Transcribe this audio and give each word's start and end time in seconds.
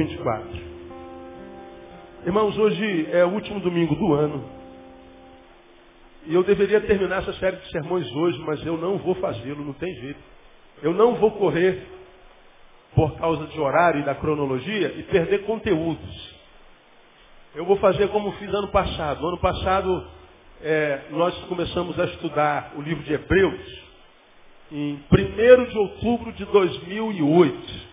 Lucas 0.00 0.06
capítulo 0.06 0.06
24. 0.06 0.60
Irmãos, 2.26 2.56
hoje 2.56 3.08
é 3.12 3.24
o 3.24 3.30
último 3.30 3.60
domingo 3.60 3.94
do 3.94 4.14
ano. 4.14 4.44
E 6.26 6.34
eu 6.34 6.42
deveria 6.42 6.80
terminar 6.82 7.22
essa 7.22 7.32
série 7.34 7.56
de 7.56 7.70
sermões 7.70 8.10
hoje, 8.12 8.38
mas 8.40 8.64
eu 8.64 8.76
não 8.76 8.98
vou 8.98 9.14
fazê-lo, 9.16 9.64
não 9.64 9.72
tem 9.74 9.92
jeito. 9.96 10.20
Eu 10.82 10.94
não 10.94 11.14
vou 11.16 11.32
correr 11.32 11.86
por 12.94 13.16
causa 13.18 13.46
de 13.46 13.60
horário 13.60 14.00
e 14.00 14.04
da 14.04 14.14
cronologia 14.14 14.88
e 14.96 15.02
perder 15.04 15.44
conteúdos. 15.44 16.40
Eu 17.54 17.64
vou 17.64 17.76
fazer 17.76 18.08
como 18.08 18.32
fiz 18.32 18.52
ano 18.52 18.68
passado. 18.68 19.26
Ano 19.26 19.38
passado 19.38 20.06
é, 20.62 21.02
nós 21.10 21.34
começamos 21.44 21.98
a 21.98 22.04
estudar 22.04 22.72
o 22.76 22.82
livro 22.82 23.02
de 23.02 23.12
Hebreus 23.12 23.90
em 24.72 25.02
1 25.10 25.64
de 25.64 25.78
outubro 25.78 26.32
de 26.32 26.44
2008. 26.44 27.89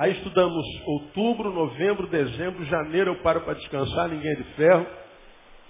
Aí 0.00 0.12
estudamos 0.12 0.64
outubro, 0.86 1.50
novembro, 1.50 2.06
dezembro, 2.06 2.64
janeiro 2.64 3.10
eu 3.10 3.16
paro 3.16 3.42
para 3.42 3.52
descansar, 3.52 4.08
ninguém 4.08 4.32
é 4.32 4.34
de 4.34 4.44
ferro. 4.54 4.86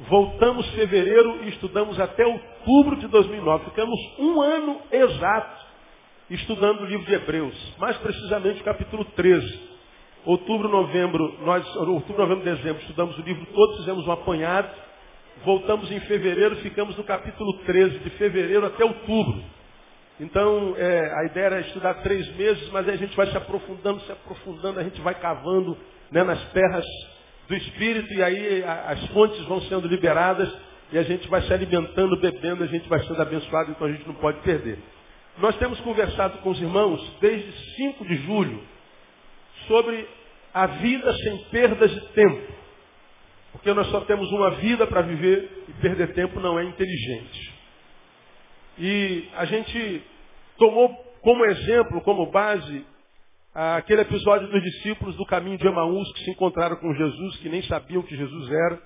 Voltamos 0.08 0.70
fevereiro 0.70 1.42
e 1.42 1.48
estudamos 1.48 1.98
até 1.98 2.24
outubro 2.24 2.94
de 2.94 3.08
2009. 3.08 3.64
Ficamos 3.64 3.98
um 4.20 4.40
ano 4.40 4.82
exato 4.92 5.66
estudando 6.30 6.82
o 6.82 6.84
livro 6.84 7.04
de 7.06 7.12
Hebreus, 7.12 7.74
mais 7.76 7.96
precisamente 7.96 8.60
o 8.60 8.64
capítulo 8.64 9.04
13. 9.04 9.68
Outubro, 10.24 10.68
novembro, 10.68 11.36
nós, 11.44 11.66
outubro, 11.74 12.22
novembro, 12.22 12.44
dezembro, 12.44 12.80
estudamos 12.82 13.18
o 13.18 13.22
livro 13.22 13.44
todo, 13.46 13.78
fizemos 13.78 14.06
um 14.06 14.12
apanhado. 14.12 14.70
Voltamos 15.44 15.90
em 15.90 15.98
fevereiro, 16.02 16.54
ficamos 16.58 16.96
no 16.96 17.02
capítulo 17.02 17.52
13, 17.66 17.98
de 17.98 18.10
fevereiro 18.10 18.64
até 18.64 18.84
outubro. 18.84 19.42
Então, 20.20 20.74
é, 20.76 21.14
a 21.14 21.24
ideia 21.24 21.46
era 21.46 21.60
estudar 21.60 21.94
três 22.02 22.28
meses, 22.36 22.68
mas 22.68 22.86
aí 22.86 22.94
a 22.94 22.98
gente 22.98 23.16
vai 23.16 23.26
se 23.28 23.36
aprofundando, 23.38 24.00
se 24.02 24.12
aprofundando, 24.12 24.78
a 24.78 24.82
gente 24.82 25.00
vai 25.00 25.14
cavando 25.14 25.78
né, 26.10 26.22
nas 26.22 26.42
terras 26.52 26.84
do 27.48 27.56
Espírito 27.56 28.12
e 28.12 28.22
aí 28.22 28.62
a, 28.62 28.90
as 28.90 29.06
fontes 29.08 29.42
vão 29.46 29.62
sendo 29.62 29.88
liberadas 29.88 30.52
e 30.92 30.98
a 30.98 31.02
gente 31.02 31.26
vai 31.26 31.40
se 31.42 31.52
alimentando, 31.54 32.20
bebendo, 32.20 32.62
a 32.62 32.66
gente 32.66 32.86
vai 32.86 33.02
sendo 33.04 33.20
abençoado, 33.20 33.70
então 33.70 33.86
a 33.86 33.92
gente 33.92 34.06
não 34.06 34.14
pode 34.14 34.40
perder. 34.40 34.78
Nós 35.38 35.56
temos 35.56 35.80
conversado 35.80 36.36
com 36.38 36.50
os 36.50 36.60
irmãos 36.60 37.00
desde 37.18 37.50
5 37.76 38.04
de 38.04 38.16
julho 38.16 38.62
sobre 39.66 40.06
a 40.52 40.66
vida 40.66 41.14
sem 41.14 41.38
perdas 41.44 41.90
de 41.90 42.00
tempo. 42.08 42.52
Porque 43.52 43.72
nós 43.72 43.86
só 43.86 44.02
temos 44.02 44.30
uma 44.32 44.50
vida 44.56 44.86
para 44.86 45.00
viver 45.00 45.64
e 45.66 45.72
perder 45.80 46.12
tempo 46.12 46.40
não 46.40 46.58
é 46.58 46.64
inteligente. 46.64 47.54
E 48.78 49.28
a 49.36 49.44
gente 49.44 50.02
tomou 50.60 50.94
como 51.22 51.44
exemplo, 51.46 52.02
como 52.02 52.30
base, 52.30 52.86
aquele 53.54 54.02
episódio 54.02 54.46
dos 54.48 54.62
discípulos 54.62 55.16
do 55.16 55.24
caminho 55.24 55.56
de 55.56 55.66
Emaús 55.66 56.12
que 56.12 56.24
se 56.24 56.30
encontraram 56.30 56.76
com 56.76 56.94
Jesus, 56.94 57.36
que 57.38 57.48
nem 57.48 57.62
sabiam 57.62 58.02
que 58.02 58.14
Jesus 58.14 58.50
era. 58.50 58.82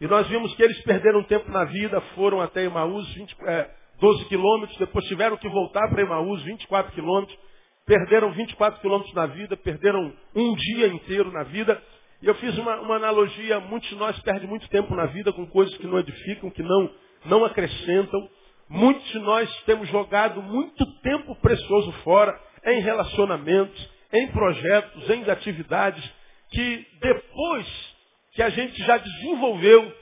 E 0.00 0.06
nós 0.06 0.28
vimos 0.28 0.54
que 0.54 0.62
eles 0.62 0.80
perderam 0.82 1.22
tempo 1.22 1.50
na 1.50 1.64
vida, 1.64 2.00
foram 2.14 2.40
até 2.40 2.64
Emaús, 2.64 3.08
20, 3.14 3.36
é, 3.46 3.70
12 3.98 4.26
quilômetros, 4.26 4.78
depois 4.78 5.04
tiveram 5.06 5.36
que 5.38 5.48
voltar 5.48 5.88
para 5.88 6.02
Emaús, 6.02 6.42
24 6.42 6.92
quilômetros, 6.92 7.38
perderam 7.86 8.32
24 8.32 8.80
quilômetros 8.80 9.14
na 9.14 9.26
vida, 9.26 9.56
perderam 9.56 10.12
um 10.34 10.54
dia 10.54 10.88
inteiro 10.88 11.32
na 11.32 11.44
vida. 11.44 11.80
E 12.20 12.26
eu 12.26 12.34
fiz 12.34 12.56
uma, 12.58 12.80
uma 12.80 12.96
analogia, 12.96 13.60
muitos 13.60 13.88
de 13.88 13.96
nós 13.96 14.18
perdem 14.20 14.48
muito 14.48 14.68
tempo 14.68 14.94
na 14.94 15.06
vida 15.06 15.32
com 15.32 15.46
coisas 15.46 15.74
que 15.78 15.86
não 15.86 15.98
edificam, 15.98 16.50
que 16.50 16.62
não, 16.62 16.90
não 17.24 17.44
acrescentam. 17.44 18.28
Muitos 18.68 19.04
de 19.10 19.18
nós 19.18 19.62
temos 19.64 19.88
jogado 19.88 20.42
muito 20.42 20.84
tempo 21.00 21.34
precioso 21.36 21.92
fora 22.02 22.38
em 22.64 22.80
relacionamentos, 22.80 23.90
em 24.12 24.28
projetos, 24.28 25.10
em 25.10 25.28
atividades, 25.30 26.12
que 26.50 26.86
depois 27.00 27.94
que 28.32 28.42
a 28.42 28.48
gente 28.48 28.76
já 28.84 28.96
desenvolveu, 28.96 29.92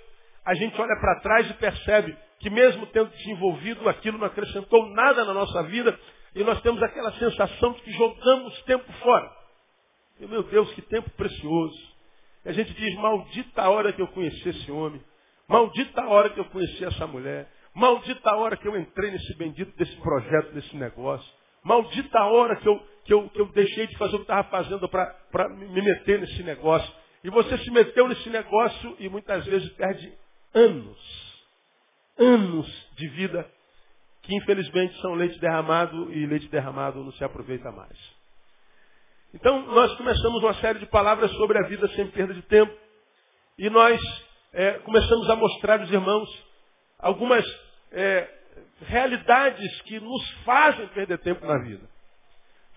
a 0.45 0.55
gente 0.55 0.81
olha 0.81 0.97
para 1.00 1.21
trás 1.21 1.50
e 1.50 1.55
percebe 1.55 2.17
que 2.39 2.50
mesmo 2.50 2.87
tendo 2.87 3.11
desenvolvido, 3.11 3.89
aquilo 3.89 4.19
não 4.19 4.27
acrescentou 4.27 4.87
nada 4.91 5.25
na 5.25 5.33
nossa 5.33 5.62
vida, 5.65 5.99
e 6.34 6.43
nós 6.43 6.61
temos 6.62 6.83
aquela 6.83 7.12
sensação 7.12 7.73
de 7.73 7.83
que 7.83 7.93
jogamos 7.93 8.62
tempo 8.62 8.91
fora. 8.94 9.31
E, 10.19 10.27
meu 10.27 10.43
Deus, 10.43 10.73
que 10.73 10.83
tempo 10.83 11.09
precioso. 11.11 11.93
E 12.44 12.49
a 12.49 12.53
gente 12.53 12.73
diz, 12.75 12.94
maldita 12.97 13.62
a 13.62 13.71
hora 13.71 13.93
que 13.93 14.03
eu 14.03 14.09
conheci 14.09 14.49
esse 14.49 14.71
homem, 14.73 15.00
maldita 15.47 16.03
a 16.03 16.09
hora 16.09 16.31
que 16.31 16.41
eu 16.41 16.44
conheci 16.47 16.84
essa 16.84 17.06
mulher, 17.06 17.49
Maldita 17.75 18.31
a 18.31 18.37
hora 18.37 18.56
que 18.56 18.69
eu 18.69 18.77
entrei 18.77 19.10
nesse 19.10 19.37
bendito 19.37 19.75
desse 19.77 19.97
projeto, 19.97 20.53
desse 20.53 20.77
negócio. 20.77 21.27
Maldita 21.65 22.19
a 22.19 22.27
hora 22.27 22.56
que 22.56 22.69
eu, 22.69 22.87
que 23.05 23.15
eu, 23.15 23.28
que 23.31 23.41
eu 23.41 23.47
deixei 23.47 23.87
de 23.87 23.97
fazer 23.97 24.16
o 24.16 24.19
que 24.19 24.25
estava 24.25 24.49
fazendo 24.49 24.88
para 24.88 25.49
me 25.49 25.81
meter 25.81 26.21
nesse 26.21 26.43
negócio. 26.43 26.93
E 27.25 27.31
você 27.31 27.56
se 27.59 27.71
meteu 27.71 28.09
nesse 28.09 28.28
negócio 28.28 28.97
e 28.99 29.09
muitas 29.09 29.44
vezes 29.47 29.71
perde 29.75 30.12
anos, 30.55 31.43
anos 32.19 32.91
de 32.97 33.09
vida 33.09 33.49
que 34.22 34.37
infelizmente 34.37 35.00
são 35.00 35.15
leite 35.15 35.38
derramado 35.41 36.12
e 36.12 36.27
leite 36.27 36.49
derramado 36.49 37.03
não 37.03 37.12
se 37.12 37.25
aproveita 37.25 37.71
mais. 37.72 37.99
Então 39.34 39.66
nós 39.66 39.94
começamos 39.97 40.43
uma 40.43 40.55
série 40.55 40.78
de 40.78 40.87
palavras 40.87 41.31
sobre 41.32 41.59
a 41.59 41.66
vida 41.69 41.88
sem 41.88 42.06
perda 42.09 42.34
de 42.34 42.43
tempo 42.43 42.72
e 43.59 43.69
nós 43.71 44.00
é, 44.53 44.72
começamos 44.81 45.28
a 45.31 45.37
mostrar 45.37 45.81
aos 45.81 45.91
irmãos 45.91 46.28
algumas 46.99 47.44
é, 47.92 48.28
realidades 48.86 49.80
que 49.82 50.00
nos 50.00 50.30
fazem 50.44 50.86
perder 50.88 51.19
tempo 51.19 51.47
na 51.47 51.58
vida. 51.58 51.88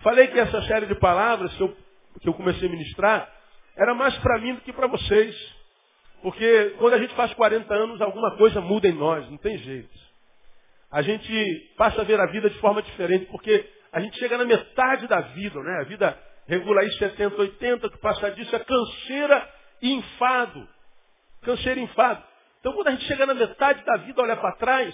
Falei 0.00 0.28
que 0.28 0.38
essa 0.38 0.62
série 0.62 0.86
de 0.86 0.94
palavras 0.96 1.52
que 1.54 1.62
eu, 1.62 1.76
que 2.20 2.28
eu 2.28 2.34
comecei 2.34 2.68
a 2.68 2.70
ministrar 2.70 3.32
era 3.76 3.94
mais 3.94 4.16
para 4.18 4.38
mim 4.38 4.54
do 4.54 4.60
que 4.60 4.72
para 4.72 4.86
vocês. 4.86 5.56
Porque 6.22 6.74
quando 6.78 6.94
a 6.94 6.98
gente 6.98 7.14
faz 7.14 7.32
40 7.34 7.72
anos, 7.74 8.00
alguma 8.00 8.36
coisa 8.36 8.60
muda 8.60 8.88
em 8.88 8.94
nós, 8.94 9.28
não 9.30 9.36
tem 9.36 9.58
jeito. 9.58 10.06
A 10.90 11.02
gente 11.02 11.74
passa 11.76 12.00
a 12.00 12.04
ver 12.04 12.18
a 12.18 12.26
vida 12.26 12.48
de 12.48 12.58
forma 12.58 12.82
diferente, 12.82 13.26
porque 13.26 13.68
a 13.92 14.00
gente 14.00 14.18
chega 14.18 14.38
na 14.38 14.44
metade 14.44 15.06
da 15.06 15.20
vida, 15.20 15.60
né? 15.60 15.80
A 15.80 15.84
vida 15.84 16.18
regula 16.46 16.80
aí 16.80 16.90
70, 16.92 17.36
80, 17.36 17.90
que 17.90 17.98
passa 17.98 18.30
disso 18.30 18.54
é 18.54 18.58
canseira 18.60 19.50
e 19.82 19.92
enfado. 19.92 20.68
Canseira 21.42 21.80
e 21.80 21.82
enfado. 21.82 22.22
Então 22.66 22.74
quando 22.74 22.88
a 22.88 22.90
gente 22.90 23.04
chega 23.04 23.24
na 23.24 23.32
metade 23.32 23.84
da 23.84 23.96
vida, 23.98 24.20
olha 24.20 24.36
para 24.36 24.56
trás, 24.56 24.92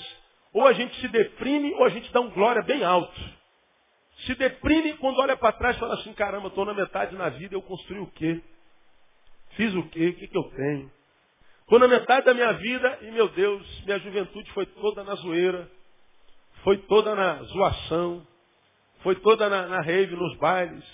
ou 0.52 0.66
a 0.66 0.74
gente 0.74 0.94
se 1.00 1.08
deprime, 1.08 1.72
ou 1.72 1.84
a 1.84 1.88
gente 1.88 2.12
dá 2.12 2.20
um 2.20 2.28
glória 2.28 2.60
bem 2.60 2.84
alto. 2.84 3.18
Se 4.26 4.34
deprime 4.34 4.92
quando 4.98 5.18
olha 5.20 5.38
para 5.38 5.52
trás 5.52 5.74
e 5.74 5.80
fala 5.80 5.94
assim, 5.94 6.12
caramba, 6.12 6.48
estou 6.48 6.66
na 6.66 6.74
metade 6.74 7.16
na 7.16 7.30
vida, 7.30 7.54
eu 7.54 7.62
construí 7.62 7.98
o 7.98 8.08
quê? 8.08 8.42
Fiz 9.52 9.74
o 9.74 9.84
quê? 9.84 10.08
O 10.08 10.14
que, 10.16 10.28
que 10.28 10.36
eu 10.36 10.42
tenho? 10.50 10.92
Estou 11.62 11.78
na 11.78 11.88
metade 11.88 12.26
da 12.26 12.34
minha 12.34 12.52
vida 12.52 12.98
e, 13.00 13.10
meu 13.10 13.30
Deus, 13.30 13.84
minha 13.86 13.98
juventude 14.00 14.52
foi 14.52 14.66
toda 14.66 15.02
na 15.02 15.14
zoeira, 15.14 15.66
foi 16.64 16.76
toda 16.76 17.14
na 17.14 17.42
zoação, 17.44 18.26
foi 19.02 19.14
toda 19.14 19.48
na, 19.48 19.66
na 19.68 19.80
rave, 19.80 20.14
nos 20.14 20.36
bailes. 20.36 20.84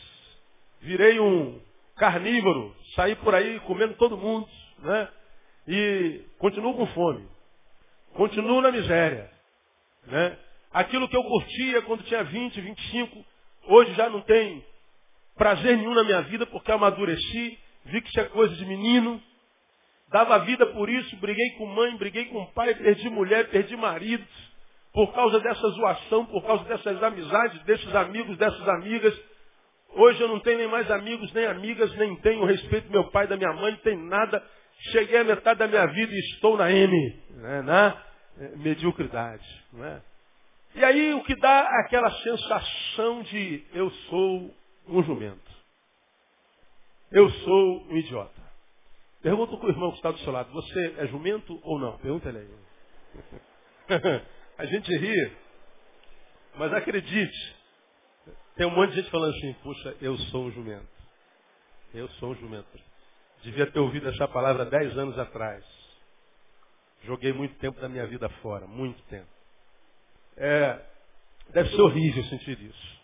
Virei 0.80 1.18
um 1.18 1.60
carnívoro, 1.96 2.72
saí 2.94 3.16
por 3.16 3.34
aí 3.34 3.58
comendo 3.66 3.94
todo 3.94 4.16
mundo, 4.16 4.48
né? 4.78 5.08
E 5.68 6.24
continuo 6.38 6.72
com 6.74 6.86
fome. 6.86 7.28
Continuo 8.14 8.62
na 8.62 8.72
miséria. 8.72 9.30
Né? 10.06 10.38
Aquilo 10.72 11.06
que 11.06 11.16
eu 11.16 11.22
curtia 11.22 11.82
quando 11.82 12.02
tinha 12.04 12.24
20, 12.24 12.58
25, 12.58 13.24
hoje 13.66 13.92
já 13.92 14.08
não 14.08 14.22
tem 14.22 14.64
prazer 15.36 15.76
nenhum 15.76 15.94
na 15.94 16.04
minha 16.04 16.22
vida 16.22 16.46
porque 16.46 16.72
amadureci, 16.72 17.58
vi 17.84 18.00
que 18.00 18.08
isso 18.08 18.18
é 18.18 18.24
coisa 18.24 18.54
de 18.56 18.64
menino. 18.64 19.22
Dava 20.08 20.38
vida 20.38 20.64
por 20.68 20.88
isso, 20.88 21.14
briguei 21.16 21.50
com 21.58 21.66
mãe, 21.66 21.94
briguei 21.98 22.24
com 22.24 22.46
pai, 22.46 22.74
perdi 22.74 23.10
mulher, 23.10 23.50
perdi 23.50 23.76
marido. 23.76 24.26
Por 24.94 25.12
causa 25.12 25.38
dessa 25.38 25.68
zoação, 25.68 26.24
por 26.24 26.46
causa 26.46 26.64
dessas 26.64 27.02
amizades, 27.02 27.62
desses 27.64 27.94
amigos, 27.94 28.38
dessas 28.38 28.66
amigas. 28.70 29.14
Hoje 29.90 30.18
eu 30.18 30.28
não 30.28 30.40
tenho 30.40 30.58
nem 30.58 30.68
mais 30.68 30.90
amigos, 30.90 31.30
nem 31.34 31.44
amigas, 31.44 31.94
nem 31.96 32.16
tenho 32.16 32.44
respeito 32.46 32.86
do 32.86 32.92
meu 32.92 33.10
pai, 33.10 33.26
da 33.26 33.36
minha 33.36 33.52
mãe, 33.52 33.72
não 33.72 33.78
tem 33.80 33.98
nada. 33.98 34.42
Cheguei 34.78 35.18
à 35.18 35.24
metade 35.24 35.58
da 35.58 35.66
minha 35.66 35.86
vida 35.86 36.12
e 36.12 36.18
estou 36.34 36.56
na 36.56 36.70
M, 36.70 37.22
né, 37.30 37.62
na 37.62 38.04
é, 38.38 38.48
mediocridade. 38.56 39.64
Não 39.72 39.84
é? 39.84 40.02
E 40.74 40.84
aí 40.84 41.14
o 41.14 41.24
que 41.24 41.34
dá 41.36 41.62
aquela 41.80 42.10
sensação 42.22 43.22
de 43.22 43.64
eu 43.72 43.90
sou 43.90 44.54
um 44.86 45.02
jumento. 45.02 45.58
Eu 47.10 47.28
sou 47.30 47.86
um 47.88 47.96
idiota. 47.96 48.40
Pergunta 49.22 49.56
para 49.56 49.66
o 49.66 49.70
irmão 49.70 49.90
que 49.90 49.96
está 49.96 50.10
do 50.10 50.18
seu 50.18 50.32
lado, 50.32 50.52
você 50.52 50.94
é 50.98 51.06
jumento 51.08 51.58
ou 51.64 51.78
não? 51.78 51.98
Pergunta 51.98 52.28
ele 52.28 52.38
aí. 52.38 52.48
A 54.58 54.66
gente 54.66 54.96
ri, 54.96 55.32
mas 56.56 56.72
acredite, 56.72 57.56
tem 58.56 58.66
um 58.66 58.70
monte 58.70 58.90
de 58.90 58.96
gente 58.96 59.10
falando 59.10 59.34
assim, 59.36 59.52
puxa, 59.62 59.96
eu 60.00 60.16
sou 60.18 60.46
um 60.46 60.50
jumento. 60.50 60.88
Eu 61.94 62.08
sou 62.10 62.30
um 62.30 62.34
jumento. 62.34 62.68
Devia 63.42 63.70
ter 63.70 63.78
ouvido 63.78 64.08
essa 64.08 64.26
palavra 64.28 64.64
dez 64.64 64.96
anos 64.96 65.18
atrás. 65.18 65.64
Joguei 67.04 67.32
muito 67.32 67.54
tempo 67.58 67.80
da 67.80 67.88
minha 67.88 68.06
vida 68.06 68.28
fora, 68.40 68.66
muito 68.66 69.00
tempo. 69.04 69.28
É, 70.36 70.80
deve 71.50 71.70
ser 71.70 71.80
horrível 71.80 72.24
sentir 72.24 72.60
isso. 72.60 72.98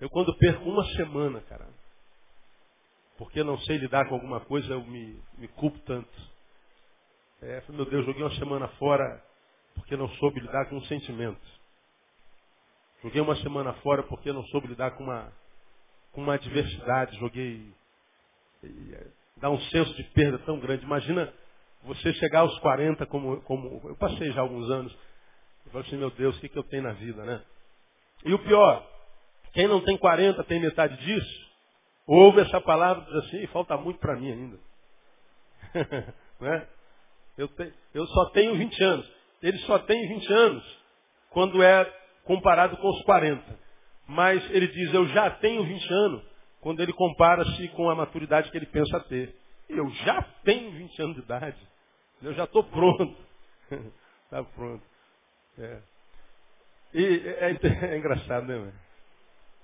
Eu 0.00 0.08
quando 0.08 0.36
perco 0.38 0.68
uma 0.68 0.84
semana, 0.96 1.40
cara, 1.42 1.68
porque 3.18 3.44
não 3.44 3.58
sei 3.60 3.76
lidar 3.76 4.08
com 4.08 4.14
alguma 4.14 4.40
coisa, 4.40 4.72
eu 4.72 4.82
me, 4.84 5.20
me 5.36 5.46
culpo 5.48 5.78
tanto. 5.80 6.30
É, 7.42 7.62
meu 7.68 7.84
Deus, 7.84 8.04
joguei 8.06 8.22
uma 8.22 8.34
semana 8.36 8.68
fora 8.78 9.22
porque 9.74 9.96
não 9.96 10.08
soube 10.16 10.40
lidar 10.40 10.66
com 10.68 10.76
um 10.76 10.84
sentimento. 10.84 11.40
Joguei 13.02 13.20
uma 13.20 13.36
semana 13.36 13.72
fora 13.74 14.02
porque 14.02 14.32
não 14.32 14.44
soube 14.46 14.68
lidar 14.68 14.92
com 14.92 15.04
uma, 15.04 15.32
com 16.12 16.22
uma 16.22 16.34
adversidade. 16.34 17.18
Joguei. 17.18 17.72
Dá 19.40 19.50
um 19.50 19.60
senso 19.60 19.94
de 19.94 20.04
perda 20.04 20.38
tão 20.40 20.58
grande. 20.58 20.84
Imagina 20.84 21.32
você 21.82 22.12
chegar 22.14 22.40
aos 22.40 22.58
40, 22.58 23.06
como, 23.06 23.40
como 23.42 23.80
eu 23.84 23.96
passei 23.96 24.30
já 24.32 24.42
alguns 24.42 24.70
anos. 24.70 24.92
Eu 25.64 25.72
falo 25.72 25.84
assim, 25.84 25.96
meu 25.96 26.10
Deus, 26.10 26.36
o 26.36 26.40
que, 26.40 26.48
que 26.48 26.58
eu 26.58 26.64
tenho 26.64 26.82
na 26.82 26.92
vida, 26.92 27.24
né? 27.24 27.42
E 28.24 28.34
o 28.34 28.38
pior, 28.38 28.86
quem 29.52 29.66
não 29.66 29.80
tem 29.80 29.96
40 29.96 30.44
tem 30.44 30.60
metade 30.60 30.96
disso, 31.04 31.50
ouve 32.06 32.40
essa 32.40 32.60
palavra 32.60 33.02
e 33.02 33.06
diz 33.06 33.24
assim, 33.24 33.46
falta 33.48 33.76
muito 33.76 33.98
para 33.98 34.16
mim 34.16 34.30
ainda. 34.30 34.58
né? 36.40 36.66
eu, 37.38 37.48
te, 37.48 37.72
eu 37.94 38.06
só 38.06 38.30
tenho 38.30 38.54
20 38.56 38.84
anos. 38.84 39.12
Ele 39.42 39.58
só 39.60 39.78
tem 39.80 40.06
20 40.08 40.32
anos 40.32 40.78
quando 41.30 41.62
é 41.62 41.84
comparado 42.24 42.76
com 42.76 42.88
os 42.88 43.02
40. 43.04 43.42
Mas 44.06 44.44
ele 44.50 44.66
diz, 44.68 44.92
eu 44.92 45.06
já 45.08 45.30
tenho 45.30 45.64
20 45.64 45.92
anos 45.92 46.29
quando 46.60 46.80
ele 46.80 46.92
compara-se 46.92 47.68
com 47.68 47.88
a 47.88 47.94
maturidade 47.94 48.50
que 48.50 48.56
ele 48.56 48.66
pensa 48.66 49.00
ter. 49.00 49.34
Eu 49.68 49.88
já 49.90 50.22
tenho 50.44 50.72
20 50.72 51.02
anos 51.02 51.16
de 51.16 51.22
idade. 51.22 51.68
Eu 52.22 52.34
já 52.34 52.44
estou 52.44 52.64
pronto. 52.64 53.16
Está 54.24 54.44
pronto. 54.54 54.82
É. 55.58 55.78
E 56.92 57.04
é, 57.04 57.50
é, 57.52 57.94
é 57.94 57.98
engraçado, 57.98 58.46
né? 58.46 58.72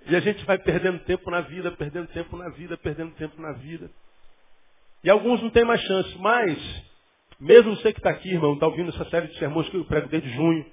E 0.06 0.14
a 0.14 0.20
gente 0.20 0.44
vai 0.44 0.58
perdendo 0.58 1.00
tempo 1.00 1.28
na 1.30 1.40
vida, 1.40 1.72
perdendo 1.72 2.06
tempo 2.08 2.36
na 2.36 2.48
vida, 2.50 2.76
perdendo 2.76 3.12
tempo 3.14 3.40
na 3.42 3.52
vida. 3.52 3.90
E 5.02 5.10
alguns 5.10 5.42
não 5.42 5.50
têm 5.50 5.64
mais 5.64 5.80
chance, 5.80 6.16
mas, 6.18 6.84
mesmo 7.40 7.76
você 7.76 7.92
que 7.92 7.98
está 7.98 8.10
aqui, 8.10 8.30
irmão, 8.30 8.54
está 8.54 8.66
ouvindo 8.66 8.90
essa 8.90 9.04
série 9.10 9.28
de 9.28 9.38
sermões 9.38 9.68
que 9.68 9.76
eu 9.76 9.84
prego 9.84 10.08
desde 10.08 10.28
junho, 10.30 10.64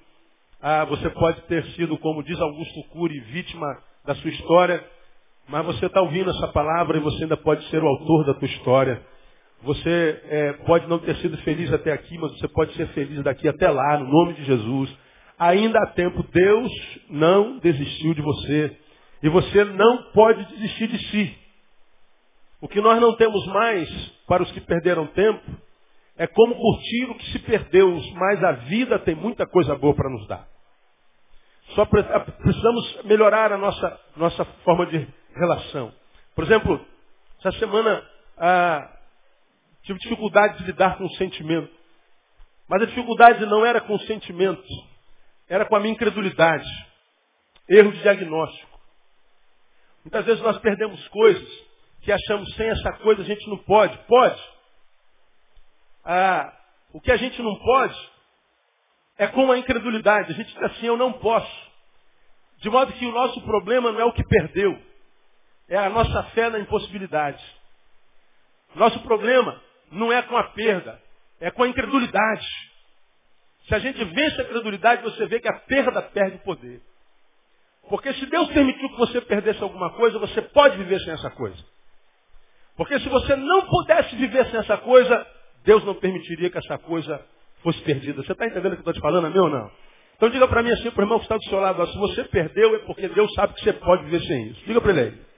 ah, 0.60 0.84
você 0.84 1.10
pode 1.10 1.42
ter 1.42 1.64
sido, 1.72 1.98
como 1.98 2.22
diz 2.22 2.40
Augusto 2.40 2.84
Cury, 2.90 3.20
vítima 3.20 3.66
da 4.04 4.14
sua 4.14 4.30
história, 4.30 4.88
mas 5.48 5.64
você 5.66 5.86
está 5.86 6.00
ouvindo 6.00 6.30
essa 6.30 6.48
palavra 6.48 6.96
e 6.96 7.00
você 7.00 7.24
ainda 7.24 7.36
pode 7.36 7.64
ser 7.68 7.82
o 7.82 7.86
autor 7.86 8.24
da 8.26 8.34
tua 8.34 8.46
história. 8.46 9.02
Você 9.62 10.22
é, 10.28 10.52
pode 10.66 10.86
não 10.88 10.98
ter 10.98 11.16
sido 11.16 11.36
feliz 11.38 11.72
até 11.72 11.92
aqui, 11.92 12.18
mas 12.18 12.32
você 12.38 12.48
pode 12.48 12.74
ser 12.74 12.86
feliz 12.88 13.22
daqui 13.22 13.48
até 13.48 13.70
lá, 13.70 13.98
no 13.98 14.10
nome 14.10 14.34
de 14.34 14.44
Jesus. 14.44 14.94
Ainda 15.38 15.78
há 15.80 15.86
tempo, 15.88 16.24
Deus 16.32 16.72
não 17.10 17.58
desistiu 17.58 18.14
de 18.14 18.22
você. 18.22 18.76
E 19.22 19.28
você 19.28 19.64
não 19.64 20.10
pode 20.12 20.44
desistir 20.54 20.86
de 20.88 20.98
si. 21.06 21.38
O 22.60 22.68
que 22.68 22.80
nós 22.80 23.00
não 23.00 23.14
temos 23.16 23.46
mais, 23.46 23.88
para 24.26 24.42
os 24.42 24.50
que 24.52 24.60
perderam 24.60 25.06
tempo, 25.08 25.42
é 26.16 26.26
como 26.26 26.54
curtir 26.54 27.10
o 27.10 27.14
que 27.16 27.32
se 27.32 27.38
perdeu, 27.40 28.00
mas 28.14 28.42
a 28.44 28.52
vida 28.52 28.98
tem 29.00 29.14
muita 29.14 29.46
coisa 29.46 29.74
boa 29.74 29.94
para 29.94 30.10
nos 30.10 30.26
dar. 30.26 30.46
Só 31.70 31.84
precisamos 31.86 33.02
melhorar 33.04 33.52
a 33.52 33.58
nossa, 33.58 34.00
nossa 34.16 34.44
forma 34.64 34.86
de 34.86 35.06
relação. 35.34 35.92
Por 36.34 36.44
exemplo, 36.44 36.84
essa 37.38 37.58
semana 37.58 38.02
ah, 38.36 38.98
tive 39.82 39.98
dificuldade 39.98 40.58
de 40.58 40.64
lidar 40.64 40.96
com 40.96 41.04
o 41.04 41.14
sentimento. 41.16 41.72
Mas 42.68 42.82
a 42.82 42.86
dificuldade 42.86 43.44
não 43.46 43.64
era 43.64 43.80
com 43.80 43.94
o 43.94 44.00
sentimento, 44.00 44.66
era 45.48 45.66
com 45.66 45.76
a 45.76 45.80
minha 45.80 45.92
incredulidade. 45.92 46.66
Erro 47.68 47.92
de 47.92 48.00
diagnóstico. 48.00 48.80
Muitas 50.04 50.24
vezes 50.24 50.42
nós 50.42 50.58
perdemos 50.58 51.06
coisas 51.08 51.64
que 52.02 52.12
achamos 52.12 52.54
sem 52.54 52.68
essa 52.68 52.92
coisa 52.98 53.22
a 53.22 53.24
gente 53.24 53.48
não 53.48 53.58
pode. 53.58 53.96
Pode. 54.06 54.42
Ah, 56.04 56.52
o 56.92 57.00
que 57.00 57.10
a 57.10 57.16
gente 57.16 57.40
não 57.42 57.56
pode 57.56 58.10
é 59.16 59.26
com 59.26 59.50
a 59.50 59.58
incredulidade. 59.58 60.32
A 60.32 60.34
gente 60.34 60.52
diz 60.52 60.62
assim, 60.62 60.86
eu 60.86 60.96
não 60.96 61.14
posso. 61.14 61.72
De 62.58 62.68
modo 62.70 62.92
que 62.92 63.06
o 63.06 63.12
nosso 63.12 63.40
problema 63.42 63.92
não 63.92 64.00
é 64.00 64.04
o 64.04 64.12
que 64.12 64.24
perdeu. 64.24 64.78
É 65.68 65.76
a 65.76 65.88
nossa 65.88 66.22
fé 66.34 66.50
na 66.50 66.58
impossibilidade. 66.58 67.42
Nosso 68.74 69.00
problema 69.00 69.60
não 69.90 70.12
é 70.12 70.22
com 70.22 70.36
a 70.36 70.44
perda, 70.44 71.00
é 71.40 71.50
com 71.50 71.62
a 71.62 71.68
incredulidade. 71.68 72.46
Se 73.68 73.74
a 73.74 73.78
gente 73.78 74.04
vence 74.04 74.40
a 74.40 74.44
incredulidade, 74.44 75.02
você 75.02 75.26
vê 75.26 75.40
que 75.40 75.48
a 75.48 75.58
perda 75.60 76.02
perde 76.02 76.38
poder. 76.38 76.82
Porque 77.88 78.12
se 78.14 78.26
Deus 78.26 78.48
permitiu 78.48 78.88
que 78.90 78.96
você 78.96 79.20
perdesse 79.20 79.62
alguma 79.62 79.90
coisa, 79.90 80.18
você 80.18 80.42
pode 80.42 80.76
viver 80.76 81.00
sem 81.00 81.12
essa 81.12 81.30
coisa. 81.30 81.62
Porque 82.76 82.98
se 82.98 83.08
você 83.08 83.36
não 83.36 83.66
pudesse 83.66 84.16
viver 84.16 84.46
sem 84.46 84.58
essa 84.58 84.76
coisa, 84.78 85.26
Deus 85.64 85.84
não 85.84 85.94
permitiria 85.94 86.50
que 86.50 86.58
essa 86.58 86.78
coisa 86.78 87.24
fosse 87.62 87.80
perdida. 87.82 88.22
Você 88.22 88.32
está 88.32 88.46
entendendo 88.46 88.72
o 88.72 88.76
que 88.76 88.88
eu 88.88 88.90
estou 88.90 88.94
te 88.94 89.00
falando, 89.00 89.30
meu 89.30 89.44
ou 89.44 89.50
não? 89.50 89.70
Então 90.16 90.28
diga 90.28 90.46
para 90.46 90.62
mim 90.62 90.70
assim, 90.70 90.90
para 90.90 91.00
o 91.00 91.04
irmão 91.04 91.18
que 91.18 91.24
está 91.24 91.36
do 91.36 91.44
seu 91.44 91.58
lado, 91.58 91.86
se 91.86 91.98
você 91.98 92.24
perdeu 92.24 92.74
é 92.76 92.78
porque 92.80 93.08
Deus 93.08 93.32
sabe 93.34 93.54
que 93.54 93.64
você 93.64 93.72
pode 93.72 94.04
viver 94.04 94.20
sem 94.26 94.48
isso. 94.48 94.64
Diga 94.64 94.80
para 94.80 94.90
ele 94.90 95.00
aí. 95.00 95.33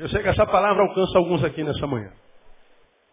Eu 0.00 0.08
sei 0.08 0.22
que 0.22 0.28
essa 0.28 0.46
palavra 0.46 0.82
alcança 0.82 1.18
alguns 1.18 1.42
aqui 1.42 1.62
nessa 1.62 1.86
manhã. 1.86 2.12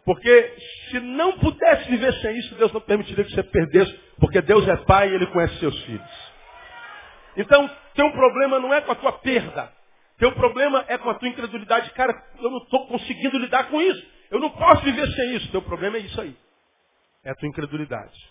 Porque 0.06 0.56
se 0.90 1.00
não 1.00 1.40
pudesse 1.40 1.90
viver 1.90 2.14
sem 2.22 2.38
isso, 2.38 2.54
Deus 2.56 2.72
não 2.72 2.82
permitiria 2.82 3.24
que 3.24 3.32
você 3.32 3.42
perdesse, 3.42 3.92
porque 4.20 4.40
Deus 4.42 4.68
é 4.68 4.76
pai 4.78 5.10
e 5.10 5.16
ele 5.16 5.26
conhece 5.28 5.58
seus 5.58 5.78
filhos. 5.84 6.34
Então, 7.36 7.70
teu 7.96 8.12
problema 8.12 8.60
não 8.60 8.74
é 8.74 8.82
com 8.82 8.92
a 8.92 8.96
tua 8.96 9.14
perda. 9.14 9.74
Teu 10.18 10.32
problema 10.34 10.86
é 10.88 10.98
com 10.98 11.10
a 11.10 11.16
tua 11.16 11.28
incredulidade. 11.28 11.90
Cara, 11.92 12.14
eu 12.40 12.52
não 12.52 12.60
estou 12.60 12.88
conseguindo 12.88 13.38
lidar 13.40 13.68
com 13.70 13.82
isso. 13.82 14.06
Eu 14.30 14.40
não 14.40 14.52
posso 14.52 14.84
viver 14.84 15.08
sem 15.08 15.36
isso. 15.36 15.52
Teu 15.52 15.62
problema 15.62 15.98
é 15.98 16.02
isso 16.02 16.22
aí. 16.22 16.38
É 17.24 17.32
a 17.32 17.36
tua 17.36 17.50
incredulidade. 17.50 18.30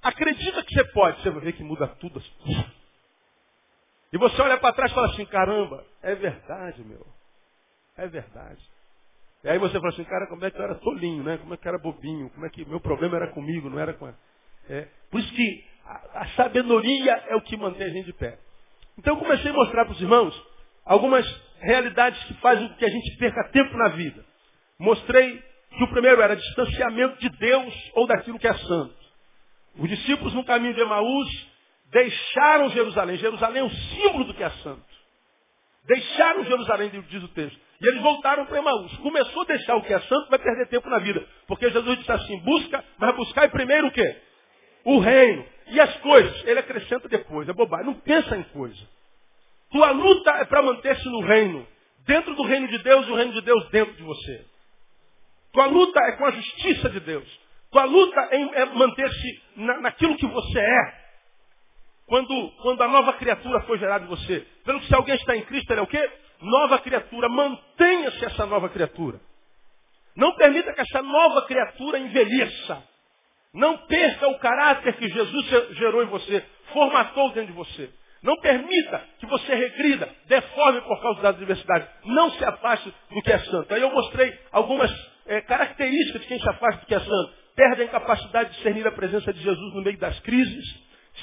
Acredita 0.00 0.62
que 0.62 0.74
você 0.74 0.84
pode, 0.92 1.20
você 1.20 1.30
vai 1.30 1.40
ver 1.40 1.52
que 1.54 1.64
muda 1.64 1.88
tudo. 1.88 2.22
E 4.12 4.16
você 4.16 4.40
olha 4.40 4.58
para 4.58 4.72
trás 4.72 4.90
e 4.90 4.94
fala 4.94 5.08
assim, 5.08 5.26
caramba, 5.26 5.84
é 6.02 6.14
verdade, 6.14 6.82
meu. 6.84 7.17
É 7.98 8.06
verdade. 8.06 8.62
E 9.44 9.48
aí 9.48 9.58
você 9.58 9.74
fala 9.74 9.88
assim, 9.88 10.04
cara, 10.04 10.26
como 10.28 10.44
é 10.44 10.50
que 10.50 10.58
eu 10.58 10.64
era 10.64 10.74
tolinho, 10.76 11.22
né? 11.22 11.36
Como 11.38 11.52
é 11.52 11.56
que 11.56 11.66
eu 11.66 11.70
era 11.70 11.82
bobinho? 11.82 12.30
Como 12.30 12.46
é 12.46 12.48
que 12.48 12.64
meu 12.64 12.80
problema 12.80 13.16
era 13.16 13.28
comigo, 13.28 13.68
não 13.68 13.78
era 13.78 13.92
com 13.92 14.06
a... 14.06 14.14
É. 14.70 14.88
Por 15.10 15.20
isso 15.20 15.32
que 15.32 15.64
a, 15.84 16.20
a 16.22 16.28
sabedoria 16.30 17.12
é 17.28 17.36
o 17.36 17.40
que 17.40 17.56
mantém 17.56 17.86
a 17.86 17.90
gente 17.90 18.06
de 18.06 18.12
pé. 18.12 18.38
Então 18.96 19.14
eu 19.14 19.20
comecei 19.20 19.50
a 19.50 19.54
mostrar 19.54 19.84
para 19.84 19.92
os 19.92 20.00
irmãos 20.00 20.46
algumas 20.84 21.26
realidades 21.60 22.22
que 22.24 22.34
fazem 22.34 22.68
com 22.68 22.74
que 22.74 22.84
a 22.84 22.90
gente 22.90 23.16
perca 23.18 23.48
tempo 23.50 23.76
na 23.76 23.88
vida. 23.88 24.24
Mostrei 24.78 25.42
que 25.76 25.84
o 25.84 25.88
primeiro 25.88 26.20
era 26.22 26.36
distanciamento 26.36 27.18
de 27.18 27.28
Deus 27.30 27.90
ou 27.94 28.06
daquilo 28.06 28.38
que 28.38 28.46
é 28.46 28.54
santo. 28.54 28.96
Os 29.76 29.88
discípulos 29.88 30.34
no 30.34 30.44
caminho 30.44 30.74
de 30.74 30.80
Emaús 30.80 31.48
deixaram 31.90 32.70
Jerusalém. 32.70 33.16
Jerusalém 33.16 33.62
é 33.62 33.64
o 33.64 33.70
símbolo 33.70 34.24
do 34.24 34.34
que 34.34 34.42
é 34.42 34.50
santo. 34.50 34.84
Deixaram 35.84 36.44
Jerusalém, 36.44 36.90
diz 37.08 37.22
o 37.22 37.28
texto. 37.28 37.67
E 37.80 37.86
eles 37.86 38.02
voltaram 38.02 38.44
para 38.46 38.58
Emaús. 38.58 38.96
Começou 38.98 39.42
a 39.42 39.46
deixar 39.46 39.76
o 39.76 39.82
que 39.82 39.92
é 39.92 40.00
santo, 40.00 40.28
vai 40.30 40.38
perder 40.38 40.66
tempo 40.66 40.88
na 40.90 40.98
vida. 40.98 41.24
Porque 41.46 41.70
Jesus 41.70 41.98
disse 41.98 42.10
assim, 42.10 42.38
busca, 42.40 42.84
mas 42.98 43.14
buscar 43.14 43.48
primeiro 43.50 43.86
o 43.86 43.92
quê? 43.92 44.16
O 44.84 44.98
reino. 44.98 45.46
E 45.68 45.80
as 45.80 45.94
coisas, 45.98 46.44
ele 46.46 46.58
acrescenta 46.58 47.08
depois. 47.08 47.48
É 47.48 47.52
bobagem. 47.52 47.86
Não 47.86 47.94
pensa 47.94 48.36
em 48.36 48.42
coisa. 48.44 48.88
Tua 49.70 49.90
luta 49.90 50.30
é 50.32 50.44
para 50.44 50.62
manter-se 50.62 51.08
no 51.08 51.20
reino. 51.20 51.66
Dentro 52.06 52.34
do 52.34 52.42
reino 52.42 52.66
de 52.68 52.78
Deus 52.78 53.06
e 53.06 53.10
o 53.10 53.14
reino 53.14 53.32
de 53.32 53.42
Deus 53.42 53.68
dentro 53.68 53.94
de 53.94 54.02
você. 54.02 54.44
Tua 55.52 55.66
luta 55.66 56.00
é 56.00 56.12
com 56.12 56.26
a 56.26 56.30
justiça 56.30 56.88
de 56.88 57.00
Deus. 57.00 57.40
Tua 57.70 57.84
luta 57.84 58.20
é, 58.30 58.64
manter-se 58.64 59.42
na, 59.56 59.80
naquilo 59.82 60.16
que 60.16 60.26
você 60.26 60.58
é. 60.58 61.08
Quando, 62.06 62.50
quando 62.62 62.82
a 62.82 62.88
nova 62.88 63.12
criatura 63.12 63.60
foi 63.62 63.78
gerada 63.78 64.04
em 64.04 64.08
você. 64.08 64.44
Pelo 64.64 64.80
que 64.80 64.86
se 64.86 64.94
alguém 64.94 65.14
está 65.16 65.36
em 65.36 65.42
Cristo, 65.42 65.70
ele 65.70 65.80
é 65.80 65.82
o 65.82 65.86
quê? 65.86 66.10
Nova 66.40 66.78
criatura. 66.80 67.28
Mantenha-se 67.28 68.24
essa 68.24 68.46
nova 68.46 68.68
criatura. 68.68 69.20
Não 70.14 70.34
permita 70.34 70.72
que 70.72 70.80
essa 70.80 71.02
nova 71.02 71.42
criatura 71.46 71.98
envelheça. 71.98 72.82
Não 73.54 73.78
perca 73.86 74.28
o 74.28 74.38
caráter 74.38 74.96
que 74.96 75.08
Jesus 75.08 75.46
gerou 75.76 76.02
em 76.02 76.06
você, 76.06 76.44
formatou 76.72 77.30
dentro 77.30 77.52
de 77.52 77.52
você. 77.52 77.90
Não 78.22 78.36
permita 78.40 79.04
que 79.20 79.26
você 79.26 79.54
regrida, 79.54 80.12
deforme 80.26 80.80
por 80.82 81.00
causa 81.00 81.22
da 81.22 81.28
adversidade. 81.28 81.88
Não 82.04 82.30
se 82.32 82.44
afaste 82.44 82.92
do 83.10 83.22
que 83.22 83.32
é 83.32 83.38
santo. 83.38 83.72
Aí 83.72 83.80
eu 83.80 83.90
mostrei 83.90 84.36
algumas 84.50 84.90
é, 85.26 85.40
características 85.42 86.22
de 86.22 86.28
quem 86.28 86.40
se 86.40 86.48
afasta 86.48 86.80
do 86.80 86.86
que 86.86 86.94
é 86.94 87.00
santo. 87.00 87.32
Perde 87.54 87.82
a 87.82 87.84
incapacidade 87.84 88.50
de 88.50 88.56
discernir 88.56 88.86
a 88.86 88.92
presença 88.92 89.32
de 89.32 89.40
Jesus 89.40 89.74
no 89.74 89.82
meio 89.82 89.98
das 89.98 90.18
crises. 90.20 90.64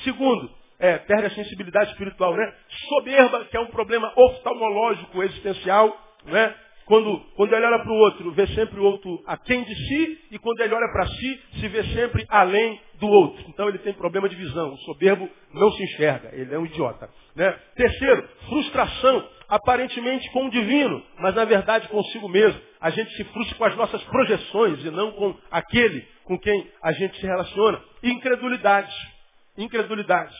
Segundo, 0.03 0.49
é, 0.79 0.97
perde 0.97 1.25
a 1.25 1.29
sensibilidade 1.31 1.91
espiritual, 1.91 2.35
né? 2.35 2.53
Soberba, 2.89 3.45
que 3.45 3.57
é 3.57 3.59
um 3.59 3.67
problema 3.67 4.11
oftalmológico 4.15 5.23
existencial, 5.23 5.95
né? 6.25 6.55
Quando, 6.85 7.19
quando 7.35 7.51
ele 7.53 7.65
olha 7.65 7.79
para 7.79 7.91
o 7.91 7.95
outro, 7.95 8.31
vê 8.31 8.45
sempre 8.47 8.79
o 8.79 8.83
outro 8.83 9.23
aquém 9.25 9.63
de 9.63 9.75
si, 9.75 10.19
e 10.31 10.37
quando 10.37 10.59
ele 10.61 10.73
olha 10.73 10.87
para 10.93 11.07
si, 11.07 11.41
se 11.59 11.67
vê 11.67 11.83
sempre 11.83 12.25
além 12.29 12.79
do 12.99 13.07
outro. 13.07 13.43
Então 13.49 13.67
ele 13.67 13.79
tem 13.79 13.91
problema 13.93 14.29
de 14.29 14.35
visão. 14.35 14.71
O 14.71 14.77
soberbo 14.79 15.27
não 15.51 15.71
se 15.71 15.83
enxerga, 15.83 16.29
ele 16.33 16.53
é 16.53 16.59
um 16.59 16.65
idiota. 16.65 17.09
Né? 17.35 17.51
Terceiro, 17.75 18.29
frustração. 18.47 19.29
aparentemente 19.47 20.29
com 20.31 20.45
o 20.45 20.49
divino, 20.49 21.03
mas 21.19 21.35
na 21.35 21.45
verdade 21.45 21.87
consigo 21.87 22.27
mesmo. 22.29 22.59
A 22.79 22.89
gente 22.89 23.11
se 23.15 23.23
frustra 23.25 23.55
com 23.55 23.65
as 23.65 23.75
nossas 23.75 24.03
projeções 24.03 24.83
e 24.83 24.89
não 24.91 25.11
com 25.11 25.35
aquele 25.51 26.07
com 26.23 26.37
quem 26.37 26.67
a 26.83 26.91
gente 26.91 27.19
se 27.19 27.25
relaciona. 27.25 27.81
Incredulidade. 28.03 28.93
Incredulidade. 29.57 30.35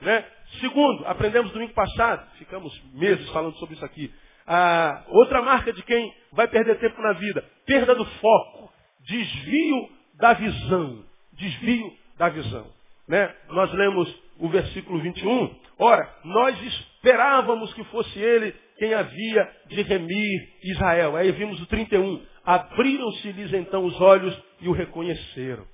Né? 0.00 0.24
Segundo, 0.60 1.06
aprendemos 1.06 1.52
domingo 1.52 1.74
passado, 1.74 2.26
ficamos 2.38 2.72
meses 2.94 3.28
falando 3.30 3.56
sobre 3.56 3.74
isso 3.74 3.84
aqui. 3.84 4.12
Ah, 4.46 5.04
outra 5.08 5.42
marca 5.42 5.72
de 5.72 5.82
quem 5.82 6.14
vai 6.32 6.48
perder 6.48 6.78
tempo 6.78 7.00
na 7.02 7.12
vida, 7.12 7.44
perda 7.66 7.94
do 7.94 8.04
foco, 8.04 8.72
desvio 9.06 9.88
da 10.18 10.32
visão. 10.32 11.04
Desvio 11.32 11.92
da 12.16 12.28
visão. 12.28 12.66
Né? 13.06 13.34
Nós 13.50 13.72
lemos 13.72 14.14
o 14.38 14.48
versículo 14.48 15.00
21. 15.00 15.54
Ora, 15.78 16.08
nós 16.24 16.60
esperávamos 16.62 17.72
que 17.74 17.84
fosse 17.84 18.18
ele 18.18 18.54
quem 18.78 18.94
havia 18.94 19.50
de 19.66 19.82
remir 19.82 20.48
Israel. 20.62 21.16
Aí 21.16 21.30
vimos 21.32 21.60
o 21.60 21.66
31. 21.66 22.22
Abriram-se-lhes 22.44 23.52
então 23.52 23.84
os 23.84 24.00
olhos 24.00 24.36
e 24.60 24.68
o 24.68 24.72
reconheceram. 24.72 25.66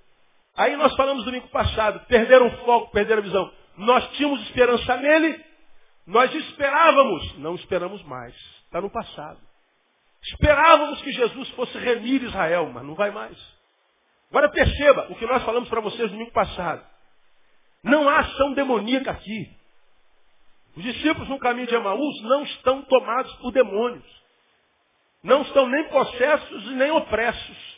Aí 0.56 0.76
nós 0.76 0.94
falamos 0.94 1.24
domingo 1.24 1.48
passado, 1.48 2.00
perderam 2.06 2.46
o 2.46 2.56
foco, 2.64 2.92
perderam 2.92 3.20
a 3.20 3.24
visão. 3.24 3.52
Nós 3.76 4.08
tínhamos 4.12 4.40
esperança 4.42 4.96
nele, 4.96 5.44
nós 6.06 6.32
esperávamos, 6.34 7.38
não 7.38 7.54
esperamos 7.54 8.02
mais. 8.04 8.34
Está 8.64 8.80
no 8.80 8.90
passado. 8.90 9.40
Esperávamos 10.22 11.02
que 11.02 11.12
Jesus 11.12 11.48
fosse 11.50 11.76
remir 11.78 12.22
Israel, 12.22 12.70
mas 12.72 12.84
não 12.84 12.94
vai 12.94 13.10
mais. 13.10 13.36
Agora 14.30 14.48
perceba 14.48 15.06
o 15.10 15.16
que 15.16 15.26
nós 15.26 15.42
falamos 15.44 15.68
para 15.68 15.80
vocês 15.80 16.10
no 16.10 16.16
domingo 16.16 16.32
passado. 16.32 16.84
Não 17.82 18.08
há 18.08 18.20
ação 18.20 18.54
demoníaca 18.54 19.10
aqui. 19.10 19.50
Os 20.76 20.82
discípulos 20.82 21.28
no 21.28 21.38
caminho 21.38 21.66
de 21.66 21.74
Emaús 21.74 22.22
não 22.22 22.42
estão 22.42 22.82
tomados 22.82 23.32
por 23.36 23.52
demônios. 23.52 24.24
Não 25.22 25.42
estão 25.42 25.66
nem 25.68 25.88
possessos 25.88 26.64
e 26.64 26.74
nem 26.74 26.90
opressos. 26.90 27.74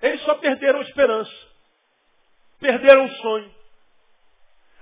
Eles 0.00 0.22
só 0.22 0.34
perderam 0.36 0.80
a 0.80 0.82
esperança. 0.82 1.32
Perderam 2.58 3.04
o 3.04 3.10
sonho. 3.16 3.54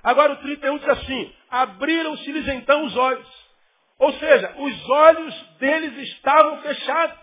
Agora 0.03 0.33
o 0.33 0.37
31 0.37 0.79
diz 0.79 0.89
assim, 0.89 1.33
abriram-se-lhes 1.51 2.49
então 2.49 2.85
os 2.85 2.97
olhos. 2.97 3.43
Ou 3.99 4.13
seja, 4.15 4.55
os 4.59 4.91
olhos 4.91 5.43
deles 5.59 5.97
estavam 6.09 6.61
fechados. 6.61 7.19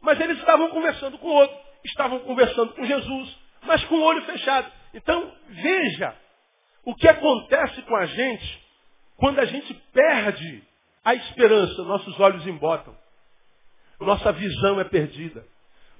Mas 0.00 0.20
eles 0.20 0.38
estavam 0.38 0.68
conversando 0.70 1.16
com 1.18 1.28
o 1.28 1.34
outro. 1.34 1.56
Estavam 1.84 2.18
conversando 2.20 2.72
com 2.74 2.84
Jesus, 2.84 3.38
mas 3.62 3.84
com 3.84 3.96
o 3.96 4.02
olho 4.02 4.22
fechado. 4.22 4.70
Então, 4.94 5.32
veja 5.48 6.16
o 6.84 6.94
que 6.94 7.08
acontece 7.08 7.82
com 7.82 7.96
a 7.96 8.06
gente 8.06 8.62
quando 9.16 9.38
a 9.38 9.44
gente 9.44 9.72
perde 9.92 10.64
a 11.04 11.14
esperança, 11.14 11.82
nossos 11.84 12.18
olhos 12.18 12.46
embotam. 12.46 12.96
Nossa 14.00 14.32
visão 14.32 14.80
é 14.80 14.84
perdida. 14.84 15.46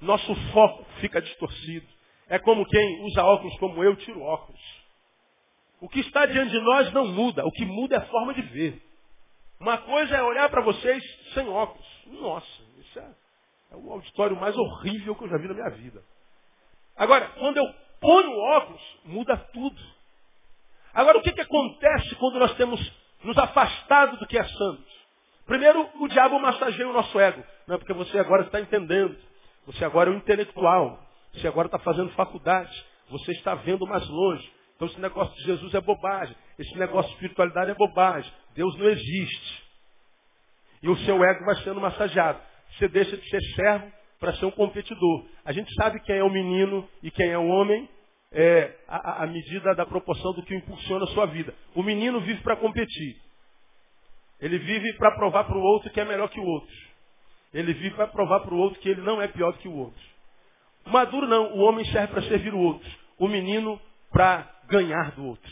Nosso 0.01 0.35
foco 0.51 0.85
fica 0.99 1.21
distorcido. 1.21 1.87
É 2.27 2.37
como 2.39 2.65
quem 2.65 3.05
usa 3.05 3.23
óculos 3.23 3.57
como 3.59 3.81
eu, 3.83 3.95
tiro 3.95 4.21
óculos. 4.21 4.82
O 5.83 5.89
que 5.89 5.99
está 5.99 6.25
diante 6.25 6.49
de 6.49 6.61
nós 6.61 6.93
não 6.93 7.05
muda. 7.05 7.45
O 7.45 7.51
que 7.51 7.65
muda 7.65 7.95
é 7.95 7.97
a 7.97 8.05
forma 8.05 8.33
de 8.33 8.41
ver. 8.41 8.81
Uma 9.59 9.77
coisa 9.79 10.15
é 10.15 10.23
olhar 10.23 10.49
para 10.49 10.61
vocês 10.61 11.03
sem 11.33 11.45
óculos. 11.49 11.85
Nossa, 12.07 12.47
isso 12.77 12.99
é, 12.99 13.11
é 13.71 13.75
o 13.75 13.91
auditório 13.91 14.33
mais 14.39 14.55
horrível 14.55 15.13
que 15.13 15.25
eu 15.25 15.27
já 15.27 15.37
vi 15.37 15.49
na 15.49 15.53
minha 15.53 15.69
vida. 15.71 16.01
Agora, 16.95 17.27
quando 17.37 17.57
eu 17.57 17.65
põe 17.99 18.25
o 18.25 18.39
óculos, 18.55 18.81
muda 19.03 19.35
tudo. 19.51 19.75
Agora, 20.93 21.17
o 21.17 21.21
que, 21.21 21.33
que 21.33 21.41
acontece 21.41 22.15
quando 22.15 22.39
nós 22.39 22.55
temos 22.55 22.79
nos 23.21 23.37
afastado 23.37 24.15
do 24.15 24.25
que 24.25 24.37
é 24.37 24.43
santo? 24.45 24.85
Primeiro, 25.45 25.89
o 25.99 26.07
diabo 26.07 26.39
massageia 26.39 26.87
o 26.87 26.93
nosso 26.93 27.19
ego. 27.19 27.43
Não 27.67 27.75
é 27.75 27.77
porque 27.77 27.91
você 27.91 28.17
agora 28.19 28.43
está 28.43 28.61
entendendo. 28.61 29.17
Você 29.65 29.83
agora 29.83 30.09
é 30.09 30.13
um 30.13 30.17
intelectual. 30.17 30.97
Você 31.33 31.45
agora 31.45 31.67
está 31.67 31.79
fazendo 31.79 32.09
faculdade. 32.11 32.85
Você 33.09 33.33
está 33.33 33.53
vendo 33.53 33.85
mais 33.85 34.07
longe. 34.07 34.62
Então 34.83 34.91
esse 34.91 34.99
negócio 34.99 35.33
de 35.35 35.43
Jesus 35.43 35.73
é 35.73 35.79
bobagem. 35.79 36.35
Esse 36.59 36.77
negócio 36.77 37.07
de 37.09 37.15
espiritualidade 37.15 37.71
é 37.71 37.73
bobagem. 37.73 38.29
Deus 38.53 38.77
não 38.77 38.89
existe. 38.89 39.63
E 40.81 40.89
o 40.89 40.97
seu 40.97 41.23
ego 41.23 41.45
vai 41.45 41.55
sendo 41.63 41.79
massageado. 41.79 42.39
Você 42.71 42.89
deixa 42.89 43.15
de 43.15 43.29
ser 43.29 43.41
servo 43.55 43.89
para 44.19 44.33
ser 44.33 44.45
um 44.45 44.51
competidor. 44.51 45.25
A 45.45 45.53
gente 45.53 45.73
sabe 45.75 46.01
quem 46.01 46.17
é 46.17 46.23
o 46.23 46.29
menino 46.29 46.87
e 47.01 47.09
quem 47.09 47.29
é 47.29 47.37
o 47.37 47.47
homem 47.47 47.87
é 48.33 48.75
a, 48.87 49.23
a 49.23 49.27
medida 49.27 49.73
da 49.73 49.85
proporção 49.85 50.33
do 50.33 50.43
que 50.43 50.53
impulsiona 50.53 51.05
a 51.05 51.09
sua 51.09 51.27
vida. 51.27 51.53
O 51.75 51.81
menino 51.81 52.19
vive 52.19 52.41
para 52.41 52.57
competir. 52.57 53.15
Ele 54.41 54.57
vive 54.57 54.93
para 54.97 55.15
provar 55.15 55.45
para 55.45 55.57
o 55.57 55.61
outro 55.61 55.89
que 55.91 56.01
é 56.01 56.05
melhor 56.05 56.27
que 56.27 56.39
o 56.41 56.45
outro. 56.45 56.75
Ele 57.53 57.73
vive 57.73 57.95
para 57.95 58.07
provar 58.07 58.41
para 58.41 58.53
o 58.53 58.57
outro 58.57 58.81
que 58.81 58.89
ele 58.89 59.01
não 59.01 59.21
é 59.21 59.29
pior 59.29 59.53
do 59.53 59.59
que 59.59 59.67
o 59.67 59.77
outro. 59.77 60.03
O 60.85 60.89
maduro 60.89 61.25
não. 61.25 61.53
O 61.53 61.59
homem 61.59 61.85
serve 61.85 62.07
para 62.07 62.23
servir 62.23 62.53
o 62.53 62.59
outro. 62.59 62.89
O 63.17 63.29
menino 63.29 63.79
para 64.13 64.47
ganhar 64.69 65.11
do 65.11 65.25
outro. 65.25 65.51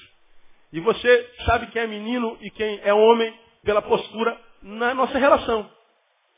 E 0.72 0.80
você 0.80 1.30
sabe 1.46 1.68
quem 1.68 1.82
é 1.82 1.88
menino 1.88 2.38
e 2.40 2.50
quem 2.52 2.80
é 2.84 2.94
homem 2.94 3.38
pela 3.64 3.82
postura 3.82 4.40
na 4.62 4.94
nossa 4.94 5.18
relação. 5.18 5.70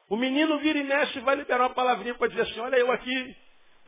O 0.10 0.16
menino 0.16 0.58
vira 0.60 0.80
e 0.80 0.84
mexe 0.84 1.20
e 1.20 1.22
vai 1.22 1.36
liberar 1.36 1.66
uma 1.66 1.74
palavrinha 1.76 2.16
para 2.16 2.30
dizer 2.30 2.42
assim, 2.42 2.60
olha 2.60 2.78
eu 2.78 2.92
aqui, 2.92 3.36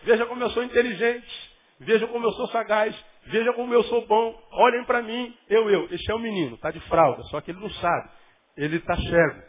veja 0.03 0.25
como 0.25 0.43
eu 0.43 0.49
sou 0.51 0.63
inteligente, 0.63 1.51
veja 1.79 2.07
como 2.07 2.25
eu 2.25 2.31
sou 2.33 2.47
sagaz, 2.49 2.95
veja 3.25 3.53
como 3.53 3.73
eu 3.73 3.83
sou 3.83 4.05
bom, 4.05 4.39
olhem 4.51 4.83
para 4.85 5.01
mim, 5.01 5.35
eu, 5.49 5.69
eu. 5.69 5.87
Esse 5.91 6.11
é 6.11 6.15
o 6.15 6.19
menino, 6.19 6.55
está 6.55 6.71
de 6.71 6.79
fralda, 6.81 7.23
só 7.23 7.41
que 7.41 7.51
ele 7.51 7.59
não 7.59 7.69
sabe, 7.69 8.09
ele 8.57 8.77
está 8.77 8.95
cego. 8.95 9.41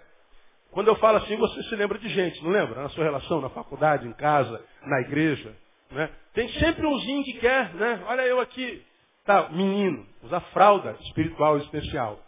Quando 0.71 0.89
eu 0.89 0.97
falo 0.97 1.19
assim, 1.19 1.37
você 1.37 1.63
se 1.65 1.77
lembra 1.77 1.99
de 1.99 2.09
gente, 2.09 2.43
não 2.43 2.51
lembra? 2.51 2.83
Na 2.83 2.89
sua 2.91 3.05
relação, 3.05 3.41
na 3.41 3.49
faculdade, 3.51 4.07
em 4.07 4.13
casa, 4.13 4.63
na 4.83 5.01
igreja. 5.01 5.57
Né? 5.91 6.11
Tem 6.33 6.49
sempre 6.55 6.87
umzinho 6.87 7.25
que 7.25 7.35
quer, 7.35 7.75
né? 7.75 8.05
Olha 8.07 8.23
eu 8.23 8.41
aqui. 8.41 8.85
Tá, 9.25 9.49
menino, 9.51 10.07
usa 10.23 10.41
fralda 10.53 10.97
espiritual 11.01 11.57
especial. 11.59 12.21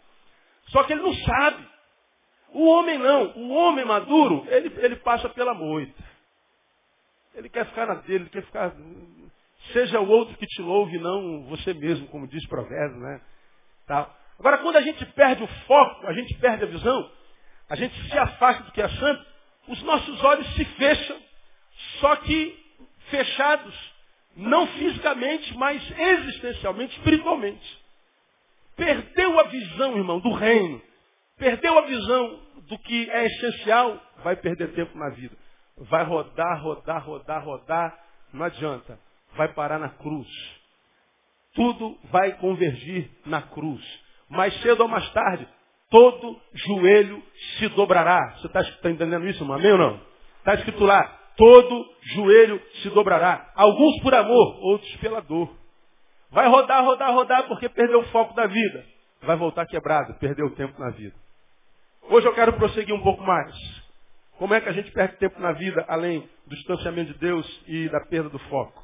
Só 0.67 0.83
que 0.83 0.93
ele 0.93 1.01
não 1.01 1.13
sabe. 1.13 1.67
O 2.51 2.65
homem 2.67 2.97
não. 2.97 3.31
O 3.37 3.49
homem 3.53 3.85
maduro, 3.85 4.45
ele, 4.49 4.73
ele 4.79 4.95
passa 4.97 5.29
pela 5.29 5.53
moita. 5.53 6.03
Ele 7.35 7.47
quer 7.47 7.65
ficar 7.67 7.85
na 7.85 7.95
dele, 7.95 8.23
ele 8.23 8.29
quer 8.29 8.43
ficar. 8.43 8.73
Seja 9.71 9.99
o 9.99 10.09
outro 10.09 10.35
que 10.37 10.45
te 10.45 10.61
louve, 10.61 10.97
não 10.97 11.43
você 11.45 11.73
mesmo, 11.73 12.07
como 12.07 12.27
diz 12.27 12.43
o 12.43 12.49
provérbio, 12.49 12.97
né? 12.97 13.21
Tá. 13.85 14.13
Agora, 14.37 14.57
quando 14.59 14.77
a 14.77 14.81
gente 14.81 15.05
perde 15.07 15.43
o 15.43 15.47
foco, 15.47 16.07
a 16.07 16.13
gente 16.13 16.33
perde 16.35 16.63
a 16.63 16.67
visão, 16.67 17.11
a 17.69 17.75
gente 17.75 17.93
se 18.09 18.17
afasta 18.17 18.63
do 18.63 18.71
que 18.71 18.81
é 18.81 18.89
santo, 18.89 19.25
os 19.67 19.83
nossos 19.83 20.23
olhos 20.23 20.47
se 20.55 20.65
fecham, 20.65 21.17
só 21.99 22.15
que 22.17 22.58
fechados, 23.09 23.93
não 24.35 24.67
fisicamente, 24.67 25.55
mas 25.57 25.81
existencialmente, 25.99 26.97
espiritualmente. 26.97 27.79
Perdeu 28.75 29.39
a 29.39 29.43
visão, 29.43 29.97
irmão, 29.97 30.19
do 30.19 30.31
reino. 30.31 30.81
Perdeu 31.37 31.77
a 31.77 31.81
visão 31.81 32.39
do 32.67 32.77
que 32.79 33.09
é 33.09 33.25
essencial, 33.25 34.01
vai 34.23 34.35
perder 34.35 34.73
tempo 34.73 34.97
na 34.97 35.09
vida. 35.09 35.35
Vai 35.77 36.03
rodar, 36.03 36.61
rodar, 36.61 37.05
rodar, 37.05 37.43
rodar, 37.43 37.99
não 38.33 38.45
adianta. 38.45 38.99
Vai 39.35 39.49
parar 39.53 39.79
na 39.79 39.89
cruz. 39.89 40.27
Tudo 41.53 41.97
vai 42.05 42.33
convergir 42.33 43.09
na 43.25 43.41
cruz. 43.41 43.81
Mais 44.29 44.53
cedo 44.61 44.81
ou 44.81 44.87
mais 44.87 45.09
tarde, 45.11 45.47
todo 45.89 46.39
joelho 46.53 47.23
se 47.57 47.67
dobrará. 47.69 48.35
Você 48.37 48.47
está 48.47 48.63
tá 48.63 48.89
entendendo 48.89 49.27
isso, 49.27 49.43
irmão? 49.43 49.57
Amém 49.57 49.71
ou 49.71 49.77
não? 49.77 50.01
Está 50.39 50.55
escrito 50.55 50.83
lá, 50.83 51.18
todo 51.39 51.89
joelho 52.01 52.61
se 52.81 52.89
dobrará. 52.89 53.49
Alguns 53.55 54.01
por 54.01 54.13
amor, 54.13 54.59
outros 54.61 54.93
pela 54.97 55.21
dor. 55.21 55.49
Vai 56.29 56.49
rodar, 56.49 56.83
rodar, 56.83 57.13
rodar 57.13 57.47
porque 57.47 57.69
perdeu 57.69 58.01
o 58.01 58.07
foco 58.07 58.35
da 58.35 58.45
vida. 58.45 58.85
Vai 59.21 59.37
voltar 59.37 59.65
quebrado, 59.65 60.13
perdeu 60.19 60.47
o 60.47 60.55
tempo 60.55 60.77
na 60.77 60.89
vida. 60.89 61.15
Hoje 62.09 62.27
eu 62.27 62.33
quero 62.33 62.53
prosseguir 62.53 62.93
um 62.93 63.01
pouco 63.01 63.23
mais. 63.23 63.55
Como 64.37 64.53
é 64.53 64.59
que 64.59 64.67
a 64.67 64.73
gente 64.73 64.91
perde 64.91 65.15
tempo 65.15 65.39
na 65.39 65.53
vida 65.53 65.85
além 65.87 66.27
do 66.45 66.55
distanciamento 66.55 67.13
de 67.13 67.19
Deus 67.19 67.63
e 67.67 67.87
da 67.87 68.01
perda 68.01 68.29
do 68.29 68.39
foco? 68.39 68.83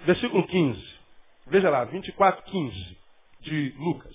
Versículo 0.00 0.46
15. 0.46 1.00
Veja 1.46 1.70
lá, 1.70 1.84
24, 1.84 2.44
15 2.44 2.98
de 3.40 3.74
Lucas. 3.78 4.14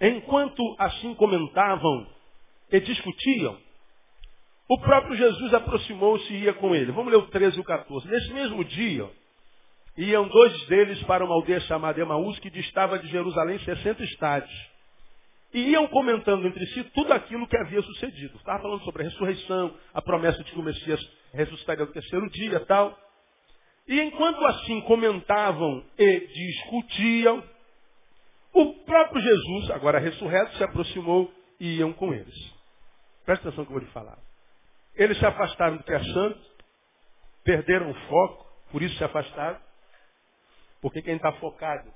Enquanto 0.00 0.62
assim 0.78 1.14
comentavam 1.16 2.06
e 2.70 2.80
discutiam, 2.80 3.58
o 4.70 4.78
próprio 4.78 5.16
Jesus 5.16 5.52
aproximou-se 5.52 6.32
e 6.32 6.44
ia 6.44 6.54
com 6.54 6.72
ele. 6.72 6.92
Vamos 6.92 7.12
ler 7.12 7.18
o 7.18 7.26
13 7.26 7.56
e 7.56 7.60
o 7.60 7.64
14. 7.64 8.06
Nesse 8.06 8.32
mesmo 8.32 8.64
dia, 8.64 9.10
iam 9.96 10.28
dois 10.28 10.66
deles 10.66 11.02
para 11.02 11.24
uma 11.24 11.34
aldeia 11.34 11.58
chamada 11.62 12.00
Emaús, 12.00 12.38
que 12.38 12.48
distava 12.48 12.96
de 12.96 13.08
Jerusalém 13.08 13.58
60 13.58 14.04
estádios 14.04 14.70
e 15.52 15.70
iam 15.70 15.88
comentando 15.88 16.46
entre 16.46 16.64
si 16.68 16.84
tudo 16.94 17.12
aquilo 17.12 17.48
que 17.48 17.56
havia 17.56 17.82
sucedido. 17.82 18.36
Estava 18.36 18.62
falando 18.62 18.84
sobre 18.84 19.02
a 19.02 19.06
ressurreição, 19.06 19.74
a 19.92 20.00
promessa 20.00 20.42
de 20.44 20.52
que 20.52 20.58
o 20.60 20.62
Messias 20.62 21.00
ressuscitaria 21.32 21.84
no 21.84 21.92
terceiro 21.92 22.30
dia 22.30 22.60
tal. 22.60 22.96
E 23.88 24.00
enquanto 24.00 24.44
assim 24.46 24.80
comentavam 24.82 25.84
e 25.98 26.20
discutiam, 26.28 27.42
O 28.52 28.74
próprio 28.84 29.20
Jesus, 29.20 29.70
agora 29.72 29.98
ressurreto, 29.98 30.56
se 30.56 30.62
aproximou 30.62 31.32
e 31.58 31.78
iam 31.78 31.92
com 31.92 32.14
eles. 32.14 32.34
Presta 33.24 33.48
atenção 33.48 33.64
que 33.64 33.70
eu 33.70 33.78
vou 33.78 33.84
lhe 33.84 33.92
falar. 33.92 34.29
Eles 35.00 35.18
se 35.18 35.24
afastaram 35.24 35.78
do 35.78 35.82
que 35.82 35.94
é 35.94 36.04
santo, 36.12 36.38
perderam 37.42 37.90
o 37.90 37.94
foco, 38.06 38.46
por 38.70 38.82
isso 38.82 38.94
se 38.98 39.02
afastaram. 39.02 39.58
Porque 40.82 41.00
quem 41.00 41.16
está 41.16 41.32
focado, 41.32 41.90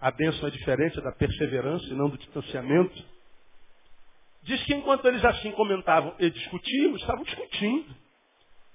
a 0.00 0.10
bênção 0.10 0.48
é 0.48 0.50
diferente 0.50 1.00
da 1.00 1.12
perseverança 1.12 1.86
e 1.86 1.94
não 1.94 2.08
do 2.10 2.18
distanciamento. 2.18 3.04
Diz 4.42 4.60
que 4.64 4.74
enquanto 4.74 5.06
eles 5.06 5.24
assim 5.24 5.52
comentavam 5.52 6.12
e 6.18 6.28
discutiam, 6.28 6.96
estavam 6.96 7.22
discutindo. 7.22 7.94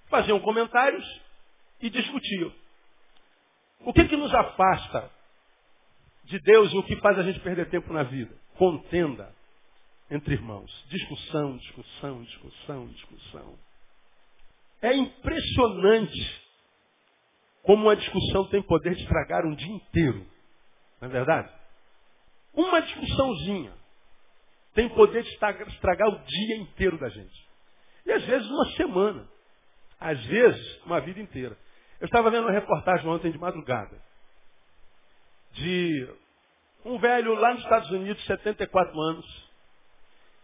Faziam 0.08 0.40
comentários 0.40 1.06
e 1.82 1.90
discutiam. 1.90 2.54
O 3.82 3.92
que, 3.92 4.08
que 4.08 4.16
nos 4.16 4.34
afasta 4.34 5.12
de 6.24 6.40
Deus 6.40 6.72
e 6.72 6.78
o 6.78 6.84
que 6.84 6.96
faz 7.02 7.20
a 7.20 7.24
gente 7.24 7.42
perder 7.42 7.70
tempo 7.70 7.92
na 7.92 8.04
vida? 8.04 8.34
Contenda 8.58 9.36
entre 10.10 10.34
irmãos. 10.34 10.72
Discussão, 10.90 11.58
discussão, 11.58 12.24
discussão, 12.24 12.88
discussão. 12.88 13.60
É 14.82 14.94
impressionante 14.96 16.44
como 17.64 17.84
uma 17.84 17.96
discussão 17.96 18.48
tem 18.50 18.62
poder 18.62 18.94
de 18.96 19.02
estragar 19.02 19.46
um 19.46 19.56
dia 19.56 19.74
inteiro. 19.74 20.28
Não 21.02 21.08
é 21.08 21.12
verdade? 21.12 21.52
Uma 22.54 22.82
discussãozinha 22.82 23.74
tem 24.74 24.90
poder 24.90 25.24
de 25.24 25.30
estragar 25.30 26.10
o 26.10 26.26
dia 26.26 26.58
inteiro 26.58 26.98
da 26.98 27.10
gente. 27.10 27.48
E 28.06 28.12
às 28.12 28.24
vezes 28.26 28.48
uma 28.50 28.66
semana. 28.76 29.28
Às 30.00 30.24
vezes 30.26 30.82
uma 30.86 31.00
vida 31.00 31.20
inteira. 31.20 31.58
Eu 32.00 32.06
estava 32.06 32.30
vendo 32.30 32.44
uma 32.44 32.52
reportagem 32.52 33.08
ontem 33.08 33.32
de 33.32 33.38
madrugada. 33.38 34.02
De 35.54 36.10
um 36.84 36.98
velho 36.98 37.34
lá 37.36 37.54
nos 37.54 37.64
Estados 37.64 37.90
Unidos, 37.92 38.24
74 38.26 39.00
anos, 39.00 39.43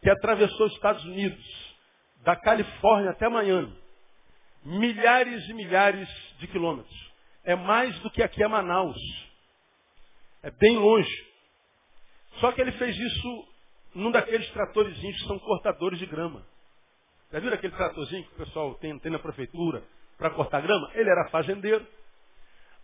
que 0.02 0.10
atravessou 0.10 0.68
os 0.68 0.74
Estados 0.74 1.04
Unidos, 1.06 1.76
da 2.24 2.36
Califórnia 2.36 3.12
até 3.12 3.28
Miami. 3.30 3.78
Milhares 4.64 5.48
e 5.48 5.54
milhares 5.54 6.10
de 6.40 6.48
quilômetros. 6.48 7.12
É 7.44 7.56
mais 7.56 7.98
do 8.00 8.12
que 8.12 8.22
aqui 8.22 8.44
é 8.44 8.48
Manaus. 8.48 8.98
É 10.44 10.52
bem 10.52 10.78
longe. 10.78 11.28
Só 12.40 12.52
que 12.52 12.62
ele 12.62 12.72
fez 12.74 12.98
isso 12.98 13.48
num 13.94 14.12
daqueles 14.12 14.50
tratorzinhos 14.52 15.18
que 15.22 15.28
são 15.28 15.40
cortadores 15.40 16.00
de 16.00 16.06
grama. 16.06 16.46
Já 17.32 17.40
viram 17.40 17.56
aquele 17.56 17.76
tratorzinho 17.76 18.24
que 18.24 18.34
o 18.34 18.46
pessoal 18.46 18.76
tem, 18.76 18.98
tem 19.00 19.12
na 19.12 19.20
prefeitura 19.20 19.84
para 20.18 20.30
cortar 20.32 20.62
grama? 20.62 20.92
Ele 20.94 21.10
era 21.10 21.30
fazendeiro, 21.30 21.86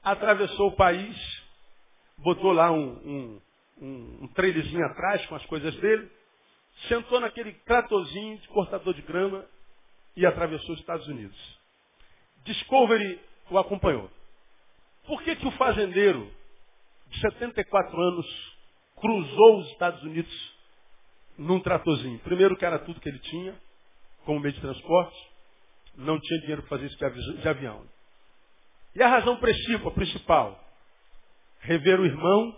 atravessou 0.04 0.70
o 0.70 0.76
país, 0.76 1.46
botou 2.18 2.52
lá 2.52 2.72
um, 2.72 2.88
um, 2.88 3.42
um, 3.82 4.18
um 4.24 4.28
trailerzinho 4.30 4.86
atrás 4.86 5.26
com 5.26 5.36
as 5.36 5.46
coisas 5.46 5.76
dele, 5.78 6.10
sentou 6.88 7.20
naquele 7.20 7.54
tratorzinho 7.66 8.38
de 8.38 8.48
cortador 8.50 8.94
de 8.94 9.02
grama 9.02 9.46
e 10.16 10.26
atravessou 10.26 10.74
os 10.74 10.80
Estados 10.80 11.08
Unidos. 11.08 11.38
Discovery 12.44 13.20
o 13.50 13.58
acompanhou. 13.58 14.10
Por 15.06 15.22
que, 15.24 15.36
que 15.36 15.48
o 15.48 15.52
fazendeiro 15.52 16.32
de 17.08 17.20
74 17.20 18.00
anos 18.00 18.58
cruzou 18.96 19.60
os 19.60 19.68
Estados 19.72 20.02
Unidos 20.04 20.56
num 21.38 21.60
tratorzinho? 21.60 22.20
Primeiro 22.20 22.56
que 22.58 22.66
era 22.66 22.80
tudo 22.80 23.00
que 23.00 23.10
ele 23.10 23.20
tinha, 23.20 23.56
como 24.26 24.40
meio 24.40 24.54
de 24.54 24.62
transporte, 24.62 25.18
não 25.96 26.20
tinha 26.20 26.40
dinheiro 26.42 26.62
para 26.64 26.78
fazer 26.78 26.88
isso 26.88 27.34
de 27.38 27.48
avião. 27.48 27.86
E 28.96 29.04
a 29.04 29.08
razão 29.08 29.38
principal? 29.38 30.60
Rever 31.60 32.00
o 32.00 32.06
irmão 32.06 32.56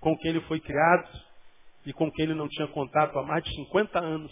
com 0.00 0.16
quem 0.18 0.30
ele 0.30 0.40
foi 0.42 0.60
criado, 0.60 1.27
e 1.88 1.92
com 1.94 2.12
quem 2.12 2.26
ele 2.26 2.34
não 2.34 2.46
tinha 2.46 2.68
contato 2.68 3.18
há 3.18 3.22
mais 3.22 3.42
de 3.42 3.54
50 3.54 3.98
anos. 3.98 4.30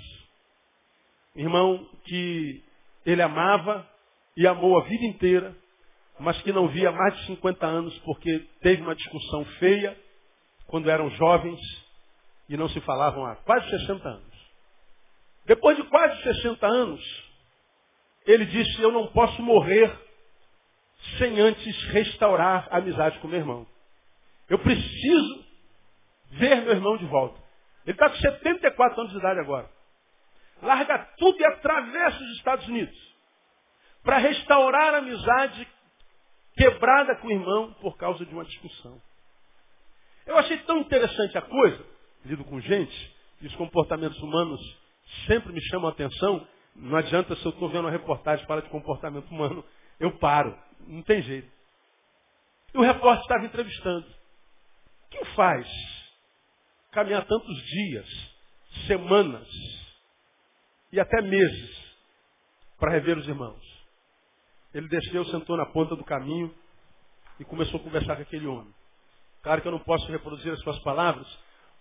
Irmão 1.34 1.88
que 2.04 2.62
ele 3.06 3.22
amava 3.22 3.88
e 4.36 4.46
amou 4.46 4.78
a 4.78 4.84
vida 4.84 5.06
inteira, 5.06 5.56
mas 6.20 6.40
que 6.42 6.52
não 6.52 6.68
via 6.68 6.90
há 6.90 6.92
mais 6.92 7.16
de 7.16 7.26
50 7.28 7.66
anos 7.66 7.98
porque 8.00 8.40
teve 8.60 8.82
uma 8.82 8.94
discussão 8.94 9.42
feia 9.58 9.98
quando 10.66 10.90
eram 10.90 11.08
jovens 11.12 11.58
e 12.46 12.58
não 12.58 12.68
se 12.68 12.78
falavam 12.82 13.24
há 13.24 13.36
quase 13.36 13.70
60 13.70 14.06
anos. 14.06 14.36
Depois 15.46 15.78
de 15.78 15.84
quase 15.84 16.22
60 16.24 16.66
anos, 16.66 17.24
ele 18.26 18.44
disse: 18.44 18.82
Eu 18.82 18.92
não 18.92 19.06
posso 19.06 19.40
morrer 19.40 19.98
sem 21.16 21.40
antes 21.40 21.84
restaurar 21.84 22.68
a 22.70 22.76
amizade 22.76 23.18
com 23.20 23.28
meu 23.28 23.38
irmão. 23.38 23.66
Eu 24.46 24.58
preciso 24.58 25.46
ver 26.32 26.60
meu 26.60 26.72
irmão 26.72 26.98
de 26.98 27.06
volta. 27.06 27.45
Ele 27.86 27.94
está 27.94 28.10
com 28.10 28.16
74 28.16 29.00
anos 29.00 29.12
de 29.12 29.18
idade 29.18 29.40
agora. 29.40 29.70
Larga 30.60 30.98
tudo 31.16 31.40
e 31.40 31.44
atravessa 31.46 32.16
os 32.16 32.36
Estados 32.36 32.66
Unidos 32.66 33.16
para 34.02 34.18
restaurar 34.18 34.94
a 34.94 34.98
amizade 34.98 35.68
quebrada 36.56 37.16
com 37.16 37.28
o 37.28 37.32
irmão 37.32 37.74
por 37.74 37.96
causa 37.96 38.24
de 38.24 38.32
uma 38.32 38.44
discussão. 38.44 39.00
Eu 40.26 40.36
achei 40.38 40.58
tão 40.58 40.78
interessante 40.78 41.38
a 41.38 41.42
coisa, 41.42 41.84
lido 42.24 42.44
com 42.44 42.60
gente, 42.60 43.16
e 43.40 43.46
os 43.46 43.54
comportamentos 43.56 44.18
humanos 44.20 44.60
sempre 45.26 45.52
me 45.52 45.60
chamam 45.68 45.88
a 45.88 45.92
atenção. 45.92 46.46
Não 46.74 46.96
adianta 46.96 47.36
se 47.36 47.44
eu 47.44 47.50
estou 47.50 47.68
vendo 47.68 47.84
uma 47.84 47.90
reportagem 47.90 48.44
para 48.46 48.62
de 48.62 48.68
comportamento 48.70 49.28
humano, 49.30 49.64
eu 50.00 50.18
paro. 50.18 50.58
Não 50.86 51.02
tem 51.02 51.22
jeito. 51.22 51.50
E 52.74 52.78
o 52.78 52.82
repórter 52.82 53.22
estava 53.22 53.44
entrevistando. 53.44 54.06
O 54.06 55.08
que 55.10 55.24
faz 55.36 55.95
caminhar 56.96 57.26
tantos 57.26 57.62
dias, 57.66 58.06
semanas 58.86 59.46
e 60.90 60.98
até 60.98 61.20
meses 61.20 61.94
para 62.78 62.90
rever 62.90 63.18
os 63.18 63.28
irmãos. 63.28 63.62
Ele 64.72 64.88
desceu, 64.88 65.22
sentou 65.26 65.58
na 65.58 65.66
ponta 65.66 65.94
do 65.94 66.02
caminho 66.02 66.54
e 67.38 67.44
começou 67.44 67.78
a 67.78 67.82
conversar 67.82 68.16
com 68.16 68.22
aquele 68.22 68.46
homem. 68.46 68.74
Claro 69.42 69.60
que 69.60 69.68
eu 69.68 69.72
não 69.72 69.78
posso 69.80 70.10
reproduzir 70.10 70.50
as 70.50 70.60
suas 70.60 70.78
palavras, 70.78 71.26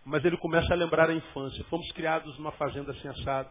mas 0.04 0.24
ele 0.26 0.36
começa 0.36 0.74
a 0.74 0.76
lembrar 0.76 1.10
a 1.10 1.14
infância. 1.14 1.64
Fomos 1.70 1.90
criados 1.94 2.38
numa 2.38 2.52
fazenda 2.52 2.92
assim 2.92 3.08
assado. 3.08 3.50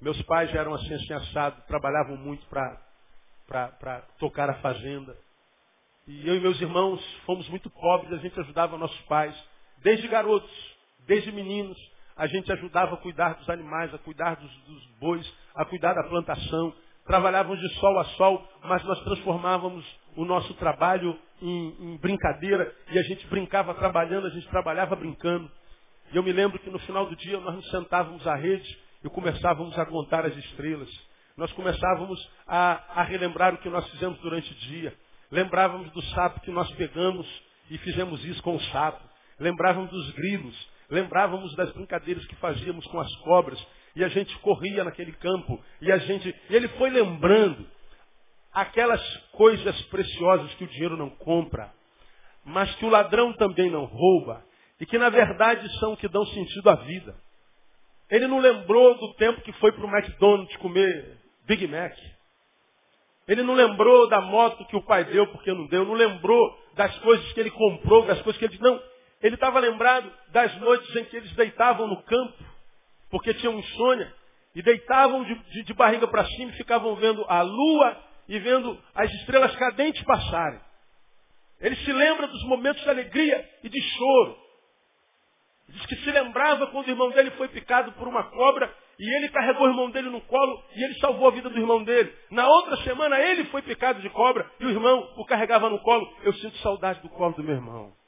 Meus 0.00 0.22
pais 0.22 0.54
eram 0.54 0.74
assim 0.74 0.94
assim 0.94 1.12
assado, 1.12 1.60
trabalhavam 1.66 2.16
muito 2.16 2.46
para 2.46 4.00
tocar 4.20 4.48
a 4.48 4.60
fazenda. 4.60 5.16
E 6.06 6.28
eu 6.28 6.36
e 6.36 6.40
meus 6.40 6.60
irmãos 6.60 7.04
fomos 7.26 7.48
muito 7.48 7.68
pobres, 7.68 8.12
a 8.12 8.18
gente 8.18 8.38
ajudava 8.38 8.78
nossos 8.78 9.00
pais. 9.02 9.49
Desde 9.82 10.06
garotos, 10.08 10.50
desde 11.06 11.32
meninos, 11.32 11.78
a 12.16 12.26
gente 12.26 12.52
ajudava 12.52 12.94
a 12.94 12.98
cuidar 12.98 13.34
dos 13.34 13.48
animais, 13.48 13.92
a 13.94 13.98
cuidar 13.98 14.36
dos, 14.36 14.54
dos 14.64 14.86
bois, 15.00 15.34
a 15.54 15.64
cuidar 15.64 15.94
da 15.94 16.04
plantação. 16.04 16.74
Trabalhávamos 17.06 17.58
de 17.58 17.68
sol 17.76 17.98
a 17.98 18.04
sol, 18.04 18.46
mas 18.62 18.84
nós 18.84 19.00
transformávamos 19.04 19.84
o 20.16 20.24
nosso 20.24 20.52
trabalho 20.54 21.18
em, 21.40 21.76
em 21.80 21.96
brincadeira 21.96 22.74
e 22.90 22.98
a 22.98 23.02
gente 23.02 23.26
brincava 23.28 23.72
trabalhando, 23.74 24.26
a 24.26 24.30
gente 24.30 24.46
trabalhava 24.48 24.94
brincando. 24.94 25.50
E 26.12 26.16
eu 26.16 26.22
me 26.22 26.32
lembro 26.32 26.58
que 26.58 26.68
no 26.68 26.78
final 26.80 27.06
do 27.06 27.16
dia 27.16 27.40
nós 27.40 27.54
nos 27.54 27.70
sentávamos 27.70 28.26
à 28.26 28.34
rede 28.34 28.78
e 29.02 29.08
começávamos 29.08 29.78
a 29.78 29.86
contar 29.86 30.26
as 30.26 30.36
estrelas. 30.36 30.90
Nós 31.38 31.50
começávamos 31.52 32.20
a, 32.46 33.00
a 33.00 33.02
relembrar 33.02 33.54
o 33.54 33.58
que 33.58 33.70
nós 33.70 33.88
fizemos 33.92 34.18
durante 34.20 34.52
o 34.52 34.56
dia. 34.56 34.94
Lembrávamos 35.30 35.90
do 35.92 36.02
sapo 36.02 36.40
que 36.40 36.50
nós 36.50 36.70
pegamos 36.72 37.26
e 37.70 37.78
fizemos 37.78 38.22
isso 38.26 38.42
com 38.42 38.56
o 38.56 38.60
sapo 38.64 39.09
lembrávamos 39.40 39.90
dos 39.90 40.10
grilos, 40.12 40.68
lembrávamos 40.88 41.54
das 41.56 41.72
brincadeiras 41.72 42.24
que 42.26 42.36
fazíamos 42.36 42.86
com 42.86 43.00
as 43.00 43.12
cobras, 43.16 43.58
e 43.96 44.04
a 44.04 44.08
gente 44.08 44.36
corria 44.38 44.84
naquele 44.84 45.12
campo, 45.12 45.60
e 45.80 45.90
a 45.90 45.98
gente, 45.98 46.32
e 46.48 46.54
ele 46.54 46.68
foi 46.68 46.90
lembrando 46.90 47.66
aquelas 48.52 49.02
coisas 49.32 49.80
preciosas 49.86 50.52
que 50.54 50.64
o 50.64 50.68
dinheiro 50.68 50.96
não 50.96 51.10
compra, 51.10 51.72
mas 52.44 52.72
que 52.76 52.84
o 52.84 52.90
ladrão 52.90 53.32
também 53.32 53.70
não 53.70 53.84
rouba, 53.84 54.44
e 54.78 54.86
que 54.86 54.98
na 54.98 55.08
verdade 55.08 55.68
são 55.78 55.96
que 55.96 56.06
dão 56.06 56.24
sentido 56.26 56.70
à 56.70 56.74
vida. 56.76 57.14
Ele 58.10 58.26
não 58.26 58.40
lembrou 58.40 58.98
do 58.98 59.14
tempo 59.14 59.40
que 59.42 59.52
foi 59.54 59.70
para 59.72 59.86
o 59.86 59.88
McDonald's 59.88 60.56
comer 60.56 61.18
Big 61.46 61.66
Mac. 61.68 61.96
Ele 63.28 63.42
não 63.44 63.54
lembrou 63.54 64.08
da 64.08 64.20
moto 64.20 64.64
que 64.66 64.76
o 64.76 64.82
pai 64.82 65.04
deu 65.04 65.26
porque 65.28 65.52
não 65.52 65.66
deu. 65.66 65.84
Não 65.84 65.94
lembrou 65.94 66.58
das 66.74 66.96
coisas 66.98 67.32
que 67.32 67.38
ele 67.38 67.50
comprou, 67.52 68.04
das 68.04 68.20
coisas 68.22 68.38
que 68.38 68.44
ele. 68.44 68.58
Não. 68.60 68.82
Ele 69.22 69.34
estava 69.34 69.58
lembrado 69.58 70.10
das 70.28 70.54
noites 70.56 70.94
em 70.96 71.04
que 71.04 71.16
eles 71.16 71.32
deitavam 71.32 71.86
no 71.86 72.02
campo, 72.02 72.44
porque 73.10 73.34
tinham 73.34 73.58
insônia, 73.58 74.12
e 74.54 74.62
deitavam 74.62 75.24
de, 75.24 75.34
de, 75.34 75.62
de 75.64 75.74
barriga 75.74 76.08
para 76.08 76.24
cima 76.24 76.50
e 76.50 76.56
ficavam 76.56 76.96
vendo 76.96 77.24
a 77.28 77.42
lua 77.42 78.04
e 78.28 78.38
vendo 78.38 78.78
as 78.94 79.10
estrelas 79.12 79.54
cadentes 79.56 80.02
passarem. 80.04 80.60
Ele 81.60 81.76
se 81.76 81.92
lembra 81.92 82.26
dos 82.26 82.42
momentos 82.44 82.82
de 82.82 82.88
alegria 82.88 83.48
e 83.62 83.68
de 83.68 83.80
choro. 83.80 84.36
Diz 85.68 85.86
que 85.86 85.96
se 85.96 86.10
lembrava 86.10 86.66
quando 86.68 86.86
o 86.86 86.90
irmão 86.90 87.10
dele 87.10 87.30
foi 87.32 87.48
picado 87.48 87.92
por 87.92 88.08
uma 88.08 88.24
cobra 88.30 88.74
e 88.98 89.16
ele 89.16 89.28
carregou 89.28 89.66
o 89.66 89.70
irmão 89.70 89.90
dele 89.90 90.10
no 90.10 90.20
colo 90.22 90.64
e 90.74 90.84
ele 90.84 90.94
salvou 90.98 91.28
a 91.28 91.30
vida 91.30 91.48
do 91.48 91.58
irmão 91.58 91.84
dele. 91.84 92.12
Na 92.30 92.48
outra 92.48 92.76
semana 92.78 93.20
ele 93.20 93.44
foi 93.46 93.62
picado 93.62 94.00
de 94.00 94.10
cobra 94.10 94.50
e 94.58 94.64
o 94.64 94.70
irmão 94.70 95.12
o 95.16 95.24
carregava 95.26 95.70
no 95.70 95.78
colo. 95.80 96.12
Eu 96.22 96.32
sinto 96.34 96.56
saudade 96.58 97.00
do 97.02 97.08
colo 97.10 97.34
do 97.34 97.44
meu 97.44 97.54
irmão. 97.54 97.99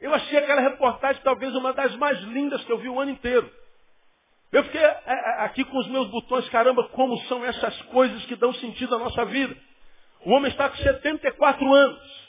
Eu 0.00 0.12
achei 0.14 0.38
aquela 0.38 0.60
reportagem 0.60 1.22
talvez 1.22 1.54
uma 1.54 1.72
das 1.72 1.94
mais 1.96 2.18
lindas 2.20 2.62
que 2.64 2.72
eu 2.72 2.78
vi 2.78 2.88
o 2.88 3.00
ano 3.00 3.10
inteiro. 3.10 3.50
Eu 4.52 4.64
fiquei 4.64 4.80
é, 4.80 5.02
é, 5.06 5.44
aqui 5.44 5.64
com 5.64 5.78
os 5.78 5.88
meus 5.88 6.08
botões, 6.08 6.48
caramba, 6.50 6.88
como 6.88 7.18
são 7.22 7.44
essas 7.44 7.80
coisas 7.82 8.24
que 8.26 8.36
dão 8.36 8.52
sentido 8.54 8.94
à 8.94 8.98
nossa 8.98 9.24
vida. 9.24 9.56
O 10.24 10.32
homem 10.32 10.50
está 10.50 10.68
com 10.68 10.76
74 10.76 11.74
anos. 11.74 12.26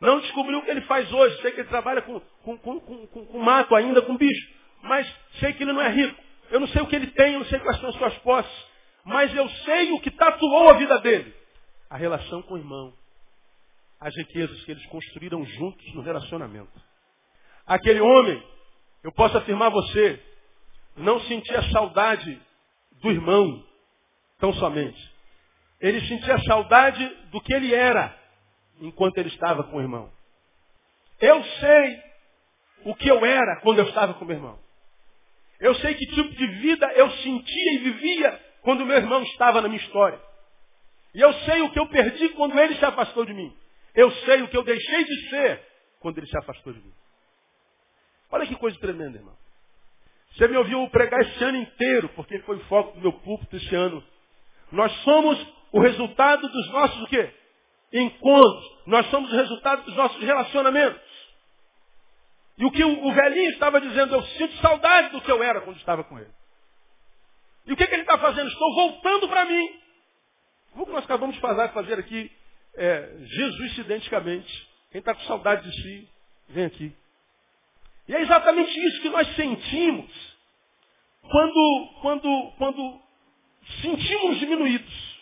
Não 0.00 0.20
descobriu 0.20 0.58
o 0.58 0.62
que 0.62 0.70
ele 0.70 0.80
faz 0.82 1.12
hoje. 1.12 1.40
Sei 1.42 1.52
que 1.52 1.60
ele 1.60 1.68
trabalha 1.68 2.02
com, 2.02 2.20
com, 2.42 2.58
com, 2.58 2.80
com, 2.80 3.26
com 3.26 3.38
mato 3.38 3.74
ainda, 3.74 4.00
com 4.02 4.16
bicho. 4.16 4.54
Mas 4.82 5.06
sei 5.38 5.52
que 5.52 5.62
ele 5.62 5.72
não 5.72 5.82
é 5.82 5.88
rico. 5.88 6.20
Eu 6.50 6.60
não 6.60 6.68
sei 6.68 6.82
o 6.82 6.86
que 6.86 6.96
ele 6.96 7.08
tem, 7.08 7.34
eu 7.34 7.40
não 7.40 7.46
sei 7.46 7.58
quais 7.60 7.78
são 7.80 7.90
as 7.90 7.96
suas 7.96 8.18
posses. 8.18 8.66
Mas 9.04 9.34
eu 9.34 9.48
sei 9.48 9.92
o 9.92 10.00
que 10.00 10.10
tatuou 10.10 10.70
a 10.70 10.74
vida 10.74 10.98
dele. 11.00 11.34
A 11.88 11.96
relação 11.96 12.42
com 12.42 12.54
o 12.54 12.58
irmão. 12.58 12.92
As 14.00 14.16
riquezas 14.16 14.64
que 14.64 14.70
eles 14.70 14.86
construíram 14.86 15.44
juntos 15.44 15.94
no 15.94 16.00
relacionamento. 16.00 16.72
Aquele 17.66 18.00
homem, 18.00 18.42
eu 19.04 19.12
posso 19.12 19.36
afirmar 19.36 19.66
a 19.66 19.70
você, 19.70 20.20
não 20.96 21.20
sentia 21.20 21.62
saudade 21.70 22.40
do 23.02 23.10
irmão 23.10 23.64
tão 24.38 24.52
somente. 24.54 24.98
Ele 25.80 26.00
sentia 26.06 26.38
saudade 26.44 27.06
do 27.30 27.40
que 27.40 27.54
ele 27.54 27.74
era 27.74 28.16
enquanto 28.80 29.18
ele 29.18 29.28
estava 29.28 29.64
com 29.64 29.76
o 29.76 29.80
irmão. 29.80 30.10
Eu 31.20 31.42
sei 31.44 32.02
o 32.84 32.94
que 32.94 33.08
eu 33.08 33.24
era 33.24 33.60
quando 33.60 33.78
eu 33.78 33.88
estava 33.88 34.14
com 34.14 34.24
o 34.24 34.26
meu 34.26 34.36
irmão. 34.36 34.58
Eu 35.58 35.74
sei 35.76 35.94
que 35.94 36.06
tipo 36.06 36.30
de 36.30 36.46
vida 36.46 36.90
eu 36.94 37.10
sentia 37.10 37.74
e 37.74 37.78
vivia 37.78 38.40
quando 38.62 38.86
meu 38.86 38.96
irmão 38.96 39.22
estava 39.22 39.60
na 39.60 39.68
minha 39.68 39.80
história. 39.80 40.18
E 41.14 41.20
eu 41.20 41.32
sei 41.40 41.60
o 41.62 41.70
que 41.70 41.78
eu 41.78 41.86
perdi 41.88 42.30
quando 42.30 42.58
ele 42.58 42.76
se 42.76 42.84
afastou 42.84 43.24
de 43.26 43.34
mim. 43.34 43.54
Eu 43.94 44.10
sei 44.10 44.42
o 44.42 44.48
que 44.48 44.56
eu 44.56 44.62
deixei 44.62 45.04
de 45.04 45.30
ser 45.30 45.66
quando 46.00 46.18
ele 46.18 46.26
se 46.26 46.38
afastou 46.38 46.72
de 46.72 46.80
mim. 46.80 46.92
Olha 48.30 48.46
que 48.46 48.56
coisa 48.56 48.78
tremenda, 48.78 49.18
irmão. 49.18 49.36
Você 50.32 50.46
me 50.46 50.56
ouviu 50.56 50.88
pregar 50.90 51.20
esse 51.20 51.42
ano 51.42 51.58
inteiro, 51.58 52.08
porque 52.10 52.38
foi 52.40 52.56
o 52.56 52.64
foco 52.66 52.92
do 52.92 53.00
meu 53.00 53.12
púlpito 53.12 53.56
esse 53.56 53.74
ano. 53.74 54.02
Nós 54.70 54.92
somos 55.02 55.54
o 55.72 55.80
resultado 55.80 56.48
dos 56.48 56.70
nossos 56.70 57.02
o 57.02 57.06
quê? 57.08 57.34
Encontros. 57.92 58.78
Nós 58.86 59.06
somos 59.10 59.32
o 59.32 59.36
resultado 59.36 59.82
dos 59.84 59.96
nossos 59.96 60.22
relacionamentos. 60.22 61.10
E 62.56 62.64
o 62.64 62.70
que 62.70 62.84
o, 62.84 63.12
velhinho 63.12 63.50
estava 63.50 63.80
dizendo, 63.80 64.14
eu 64.14 64.22
sinto 64.22 64.54
saudade 64.58 65.08
do 65.10 65.20
que 65.22 65.32
eu 65.32 65.42
era 65.42 65.62
quando 65.62 65.78
estava 65.78 66.04
com 66.04 66.18
ele. 66.18 66.30
E 67.66 67.72
o 67.72 67.76
que, 67.76 67.86
que 67.86 67.94
ele 67.94 68.02
está 68.02 68.18
fazendo? 68.18 68.48
Estou 68.48 68.74
voltando 68.74 69.28
para 69.28 69.46
mim. 69.46 69.80
O 70.74 70.86
que 70.86 70.92
nós 70.92 71.04
acabamos 71.04 71.34
de 71.34 71.40
fazer, 71.40 71.72
fazer 71.72 71.98
aqui, 71.98 72.30
é, 72.76 73.16
Jesus 73.24 73.78
identicamente. 73.78 74.68
Quem 74.90 74.98
está 74.98 75.14
com 75.14 75.22
saudade 75.22 75.68
de 75.68 75.82
si, 75.82 76.08
vem 76.48 76.64
aqui. 76.64 76.92
E 78.08 78.14
é 78.14 78.22
exatamente 78.22 78.70
isso 78.70 79.02
que 79.02 79.10
nós 79.10 79.36
sentimos 79.36 80.36
quando, 81.22 81.88
quando, 82.02 82.52
quando 82.58 83.00
sentimos 83.80 84.38
diminuídos. 84.38 85.20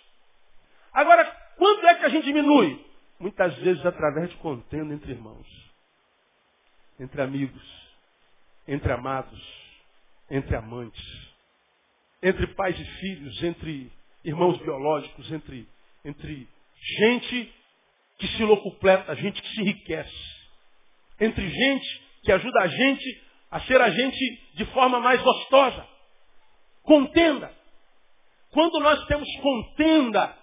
Agora, 0.93 1.25
quando 1.57 1.87
é 1.87 1.95
que 1.97 2.07
a 2.07 2.09
gente 2.09 2.25
diminui? 2.25 2.85
Muitas 3.19 3.55
vezes 3.57 3.85
através 3.85 4.31
de 4.31 4.37
contenda 4.37 4.95
entre 4.95 5.13
irmãos, 5.13 5.47
entre 6.99 7.21
amigos, 7.21 7.63
entre 8.67 8.93
amados, 8.93 9.43
entre 10.31 10.57
amantes, 10.57 11.29
entre 12.23 12.47
pais 12.49 12.79
e 12.79 12.85
filhos, 12.85 13.43
entre 13.43 13.93
irmãos 14.25 14.57
biológicos, 14.59 15.31
entre, 15.33 15.69
entre 16.05 16.49
gente 16.81 17.55
que 18.19 18.29
se 18.29 18.43
locupleta, 18.45 19.15
gente 19.17 19.41
que 19.41 19.49
se 19.49 19.61
enriquece, 19.61 20.17
entre 21.21 21.49
gente 21.49 22.03
que 22.23 22.33
ajuda 22.33 22.63
a 22.63 22.69
gente 22.69 23.29
a 23.51 23.61
ser 23.61 23.81
a 23.81 23.91
gente 23.91 24.43
de 24.55 24.65
forma 24.67 25.01
mais 25.01 25.23
gostosa. 25.23 25.87
Contenda. 26.83 27.55
Quando 28.51 28.81
nós 28.81 29.05
temos 29.07 29.29
contenda 29.41 30.37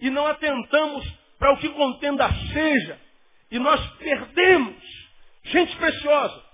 e 0.00 0.10
não 0.10 0.26
atentamos 0.26 1.04
para 1.38 1.52
o 1.52 1.58
que 1.58 1.68
contenda 1.70 2.28
seja, 2.52 3.00
e 3.50 3.58
nós 3.58 3.80
perdemos 3.96 4.76
gente 5.44 5.76
preciosa, 5.76 6.44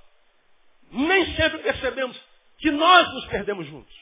nem 0.91 1.35
sempre 1.35 1.59
percebemos 1.59 2.19
que 2.59 2.71
nós 2.71 3.13
nos 3.13 3.27
perdemos 3.27 3.67
juntos. 3.67 3.95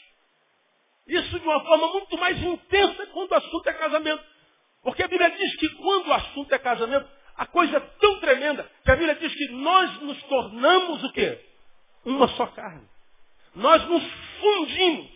Isso 1.07 1.39
de 1.39 1.45
uma 1.45 1.65
forma 1.65 1.89
muito 1.89 2.17
mais 2.19 2.41
intensa 2.43 3.07
quando 3.09 3.33
o 3.33 3.35
assunto 3.35 3.69
é 3.69 3.73
casamento. 3.73 4.25
Porque 4.85 5.03
a 5.03 5.09
Bíblia 5.09 5.31
diz 5.31 5.57
que 5.57 5.69
quando 5.71 6.09
o 6.09 6.13
assunto 6.13 6.55
é 6.55 6.59
casamento, 6.59 7.09
a 7.37 7.47
coisa 7.47 7.79
é 7.79 7.81
tão 7.81 8.21
tremenda 8.21 8.71
que 8.85 8.91
a 8.91 8.97
Bíblia 8.97 9.15
diz 9.17 9.35
que 9.35 9.49
nós 9.49 10.03
nos 10.03 10.23
tornamos 10.25 11.03
o 11.03 11.13
quê? 11.13 11.41
Uma 12.05 12.29
só 12.29 12.47
carne. 12.49 12.87
Nós 13.55 13.83
nos 13.89 14.03
fundimos. 14.41 15.11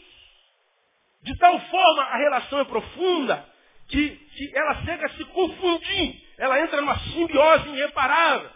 De 1.22 1.36
tal 1.36 1.60
forma 1.60 2.02
a 2.02 2.16
relação 2.16 2.60
é 2.60 2.64
profunda 2.64 3.46
que, 3.88 4.08
que 4.08 4.56
ela 4.56 4.82
chega 4.84 5.06
a 5.06 5.10
se 5.10 5.24
confundir. 5.26 6.22
Ela 6.38 6.60
entra 6.60 6.80
numa 6.80 6.98
simbiose 7.00 7.68
irreparável. 7.68 8.50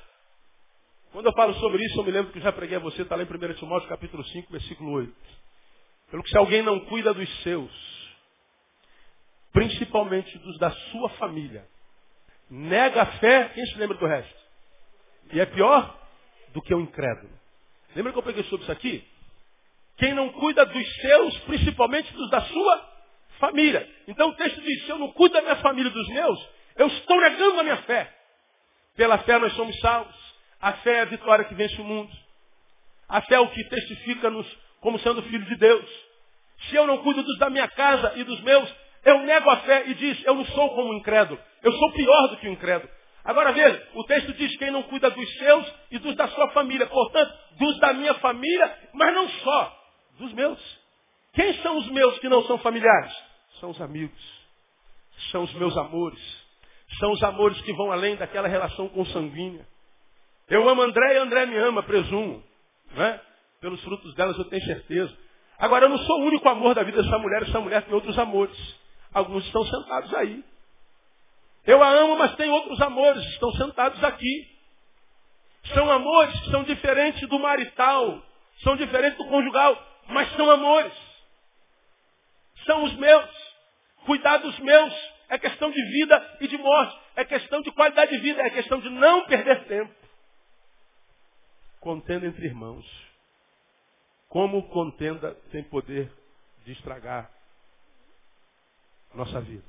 Quando 1.12 1.26
eu 1.26 1.32
falo 1.34 1.52
sobre 1.54 1.84
isso, 1.84 2.00
eu 2.00 2.04
me 2.04 2.10
lembro 2.10 2.32
que 2.32 2.40
já 2.40 2.50
preguei 2.52 2.78
a 2.78 2.80
você, 2.80 3.02
está 3.02 3.16
lá 3.16 3.22
em 3.22 3.26
1 3.26 3.54
Timóteo 3.54 3.86
capítulo 3.86 4.24
5, 4.24 4.50
versículo 4.50 4.92
8. 4.92 5.14
Pelo 6.10 6.22
que 6.22 6.30
se 6.30 6.38
alguém 6.38 6.62
não 6.62 6.80
cuida 6.86 7.12
dos 7.12 7.42
seus, 7.42 7.91
principalmente 9.52 10.36
dos 10.38 10.58
da 10.58 10.70
sua 10.70 11.08
família, 11.10 11.66
nega 12.50 13.02
a 13.02 13.06
fé, 13.18 13.50
quem 13.54 13.64
se 13.66 13.78
lembra 13.78 13.96
do 13.96 14.06
resto? 14.06 14.42
E 15.32 15.40
é 15.40 15.46
pior 15.46 15.98
do 16.52 16.60
que 16.60 16.74
o 16.74 16.80
incrédulo. 16.80 17.32
Lembra 17.94 18.12
que 18.12 18.18
eu 18.18 18.22
peguei 18.22 18.44
sobre 18.44 18.62
isso 18.62 18.72
aqui? 18.72 19.06
Quem 19.96 20.14
não 20.14 20.30
cuida 20.30 20.64
dos 20.64 20.96
seus, 20.96 21.38
principalmente 21.40 22.12
dos 22.14 22.30
da 22.30 22.40
sua 22.40 22.92
família. 23.38 23.88
Então 24.08 24.30
o 24.30 24.36
texto 24.36 24.60
diz, 24.60 24.84
se 24.84 24.90
eu 24.90 24.98
não 24.98 25.12
cuido 25.12 25.34
da 25.34 25.42
minha 25.42 25.56
família 25.56 25.90
e 25.90 25.92
dos 25.92 26.08
meus, 26.08 26.48
eu 26.76 26.86
estou 26.86 27.20
negando 27.20 27.60
a 27.60 27.62
minha 27.62 27.76
fé. 27.82 28.12
Pela 28.96 29.18
fé 29.18 29.38
nós 29.38 29.52
somos 29.54 29.78
salvos. 29.80 30.14
A 30.60 30.72
fé 30.74 30.98
é 30.98 31.00
a 31.00 31.06
vitória 31.06 31.44
que 31.44 31.54
vence 31.54 31.80
o 31.80 31.84
mundo. 31.84 32.10
A 33.08 33.20
fé 33.22 33.34
é 33.34 33.40
o 33.40 33.48
que 33.48 33.64
testifica-nos 33.64 34.46
como 34.80 34.98
sendo 35.00 35.22
filho 35.22 35.44
de 35.44 35.56
Deus. 35.56 35.88
Se 36.68 36.76
eu 36.76 36.86
não 36.86 36.98
cuido 36.98 37.22
dos 37.22 37.38
da 37.38 37.50
minha 37.50 37.68
casa 37.68 38.12
e 38.16 38.24
dos 38.24 38.40
meus, 38.42 38.72
eu 39.04 39.18
nego 39.20 39.50
a 39.50 39.56
fé 39.58 39.84
e 39.88 39.94
diz, 39.94 40.24
eu 40.24 40.34
não 40.34 40.44
sou 40.46 40.70
como 40.74 40.92
um 40.92 40.98
incrédulo. 40.98 41.38
Eu 41.62 41.72
sou 41.72 41.92
pior 41.92 42.28
do 42.28 42.36
que 42.36 42.48
um 42.48 42.52
incrédulo. 42.52 42.90
Agora 43.24 43.52
veja, 43.52 43.88
o 43.94 44.04
texto 44.04 44.32
diz 44.34 44.56
quem 44.56 44.70
não 44.70 44.82
cuida 44.84 45.10
dos 45.10 45.38
seus 45.38 45.74
e 45.90 45.98
dos 45.98 46.16
da 46.16 46.28
sua 46.28 46.50
família. 46.50 46.86
Portanto, 46.86 47.32
dos 47.58 47.78
da 47.78 47.92
minha 47.92 48.14
família, 48.14 48.78
mas 48.92 49.14
não 49.14 49.28
só, 49.28 49.78
dos 50.18 50.32
meus. 50.32 50.60
Quem 51.32 51.54
são 51.62 51.78
os 51.78 51.88
meus 51.90 52.18
que 52.18 52.28
não 52.28 52.44
são 52.44 52.58
familiares? 52.58 53.12
São 53.60 53.70
os 53.70 53.80
amigos. 53.80 54.42
São 55.30 55.44
os 55.44 55.54
meus 55.54 55.76
amores. 55.76 56.20
São 56.98 57.12
os 57.12 57.22
amores 57.22 57.60
que 57.62 57.72
vão 57.72 57.90
além 57.90 58.16
daquela 58.16 58.48
relação 58.48 58.88
consanguínea. 58.88 59.66
Eu 60.48 60.68
amo 60.68 60.82
André 60.82 61.14
e 61.14 61.18
André 61.18 61.46
me 61.46 61.56
ama, 61.56 61.82
presumo. 61.82 62.42
Né? 62.94 63.20
Pelos 63.60 63.82
frutos 63.82 64.14
delas 64.14 64.36
eu 64.36 64.44
tenho 64.44 64.64
certeza. 64.64 65.16
Agora, 65.58 65.84
eu 65.86 65.88
não 65.88 65.98
sou 65.98 66.20
o 66.20 66.24
único 66.24 66.48
amor 66.48 66.74
da 66.74 66.82
vida 66.82 67.02
dessa 67.02 67.18
mulher, 67.18 67.42
essa 67.42 67.60
mulher 67.60 67.82
tem 67.82 67.94
outros 67.94 68.18
amores. 68.18 68.81
Alguns 69.12 69.44
estão 69.44 69.64
sentados 69.64 70.14
aí. 70.14 70.44
Eu 71.66 71.82
a 71.82 71.88
amo, 71.88 72.16
mas 72.16 72.34
tem 72.36 72.50
outros 72.50 72.80
amores, 72.80 73.24
estão 73.26 73.52
sentados 73.52 74.02
aqui. 74.02 74.50
São 75.74 75.90
amores 75.90 76.40
que 76.40 76.50
são 76.50 76.64
diferentes 76.64 77.28
do 77.28 77.38
marital, 77.38 78.20
são 78.62 78.76
diferentes 78.76 79.16
do 79.18 79.26
conjugal, 79.26 79.80
mas 80.08 80.30
são 80.34 80.50
amores. 80.50 80.92
São 82.66 82.84
os 82.84 82.94
meus. 82.94 83.52
Cuidar 84.04 84.38
dos 84.38 84.58
meus 84.58 84.92
é 85.28 85.38
questão 85.38 85.70
de 85.70 85.82
vida 85.84 86.36
e 86.40 86.48
de 86.48 86.58
morte, 86.58 86.98
é 87.14 87.24
questão 87.24 87.62
de 87.62 87.70
qualidade 87.70 88.10
de 88.10 88.18
vida, 88.18 88.42
é 88.42 88.50
questão 88.50 88.80
de 88.80 88.90
não 88.90 89.24
perder 89.26 89.64
tempo. 89.66 89.94
Contenda 91.80 92.26
entre 92.26 92.46
irmãos. 92.46 92.84
Como 94.28 94.68
contenda 94.68 95.34
tem 95.52 95.62
poder 95.62 96.10
de 96.64 96.72
estragar 96.72 97.30
nossa 99.14 99.40
vida. 99.40 99.64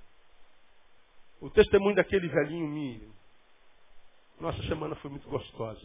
O 1.42 1.50
testemunho 1.50 1.96
daquele 1.96 2.28
velhinho 2.28 2.68
me. 2.68 3.02
Nossa 4.40 4.62
semana 4.64 4.96
foi 4.96 5.12
muito 5.12 5.28
gostosa. 5.30 5.82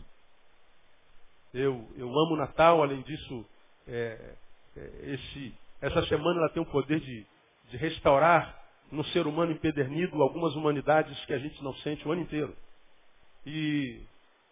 Eu, 1.53 1.89
eu 1.97 2.09
amo 2.09 2.37
Natal, 2.37 2.83
além 2.83 3.03
disso, 3.03 3.45
é, 3.87 4.35
é, 4.77 5.13
esse, 5.15 5.55
essa 5.81 6.05
semana 6.07 6.41
ela 6.41 6.51
tem 6.51 6.63
o 6.63 6.67
poder 6.67 7.01
de, 7.01 7.27
de 7.71 7.77
restaurar 7.77 8.63
no 8.91 9.05
ser 9.07 9.27
humano 9.27 9.53
empedernido 9.53 10.23
algumas 10.23 10.55
humanidades 10.55 11.19
que 11.25 11.33
a 11.33 11.39
gente 11.39 11.63
não 11.63 11.75
sente 11.77 12.07
o 12.07 12.13
ano 12.13 12.23
inteiro. 12.23 12.55
E 13.47 14.01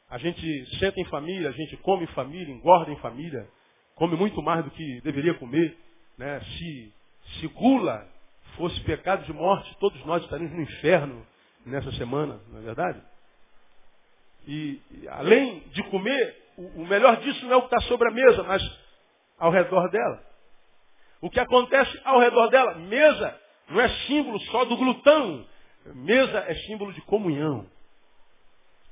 a 0.08 0.18
gente 0.18 0.78
senta 0.78 1.00
em 1.00 1.04
família, 1.06 1.48
a 1.48 1.52
gente 1.52 1.76
come 1.78 2.04
em 2.04 2.14
família, 2.14 2.52
engorda 2.52 2.90
em 2.90 2.98
família, 2.98 3.48
come 3.94 4.16
muito 4.16 4.42
mais 4.42 4.64
do 4.64 4.70
que 4.70 5.00
deveria 5.02 5.34
comer. 5.34 5.76
Né? 6.16 6.40
Se, 6.40 6.94
se 7.38 7.48
gula 7.48 8.08
fosse 8.56 8.80
pecado 8.82 9.24
de 9.24 9.32
morte, 9.32 9.76
todos 9.78 10.04
nós 10.04 10.22
estaríamos 10.24 10.54
no 10.54 10.62
inferno 10.62 11.26
nessa 11.64 11.90
semana, 11.92 12.40
não 12.48 12.60
é 12.60 12.62
verdade? 12.62 13.02
E, 14.46 14.80
e 14.90 15.08
além 15.08 15.60
de 15.70 15.82
comer, 15.84 16.36
o, 16.56 16.82
o 16.82 16.86
melhor 16.86 17.16
disso 17.20 17.44
não 17.44 17.52
é 17.52 17.56
o 17.56 17.68
que 17.68 17.74
está 17.74 17.88
sobre 17.88 18.08
a 18.08 18.12
mesa, 18.12 18.42
mas 18.44 18.62
ao 19.38 19.50
redor 19.50 19.88
dela. 19.90 20.24
O 21.20 21.30
que 21.30 21.40
acontece 21.40 22.00
ao 22.04 22.20
redor 22.20 22.48
dela? 22.48 22.74
Mesa 22.74 23.40
não 23.68 23.80
é 23.80 23.88
símbolo 24.06 24.38
só 24.40 24.64
do 24.64 24.76
glutão. 24.76 25.46
Mesa 25.94 26.38
é 26.46 26.54
símbolo 26.66 26.92
de 26.92 27.00
comunhão. 27.02 27.66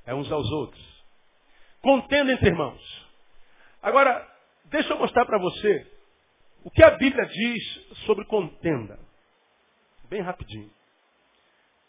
É 0.06 0.14
uns 0.14 0.30
aos 0.30 0.50
outros. 0.50 1.04
Contenda 1.80 2.32
entre 2.32 2.48
irmãos. 2.48 3.06
Agora, 3.82 4.26
deixa 4.66 4.92
eu 4.92 4.98
mostrar 4.98 5.24
para 5.26 5.38
você 5.38 5.92
o 6.64 6.70
que 6.70 6.82
a 6.82 6.90
Bíblia 6.92 7.24
diz 7.26 7.96
sobre 8.06 8.24
contenda. 8.24 8.98
Bem 10.14 10.22
rapidinho. 10.22 10.70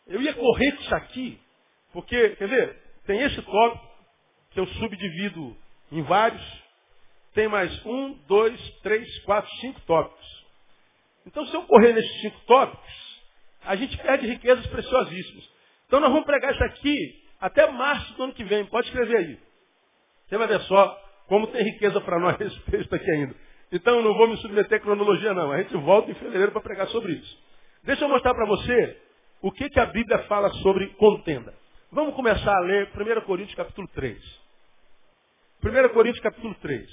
Eu 0.07 0.19
ia 0.19 0.33
correr 0.33 0.73
isso 0.79 0.95
aqui, 0.95 1.39
porque, 1.93 2.29
quer 2.29 2.47
ver, 2.47 2.75
tem 3.05 3.21
esse 3.21 3.39
tópico 3.39 3.87
que 4.49 4.59
eu 4.59 4.65
subdivido 4.65 5.55
em 5.91 6.01
vários. 6.01 6.41
Tem 7.35 7.47
mais 7.47 7.85
um, 7.85 8.13
dois, 8.27 8.59
três, 8.81 9.07
quatro, 9.25 9.47
cinco 9.57 9.79
tópicos. 9.81 10.45
Então, 11.27 11.45
se 11.45 11.53
eu 11.53 11.67
correr 11.67 11.93
nesses 11.93 12.21
cinco 12.21 12.39
tópicos, 12.47 13.21
a 13.63 13.75
gente 13.75 13.95
perde 13.99 14.25
riquezas 14.25 14.65
preciosíssimas. 14.65 15.47
Então, 15.85 15.99
nós 15.99 16.09
vamos 16.09 16.25
pregar 16.25 16.51
isso 16.51 16.63
aqui 16.63 17.23
até 17.39 17.69
março 17.69 18.11
do 18.15 18.23
ano 18.23 18.33
que 18.33 18.43
vem. 18.43 18.65
Pode 18.65 18.87
escrever 18.87 19.17
aí. 19.17 19.39
Você 20.27 20.35
vai 20.35 20.47
ver 20.47 20.61
só 20.61 20.99
como 21.27 21.45
tem 21.45 21.63
riqueza 21.63 22.01
para 22.01 22.17
nós 22.17 22.37
texto 22.71 22.91
aqui 22.91 23.11
ainda. 23.11 23.35
Então, 23.71 23.97
eu 23.97 24.01
não 24.01 24.15
vou 24.15 24.27
me 24.27 24.37
submeter 24.37 24.79
à 24.79 24.81
cronologia, 24.81 25.31
não. 25.31 25.51
A 25.51 25.61
gente 25.61 25.77
volta 25.77 26.09
em 26.09 26.15
fevereiro 26.15 26.51
para 26.51 26.61
pregar 26.61 26.87
sobre 26.87 27.13
isso. 27.13 27.44
Deixa 27.85 28.03
eu 28.03 28.09
mostrar 28.09 28.33
para 28.33 28.47
você 28.47 28.99
o 29.43 29.51
que, 29.51 29.69
que 29.69 29.79
a 29.79 29.85
Bíblia 29.85 30.23
fala 30.23 30.49
sobre 30.55 30.87
contenda. 30.95 31.53
Vamos 31.91 32.15
começar 32.15 32.55
a 32.55 32.61
ler 32.61 32.89
1 32.89 33.21
Coríntios 33.25 33.55
capítulo 33.55 33.87
3. 33.89 34.19
1 35.63 35.89
Coríntios 35.93 36.23
capítulo 36.23 36.55
3. 36.55 36.89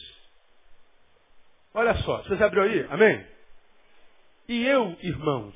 Olha 1.72 1.94
só, 2.02 2.18
vocês 2.18 2.42
abriram 2.42 2.66
aí? 2.66 2.86
Amém? 2.90 3.26
E 4.46 4.66
eu, 4.66 4.94
irmãos, 5.00 5.54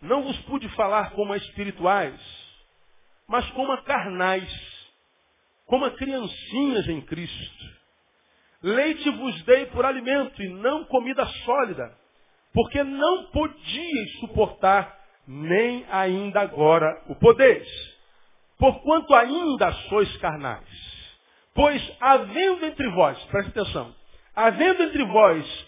não 0.00 0.24
vos 0.24 0.36
pude 0.46 0.68
falar 0.70 1.12
como 1.12 1.32
a 1.32 1.36
espirituais, 1.36 2.20
mas 3.28 3.48
como 3.52 3.70
a 3.70 3.82
carnais, 3.82 4.50
como 5.64 5.84
a 5.84 5.92
criancinhas 5.92 6.88
em 6.88 7.00
Cristo. 7.02 7.64
Leite 8.64 9.08
vos 9.10 9.44
dei 9.44 9.66
por 9.66 9.86
alimento 9.86 10.42
e 10.42 10.48
não 10.48 10.86
comida 10.86 11.24
sólida, 11.44 12.01
porque 12.52 12.82
não 12.82 13.24
podíeis 13.26 14.20
suportar, 14.20 14.98
nem 15.26 15.84
ainda 15.90 16.40
agora 16.40 17.02
o 17.08 17.14
podeis, 17.14 17.68
porquanto 18.58 19.14
ainda 19.14 19.72
sois 19.88 20.14
carnais. 20.18 20.68
Pois 21.54 21.96
havendo 22.00 22.64
entre 22.66 22.88
vós, 22.90 23.18
preste 23.24 23.50
atenção, 23.50 23.94
havendo 24.34 24.82
entre 24.82 25.04
vós 25.04 25.66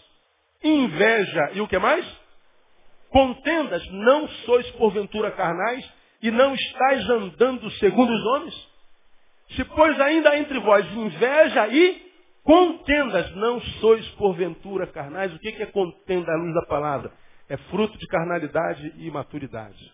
inveja 0.62 1.50
e 1.54 1.60
o 1.60 1.68
que 1.68 1.78
mais? 1.78 2.06
Contendas, 3.10 3.86
não 3.90 4.28
sois 4.28 4.68
porventura 4.72 5.30
carnais 5.30 5.88
e 6.22 6.30
não 6.30 6.54
estáis 6.54 7.08
andando 7.10 7.70
segundo 7.72 8.12
os 8.12 8.26
homens? 8.26 8.68
Se 9.50 9.64
pois 9.64 10.00
ainda 10.00 10.36
entre 10.38 10.58
vós 10.58 10.84
inveja 10.92 11.68
e 11.68 12.03
contendas, 12.44 13.34
não 13.34 13.60
sois 13.80 14.06
porventura 14.10 14.86
carnais. 14.86 15.34
O 15.34 15.38
que 15.38 15.48
é 15.48 15.66
contenda 15.66 16.32
à 16.32 16.36
luz 16.36 16.54
da 16.54 16.66
palavra? 16.66 17.12
É 17.48 17.56
fruto 17.56 17.98
de 17.98 18.06
carnalidade 18.06 18.92
e 18.96 19.08
imaturidade. 19.08 19.92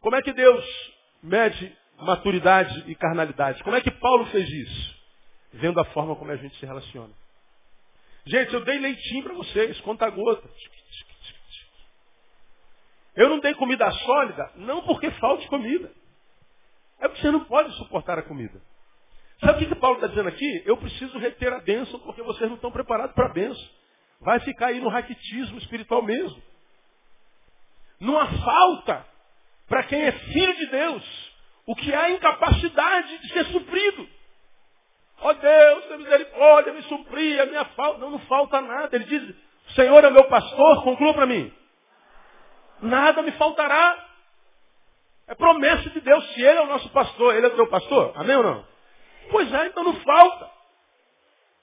Como 0.00 0.16
é 0.16 0.22
que 0.22 0.32
Deus 0.32 0.64
mede 1.22 1.76
maturidade 2.02 2.90
e 2.90 2.94
carnalidade. 2.94 3.62
Como 3.62 3.76
é 3.76 3.80
que 3.80 3.90
Paulo 3.90 4.26
fez 4.26 4.48
isso? 4.48 5.02
Vendo 5.52 5.80
a 5.80 5.84
forma 5.86 6.16
como 6.16 6.30
a 6.30 6.36
gente 6.36 6.56
se 6.58 6.66
relaciona. 6.66 7.12
Gente, 8.24 8.54
eu 8.54 8.64
dei 8.64 8.78
leitinho 8.78 9.24
para 9.24 9.34
vocês, 9.34 9.80
conta 9.80 10.08
gota. 10.10 10.48
Eu 13.14 13.28
não 13.28 13.40
dei 13.40 13.54
comida 13.54 13.90
sólida, 13.90 14.50
não 14.56 14.82
porque 14.82 15.10
falte 15.12 15.46
comida. 15.48 15.92
É 16.98 17.08
porque 17.08 17.20
você 17.20 17.30
não 17.30 17.44
pode 17.44 17.72
suportar 17.76 18.18
a 18.18 18.22
comida. 18.22 18.60
Sabe 19.44 19.56
o 19.56 19.58
que, 19.58 19.74
que 19.74 19.80
Paulo 19.80 19.96
está 19.96 20.06
dizendo 20.06 20.28
aqui? 20.28 20.62
Eu 20.64 20.76
preciso 20.76 21.18
reter 21.18 21.52
a 21.52 21.58
bênção 21.58 21.98
porque 22.00 22.22
vocês 22.22 22.48
não 22.48 22.54
estão 22.54 22.70
preparados 22.70 23.12
para 23.12 23.26
a 23.26 23.32
bênção. 23.32 23.68
Vai 24.20 24.38
ficar 24.38 24.68
aí 24.68 24.80
no 24.80 24.88
raquitismo 24.88 25.58
espiritual 25.58 26.00
mesmo. 26.00 26.40
Não 27.98 28.16
há 28.16 28.26
falta 28.26 29.04
para 29.68 29.82
quem 29.84 30.00
é 30.00 30.12
filho 30.12 30.56
de 30.56 30.66
Deus 30.66 31.32
o 31.66 31.74
que 31.74 31.92
há 31.92 32.10
incapacidade 32.10 33.18
de 33.18 33.32
ser 33.32 33.46
suprido. 33.46 34.08
Ó 35.20 35.30
oh 35.30 35.34
Deus, 35.34 35.84
tem 35.86 35.98
misericórdia, 35.98 36.72
me 36.72 36.82
suprir 36.82 37.40
a 37.40 37.46
minha 37.46 37.64
falta. 37.64 37.98
Não, 37.98 38.10
não 38.10 38.18
falta 38.20 38.60
nada. 38.60 38.94
Ele 38.94 39.04
diz, 39.06 39.36
o 39.70 39.72
Senhor 39.72 40.04
é 40.04 40.10
meu 40.10 40.24
pastor, 40.24 40.84
conclua 40.84 41.14
para 41.14 41.26
mim. 41.26 41.52
Nada 42.80 43.22
me 43.22 43.32
faltará. 43.32 44.08
É 45.26 45.34
promessa 45.34 45.90
de 45.90 46.00
Deus. 46.00 46.32
Se 46.32 46.42
Ele 46.42 46.58
é 46.58 46.62
o 46.62 46.66
nosso 46.66 46.88
pastor, 46.90 47.34
Ele 47.34 47.46
é 47.46 47.48
o 47.48 47.56
teu 47.56 47.66
pastor. 47.66 48.12
Amém 48.16 48.36
ou 48.36 48.42
não? 48.44 48.71
Pois 49.30 49.52
é, 49.52 49.66
então 49.66 49.84
não 49.84 49.94
falta. 50.00 50.50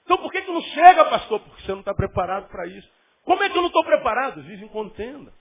Então 0.04 0.18
por 0.18 0.32
que, 0.32 0.42
que 0.42 0.50
não 0.50 0.62
chega, 0.62 1.04
pastor? 1.04 1.40
Porque 1.40 1.62
você 1.62 1.72
não 1.72 1.80
está 1.80 1.94
preparado 1.94 2.48
para 2.48 2.66
isso. 2.66 2.88
Como 3.24 3.42
é 3.42 3.48
que 3.48 3.56
eu 3.56 3.62
não 3.62 3.68
estou 3.68 3.84
preparado? 3.84 4.42
Vive 4.42 4.64
em 4.64 4.68
contenda. 4.68 5.32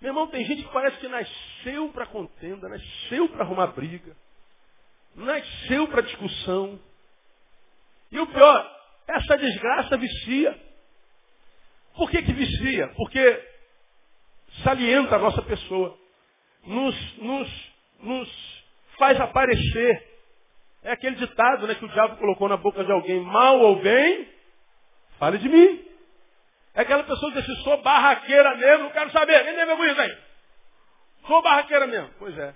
Meu 0.00 0.10
irmão, 0.10 0.26
tem 0.26 0.44
gente 0.44 0.62
que 0.62 0.72
parece 0.72 0.98
que 0.98 1.08
nasceu 1.08 1.88
para 1.90 2.06
contenda, 2.06 2.68
nasceu 2.68 3.28
para 3.30 3.42
arrumar 3.42 3.68
briga, 3.68 4.14
nasceu 5.14 5.88
para 5.88 6.02
discussão. 6.02 6.78
E 8.12 8.20
o 8.20 8.26
pior, 8.26 8.80
essa 9.06 9.38
desgraça 9.38 9.96
vicia. 9.96 10.60
Por 11.96 12.10
que, 12.10 12.22
que 12.22 12.32
vicia? 12.32 12.88
Porque 12.88 13.48
salienta 14.62 15.16
a 15.16 15.18
nossa 15.18 15.42
pessoa. 15.42 15.98
Nos, 16.64 17.16
nos, 17.18 17.72
nos 18.00 18.64
faz 18.98 19.18
aparecer. 19.20 20.13
É 20.84 20.92
aquele 20.92 21.16
ditado 21.16 21.66
né, 21.66 21.74
que 21.74 21.84
o 21.84 21.88
diabo 21.88 22.18
colocou 22.18 22.46
na 22.46 22.58
boca 22.58 22.84
de 22.84 22.92
alguém, 22.92 23.18
mal 23.20 23.58
ou 23.58 23.80
bem, 23.80 24.28
fale 25.18 25.38
de 25.38 25.48
mim. 25.48 25.82
É 26.74 26.82
aquela 26.82 27.02
pessoa 27.04 27.32
que 27.32 27.40
diz 27.40 27.50
assim, 27.50 27.62
sou 27.62 27.80
barraqueira 27.82 28.54
mesmo, 28.56 28.84
não 28.84 28.90
quero 28.90 29.10
saber, 29.10 29.44
nem 29.44 29.54
deve 29.54 29.90
isso 29.90 30.00
aí. 30.00 30.18
Sou 31.26 31.40
barraqueira 31.40 31.86
mesmo. 31.86 32.10
Pois 32.18 32.36
é. 32.36 32.54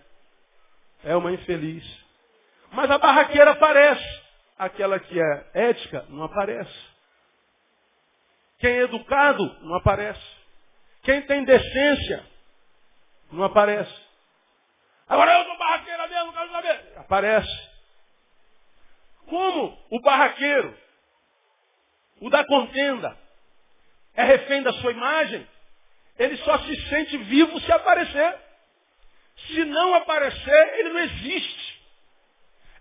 É 1.05 1.17
uma 1.17 1.33
infeliz. 1.33 1.85
Mas 2.71 2.91
a 2.91 2.99
barraqueira 2.99 3.53
aparece. 3.53 4.29
Aquela 4.59 4.99
que 4.99 5.19
é 5.19 5.47
ética 5.55 6.05
não 6.11 6.25
aparece. 6.25 6.89
Quem 8.59 8.73
é 8.73 8.83
educado 8.83 9.43
não 9.63 9.77
aparece. 9.77 10.37
Quem 11.03 11.23
tem 11.23 11.45
decência 11.45 12.27
não 13.33 13.45
aparece. 13.45 13.95
Agora 15.09 15.33
eu 15.39 15.45
sou 15.47 15.57
barraqueira 15.57 16.09
mesmo, 16.09 16.27
não 16.27 16.33
quero 16.33 16.51
saber. 16.51 16.93
Aparece. 16.97 17.68
Como 19.29 19.79
o 19.91 20.01
barraqueiro, 20.01 20.77
o 22.21 22.31
da 22.31 22.45
contenda, 22.45 23.17
é 24.15 24.25
refém 24.25 24.63
da 24.63 24.73
sua 24.75 24.91
imagem, 24.93 25.47
ele 26.19 26.37
só 26.39 26.59
se 26.61 26.89
sente 26.89 27.17
vivo 27.19 27.61
se 27.61 27.71
aparecer. 27.71 28.39
Se 29.47 29.65
não 29.67 29.95
aparecer, 29.95 30.79
ele 30.79 30.89
não 30.89 31.01
existe. 31.01 31.83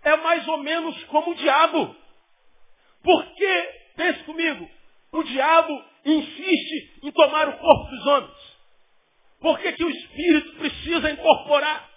É 0.02 0.16
mais 0.16 0.46
ou 0.48 0.58
menos 0.58 1.04
como 1.04 1.30
o 1.30 1.34
diabo. 1.36 1.94
Porque, 3.02 3.80
pense 3.96 4.24
comigo, 4.24 4.68
o 5.12 5.22
diabo 5.22 5.84
insiste 6.04 6.98
em 7.02 7.12
tomar 7.12 7.48
o 7.48 7.58
corpo 7.58 7.90
dos 7.90 8.06
homens. 8.06 8.58
Por 9.40 9.58
que, 9.60 9.72
que 9.72 9.84
o 9.84 9.90
espírito 9.90 10.56
precisa 10.56 11.10
incorporar? 11.10 11.88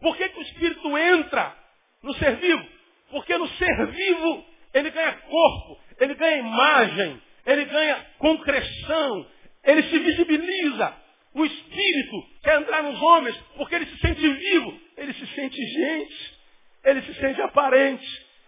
Por 0.00 0.16
que, 0.16 0.28
que 0.28 0.38
o 0.38 0.42
espírito 0.42 0.98
entra 0.98 1.56
no 2.02 2.12
ser 2.14 2.36
vivo? 2.36 2.79
Porque 3.10 3.36
no 3.36 3.48
ser 3.48 3.86
vivo 3.86 4.44
ele 4.72 4.90
ganha 4.90 5.12
corpo, 5.12 5.80
ele 5.98 6.14
ganha 6.14 6.38
imagem, 6.38 7.20
ele 7.46 7.64
ganha 7.64 8.06
concreção, 8.18 9.26
ele 9.64 9.82
se 9.84 9.98
visibiliza. 9.98 10.94
O 11.34 11.44
espírito 11.44 12.26
quer 12.42 12.60
entrar 12.60 12.82
nos 12.82 13.00
homens 13.00 13.36
porque 13.56 13.74
ele 13.74 13.86
se 13.86 13.98
sente 13.98 14.20
vivo, 14.20 14.80
ele 14.96 15.12
se 15.12 15.26
sente 15.28 15.56
gente, 15.56 16.38
ele 16.84 17.02
se 17.02 17.14
sente 17.14 17.40
aparente, 17.40 18.06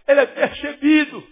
ele 0.08 0.20
é 0.20 0.26
percebido. 0.26 1.26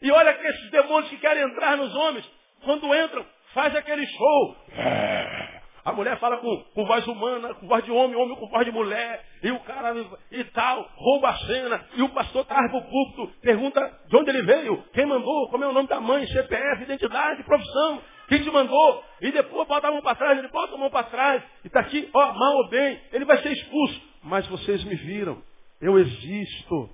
E 0.00 0.10
olha 0.10 0.34
que 0.34 0.46
esses 0.46 0.70
demônios 0.70 1.10
que 1.10 1.18
querem 1.18 1.42
entrar 1.42 1.76
nos 1.76 1.94
homens, 1.94 2.24
quando 2.62 2.94
entram, 2.94 3.26
faz 3.52 3.74
aquele 3.74 4.06
show. 4.06 4.56
A 5.88 5.92
mulher 5.92 6.18
fala 6.18 6.36
com, 6.36 6.54
com 6.74 6.84
voz 6.84 7.06
humana, 7.06 7.54
com 7.54 7.66
voz 7.66 7.82
de 7.82 7.90
homem, 7.90 8.14
homem 8.14 8.36
com 8.36 8.46
voz 8.46 8.62
de 8.62 8.70
mulher, 8.70 9.24
e 9.42 9.50
o 9.50 9.58
cara 9.60 9.94
e 10.30 10.44
tal, 10.44 10.86
rouba 10.94 11.30
a 11.30 11.38
cena, 11.38 11.82
e 11.94 12.02
o 12.02 12.10
pastor 12.10 12.44
traz 12.44 12.70
pro 12.70 12.82
púlpito, 12.82 13.32
pergunta 13.40 13.80
de 14.06 14.16
onde 14.18 14.28
ele 14.28 14.42
veio, 14.42 14.84
quem 14.92 15.06
mandou, 15.06 15.48
como 15.48 15.64
é 15.64 15.66
o 15.66 15.72
nome 15.72 15.88
da 15.88 15.98
mãe, 15.98 16.26
CPF, 16.26 16.82
identidade, 16.82 17.42
profissão, 17.42 18.02
quem 18.28 18.42
te 18.42 18.50
mandou, 18.50 19.02
e 19.22 19.32
depois 19.32 19.66
bota 19.66 19.88
a 19.88 19.90
mão 19.90 20.02
para 20.02 20.14
trás, 20.14 20.38
ele 20.38 20.48
bota 20.48 20.74
a 20.74 20.78
mão 20.78 20.90
para 20.90 21.04
trás, 21.04 21.42
e 21.64 21.68
está 21.68 21.80
aqui, 21.80 22.10
ó, 22.12 22.32
mal 22.34 22.56
ou 22.56 22.68
bem, 22.68 23.00
ele 23.10 23.24
vai 23.24 23.40
ser 23.40 23.52
expulso. 23.52 24.02
mas 24.24 24.46
vocês 24.46 24.84
me 24.84 24.94
viram. 24.94 25.42
Eu 25.80 25.98
existo. 25.98 26.90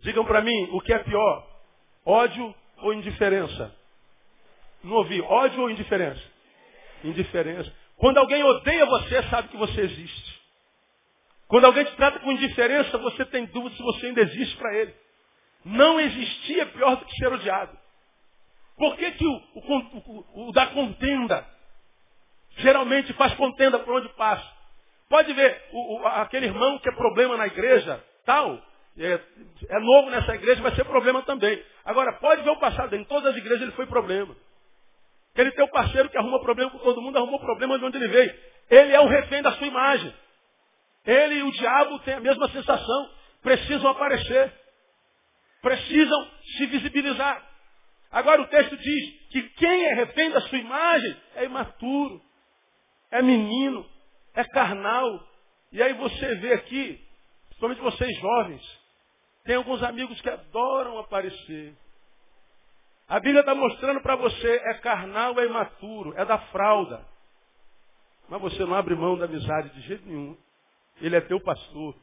Digam 0.00 0.24
para 0.26 0.42
mim, 0.42 0.68
o 0.72 0.82
que 0.82 0.92
é 0.92 0.98
pior? 0.98 1.46
Ódio 2.04 2.54
ou 2.82 2.92
indiferença? 2.92 3.74
Não 4.84 4.96
ouvi. 4.96 5.22
Ódio 5.22 5.62
ou 5.62 5.70
indiferença? 5.70 6.22
Indiferença. 7.02 7.85
Quando 7.96 8.18
alguém 8.18 8.42
odeia 8.42 8.84
você, 8.86 9.22
sabe 9.24 9.48
que 9.48 9.56
você 9.56 9.80
existe. 9.80 10.36
Quando 11.48 11.64
alguém 11.64 11.84
te 11.84 11.94
trata 11.96 12.18
com 12.18 12.32
indiferença, 12.32 12.98
você 12.98 13.24
tem 13.26 13.46
dúvida 13.46 13.76
se 13.76 13.82
você 13.82 14.06
ainda 14.06 14.20
existe 14.22 14.56
para 14.56 14.74
ele. 14.74 14.94
Não 15.64 15.98
existir 16.00 16.60
é 16.60 16.64
pior 16.66 16.96
do 16.96 17.04
que 17.04 17.16
ser 17.16 17.32
odiado. 17.32 17.76
Por 18.76 18.96
que, 18.96 19.10
que 19.12 19.26
o, 19.26 19.32
o, 19.32 19.78
o, 19.78 20.48
o 20.48 20.52
da 20.52 20.66
contenda 20.66 21.46
geralmente 22.58 23.12
faz 23.14 23.34
contenda 23.34 23.78
por 23.78 23.94
onde 23.94 24.08
passa? 24.10 24.46
Pode 25.08 25.32
ver, 25.32 25.62
aquele 26.16 26.46
irmão 26.46 26.78
que 26.80 26.88
é 26.88 26.92
problema 26.92 27.36
na 27.36 27.46
igreja, 27.46 28.04
tal, 28.24 28.60
é, 28.98 29.20
é, 29.68 29.80
novo 29.80 30.10
nessa 30.10 30.34
igreja, 30.34 30.62
vai 30.62 30.74
ser 30.74 30.84
problema 30.84 31.22
também. 31.22 31.62
Agora, 31.84 32.12
pode 32.14 32.42
ver 32.42 32.50
o 32.50 32.58
passado, 32.58 32.94
em 32.96 33.04
todas 33.04 33.32
as 33.32 33.36
igrejas 33.36 33.62
ele 33.62 33.72
foi 33.72 33.86
problema. 33.86 34.34
Aquele 35.36 35.52
teu 35.52 35.68
parceiro 35.68 36.08
que 36.08 36.16
arruma 36.16 36.40
problema 36.40 36.70
com 36.70 36.78
todo 36.78 37.02
mundo, 37.02 37.18
arrumou 37.18 37.38
problema 37.38 37.78
de 37.78 37.84
onde 37.84 37.98
ele 37.98 38.08
veio. 38.08 38.34
Ele 38.70 38.94
é 38.94 39.00
o 39.00 39.06
refém 39.06 39.42
da 39.42 39.52
sua 39.52 39.66
imagem. 39.66 40.14
Ele 41.04 41.34
e 41.34 41.42
o 41.42 41.52
diabo 41.52 41.98
têm 41.98 42.14
a 42.14 42.20
mesma 42.20 42.48
sensação. 42.48 43.10
Precisam 43.42 43.90
aparecer. 43.90 44.50
Precisam 45.60 46.30
se 46.56 46.64
visibilizar. 46.64 47.46
Agora 48.10 48.40
o 48.40 48.46
texto 48.46 48.78
diz 48.78 49.28
que 49.28 49.42
quem 49.42 49.84
é 49.84 49.92
refém 49.96 50.30
da 50.30 50.40
sua 50.40 50.56
imagem 50.56 51.16
é 51.34 51.44
imaturo, 51.44 52.22
é 53.10 53.20
menino, 53.20 53.84
é 54.32 54.42
carnal. 54.42 55.22
E 55.70 55.82
aí 55.82 55.92
você 55.92 56.34
vê 56.36 56.54
aqui, 56.54 56.98
principalmente 57.48 57.82
vocês 57.82 58.16
jovens, 58.16 58.62
tem 59.44 59.56
alguns 59.56 59.82
amigos 59.82 60.18
que 60.18 60.30
adoram 60.30 60.98
aparecer. 60.98 61.76
A 63.08 63.20
Bíblia 63.20 63.40
está 63.40 63.54
mostrando 63.54 64.00
para 64.00 64.16
você, 64.16 64.56
é 64.64 64.74
carnal, 64.74 65.38
é 65.38 65.46
imaturo, 65.46 66.12
é 66.16 66.24
da 66.24 66.38
fralda. 66.48 67.06
Mas 68.28 68.40
você 68.40 68.64
não 68.64 68.74
abre 68.74 68.96
mão 68.96 69.16
da 69.16 69.26
amizade 69.26 69.70
de 69.70 69.80
jeito 69.82 70.04
nenhum. 70.06 70.36
Ele 71.00 71.14
é 71.14 71.20
teu 71.20 71.40
pastor. 71.40 71.94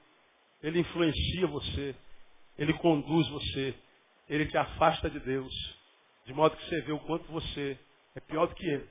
Ele 0.61 0.79
influencia 0.79 1.47
você. 1.47 1.95
Ele 2.57 2.73
conduz 2.75 3.27
você. 3.29 3.75
Ele 4.29 4.45
te 4.45 4.57
afasta 4.57 5.09
de 5.09 5.19
Deus. 5.19 5.53
De 6.25 6.33
modo 6.33 6.55
que 6.55 6.69
você 6.69 6.81
vê 6.81 6.93
o 6.93 6.99
quanto 6.99 7.29
você 7.29 7.77
é 8.15 8.21
pior 8.21 8.47
do 8.47 8.55
que 8.55 8.65
ele. 8.65 8.87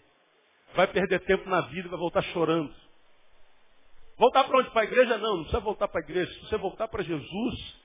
Vai 0.74 0.86
perder 0.86 1.20
tempo 1.20 1.48
na 1.48 1.62
vida 1.62 1.88
e 1.88 1.90
vai 1.90 1.98
voltar 1.98 2.20
chorando. 2.22 2.74
Voltar 4.18 4.44
para 4.44 4.58
onde? 4.58 4.70
Para 4.70 4.82
a 4.82 4.84
igreja? 4.84 5.16
Não, 5.16 5.36
não 5.36 5.42
precisa 5.44 5.60
voltar 5.60 5.88
para 5.88 6.00
a 6.00 6.04
igreja. 6.04 6.30
Se 6.34 6.40
você 6.40 6.58
voltar 6.58 6.88
para 6.88 7.02
Jesus, 7.02 7.76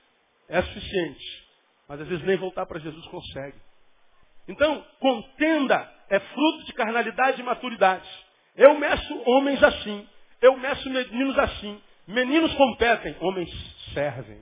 é 0.48 0.60
suficiente. 0.60 1.48
Mas 1.88 2.00
às 2.02 2.08
vezes 2.08 2.24
nem 2.26 2.36
voltar 2.36 2.66
para 2.66 2.78
Jesus 2.78 3.06
consegue. 3.06 3.56
Então, 4.48 4.84
contenda 4.98 5.92
é 6.08 6.18
fruto 6.18 6.64
de 6.64 6.72
carnalidade 6.72 7.40
e 7.40 7.44
maturidade. 7.44 8.08
Eu 8.56 8.78
meço 8.78 9.22
homens 9.26 9.62
assim. 9.62 10.08
Eu 10.40 10.56
meço 10.56 10.88
meninos 10.88 11.38
assim. 11.38 11.80
Meninos 12.06 12.54
competem, 12.54 13.14
homens 13.20 13.50
servem. 13.92 14.40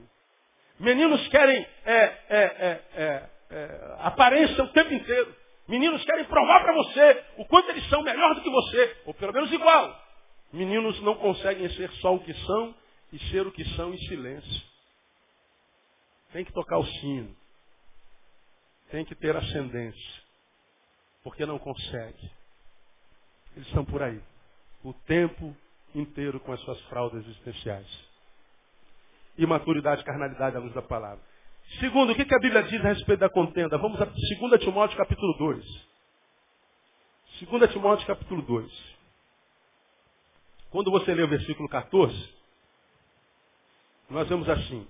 Meninos 0.79 1.27
querem 1.27 1.67
é, 1.85 1.95
é, 1.95 2.15
é, 2.29 2.81
é, 2.95 3.29
é 3.51 3.95
aparência 3.99 4.63
o 4.63 4.69
tempo 4.69 4.93
inteiro. 4.93 5.35
Meninos 5.67 6.03
querem 6.05 6.23
provar 6.25 6.61
para 6.61 6.73
você 6.73 7.23
o 7.37 7.45
quanto 7.45 7.69
eles 7.69 7.87
são 7.89 8.01
melhor 8.01 8.33
do 8.35 8.41
que 8.41 8.49
você, 8.49 8.97
ou 9.05 9.13
pelo 9.13 9.33
menos 9.33 9.51
igual. 9.51 10.07
Meninos 10.53 11.01
não 11.01 11.15
conseguem 11.15 11.69
ser 11.71 11.91
só 11.93 12.15
o 12.15 12.19
que 12.19 12.33
são 12.33 12.73
e 13.11 13.19
ser 13.29 13.45
o 13.45 13.51
que 13.51 13.65
são 13.75 13.93
em 13.93 13.97
silêncio. 14.07 14.63
Tem 16.31 16.45
que 16.45 16.53
tocar 16.53 16.77
o 16.77 16.85
sino. 16.85 17.35
Tem 18.89 19.05
que 19.05 19.15
ter 19.15 19.35
ascendência. 19.35 20.23
Porque 21.23 21.45
não 21.45 21.59
consegue. 21.59 22.31
Eles 23.55 23.67
estão 23.67 23.83
por 23.83 24.01
aí. 24.01 24.21
O 24.83 24.93
tempo 24.93 25.55
inteiro 25.93 26.39
com 26.39 26.51
as 26.53 26.59
suas 26.61 26.79
fraldas 26.83 27.25
existenciais. 27.25 27.87
Imaturidade, 29.37 30.03
carnalidade 30.03 30.55
à 30.55 30.59
luz 30.59 30.73
da 30.73 30.81
palavra. 30.81 31.23
Segundo, 31.79 32.11
o 32.11 32.15
que 32.15 32.33
a 32.33 32.39
Bíblia 32.39 32.63
diz 32.63 32.83
a 32.83 32.89
respeito 32.89 33.19
da 33.19 33.29
contenda? 33.29 33.77
Vamos 33.77 34.01
a 34.01 34.05
2 34.05 34.61
Timóteo 34.61 34.97
capítulo 34.97 35.33
2. 35.37 35.87
2 37.41 37.71
Timóteo 37.71 38.07
capítulo 38.07 38.41
2. 38.41 38.97
Quando 40.71 40.91
você 40.91 41.13
lê 41.13 41.23
o 41.23 41.27
versículo 41.27 41.69
14, 41.69 42.33
nós 44.09 44.27
vemos 44.27 44.47
assim. 44.49 44.87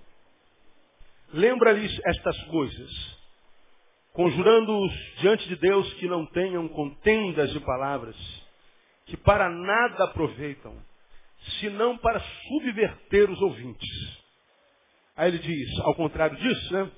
Lembra-lhes 1.32 2.00
estas 2.06 2.40
coisas, 2.44 3.17
conjurando-os 4.18 4.92
diante 5.20 5.46
de 5.46 5.54
Deus 5.54 5.94
que 5.94 6.08
não 6.08 6.26
tenham 6.26 6.66
contendas 6.66 7.52
de 7.52 7.60
palavras, 7.60 8.16
que 9.06 9.16
para 9.16 9.48
nada 9.48 10.06
aproveitam, 10.06 10.74
senão 11.60 11.96
para 11.96 12.18
subverter 12.18 13.30
os 13.30 13.40
ouvintes. 13.40 13.88
Aí 15.16 15.28
ele 15.28 15.38
diz, 15.38 15.78
ao 15.84 15.94
contrário 15.94 16.36
disso, 16.36 16.72
né? 16.72 16.90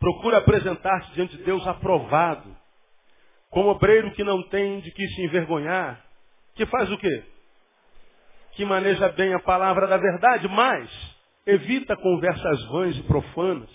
Procura 0.00 0.38
apresentar-se 0.38 1.12
diante 1.12 1.36
de 1.36 1.42
Deus 1.42 1.66
aprovado, 1.66 2.56
como 3.50 3.68
obreiro 3.68 4.10
que 4.12 4.24
não 4.24 4.42
tem 4.44 4.80
de 4.80 4.90
que 4.90 5.06
se 5.06 5.24
envergonhar, 5.24 6.02
que 6.54 6.64
faz 6.64 6.90
o 6.90 6.96
quê? 6.96 7.24
Que 8.52 8.64
maneja 8.64 9.10
bem 9.10 9.34
a 9.34 9.40
palavra 9.40 9.86
da 9.86 9.98
verdade, 9.98 10.48
mas 10.48 10.90
evita 11.44 11.94
conversas 11.94 12.64
vãs 12.68 12.96
e 12.96 13.02
profanas, 13.02 13.70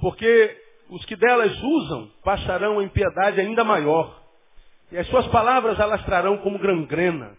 porque 0.00 0.63
os 0.88 1.04
que 1.04 1.16
delas 1.16 1.56
usam 1.62 2.10
passarão 2.22 2.80
em 2.82 2.88
piedade 2.88 3.40
ainda 3.40 3.64
maior, 3.64 4.22
e 4.92 4.98
as 4.98 5.06
suas 5.08 5.26
palavras 5.28 5.80
alastrarão 5.80 6.38
como 6.38 6.58
gangrena, 6.58 7.36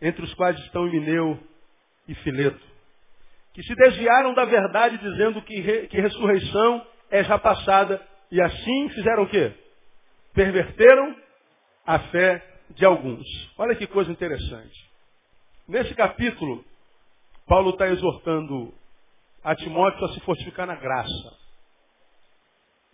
entre 0.00 0.24
os 0.24 0.32
quais 0.34 0.58
estão 0.60 0.86
Emineu 0.86 1.38
e 2.06 2.14
Fileto, 2.16 2.64
que 3.52 3.62
se 3.62 3.74
desviaram 3.74 4.34
da 4.34 4.44
verdade 4.44 4.98
dizendo 4.98 5.42
que, 5.42 5.60
re, 5.60 5.86
que 5.88 6.00
ressurreição 6.00 6.86
é 7.10 7.24
já 7.24 7.38
passada, 7.38 8.00
e 8.30 8.40
assim 8.40 8.88
fizeram 8.90 9.24
o 9.24 9.28
quê? 9.28 9.52
Perverteram 10.34 11.16
a 11.86 11.98
fé 11.98 12.44
de 12.70 12.84
alguns. 12.84 13.26
Olha 13.56 13.74
que 13.74 13.86
coisa 13.86 14.10
interessante. 14.10 14.88
Nesse 15.66 15.94
capítulo, 15.94 16.64
Paulo 17.46 17.70
está 17.70 17.88
exortando 17.88 18.72
a 19.42 19.54
Timóteo 19.54 20.04
a 20.04 20.12
se 20.12 20.20
fortificar 20.20 20.66
na 20.66 20.74
graça. 20.74 21.36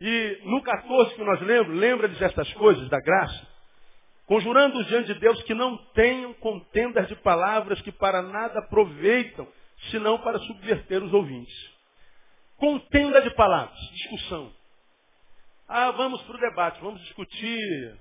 E 0.00 0.40
no 0.44 0.62
14 0.62 1.14
que 1.14 1.24
nós 1.24 1.40
lembramos, 1.40 1.78
lembra-lhes 1.78 2.20
estas 2.20 2.52
coisas 2.54 2.88
da 2.88 3.00
graça, 3.00 3.46
conjurando-os 4.26 4.86
diante 4.86 5.12
de 5.14 5.20
Deus 5.20 5.42
que 5.44 5.54
não 5.54 5.76
tenham 5.92 6.34
contendas 6.34 7.06
de 7.08 7.16
palavras 7.16 7.80
que 7.82 7.92
para 7.92 8.22
nada 8.22 8.58
aproveitam, 8.58 9.46
senão 9.90 10.18
para 10.18 10.38
subverter 10.40 11.02
os 11.02 11.12
ouvintes. 11.12 11.54
Contenda 12.56 13.22
de 13.22 13.30
palavras, 13.34 13.78
discussão. 13.92 14.52
Ah, 15.68 15.90
vamos 15.92 16.22
para 16.22 16.36
o 16.36 16.40
debate, 16.40 16.80
vamos 16.80 17.00
discutir. 17.02 17.98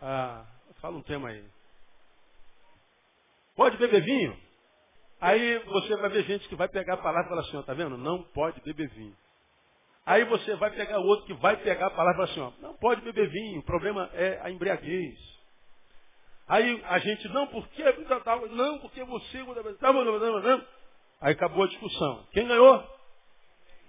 Ah, 0.00 0.44
fala 0.80 0.96
um 0.96 1.02
tema 1.02 1.28
aí. 1.28 1.44
Pode 3.54 3.76
beber 3.78 4.02
vinho? 4.02 4.38
Aí 5.20 5.58
você 5.60 5.96
vai 5.96 6.10
ver 6.10 6.24
gente 6.24 6.46
que 6.48 6.54
vai 6.54 6.68
pegar 6.68 6.94
a 6.94 6.98
palavra 6.98 7.26
e 7.26 7.28
falar 7.30 7.40
assim, 7.40 7.56
ó, 7.56 7.62
tá 7.62 7.72
vendo? 7.72 7.96
Não 7.96 8.22
pode 8.22 8.60
beber 8.60 8.88
vinho. 8.90 9.16
Aí 10.06 10.24
você 10.24 10.54
vai 10.54 10.70
pegar 10.70 10.98
outro 11.00 11.26
que 11.26 11.34
vai 11.34 11.56
pegar 11.56 11.88
a 11.88 11.90
palavra 11.90 12.24
assim, 12.24 12.40
ó, 12.40 12.52
não 12.60 12.74
pode 12.74 13.00
beber 13.00 13.28
vinho, 13.28 13.58
o 13.58 13.64
problema 13.64 14.08
é 14.14 14.38
a 14.40 14.50
embriaguez. 14.52 15.18
Aí 16.46 16.80
a 16.86 16.98
gente, 17.00 17.28
não, 17.30 17.48
porque 17.48 17.82
não, 18.52 18.78
porque 18.78 19.02
você. 19.02 19.44
Aí 21.20 21.32
acabou 21.32 21.64
a 21.64 21.68
discussão. 21.68 22.24
Quem 22.30 22.46
ganhou? 22.46 22.88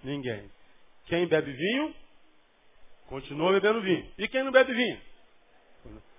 Ninguém. 0.03 0.49
Quem 1.05 1.27
bebe 1.27 1.51
vinho, 1.51 1.93
continua 3.09 3.51
bebendo 3.51 3.81
vinho. 3.81 4.11
E 4.17 4.27
quem 4.27 4.43
não 4.43 4.51
bebe 4.51 4.73
vinho? 4.73 4.99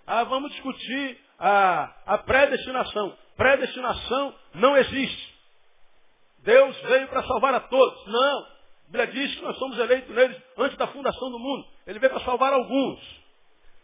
Ah, 0.07 0.23
vamos 0.23 0.53
discutir 0.53 1.21
a, 1.41 1.93
a 2.07 2.19
predestinação. 2.19 3.19
Predestinação 3.37 4.35
não 4.55 4.77
existe. 4.77 5.39
Deus 6.39 6.81
veio 6.83 7.09
para 7.09 7.25
salvar 7.25 7.55
a 7.55 7.61
todos. 7.61 8.07
Não. 8.07 8.58
A 8.89 8.91
Bíblia 8.91 9.07
diz 9.07 9.35
que 9.35 9.43
nós 9.43 9.59
somos 9.59 9.79
eleitos 9.79 10.15
neles 10.15 10.37
antes 10.57 10.79
da 10.79 10.87
fundação 10.87 11.31
do 11.31 11.39
mundo. 11.39 11.67
Ele 11.87 11.99
veio 11.99 12.13
para 12.13 12.25
salvar 12.25 12.53
alguns. 12.55 13.01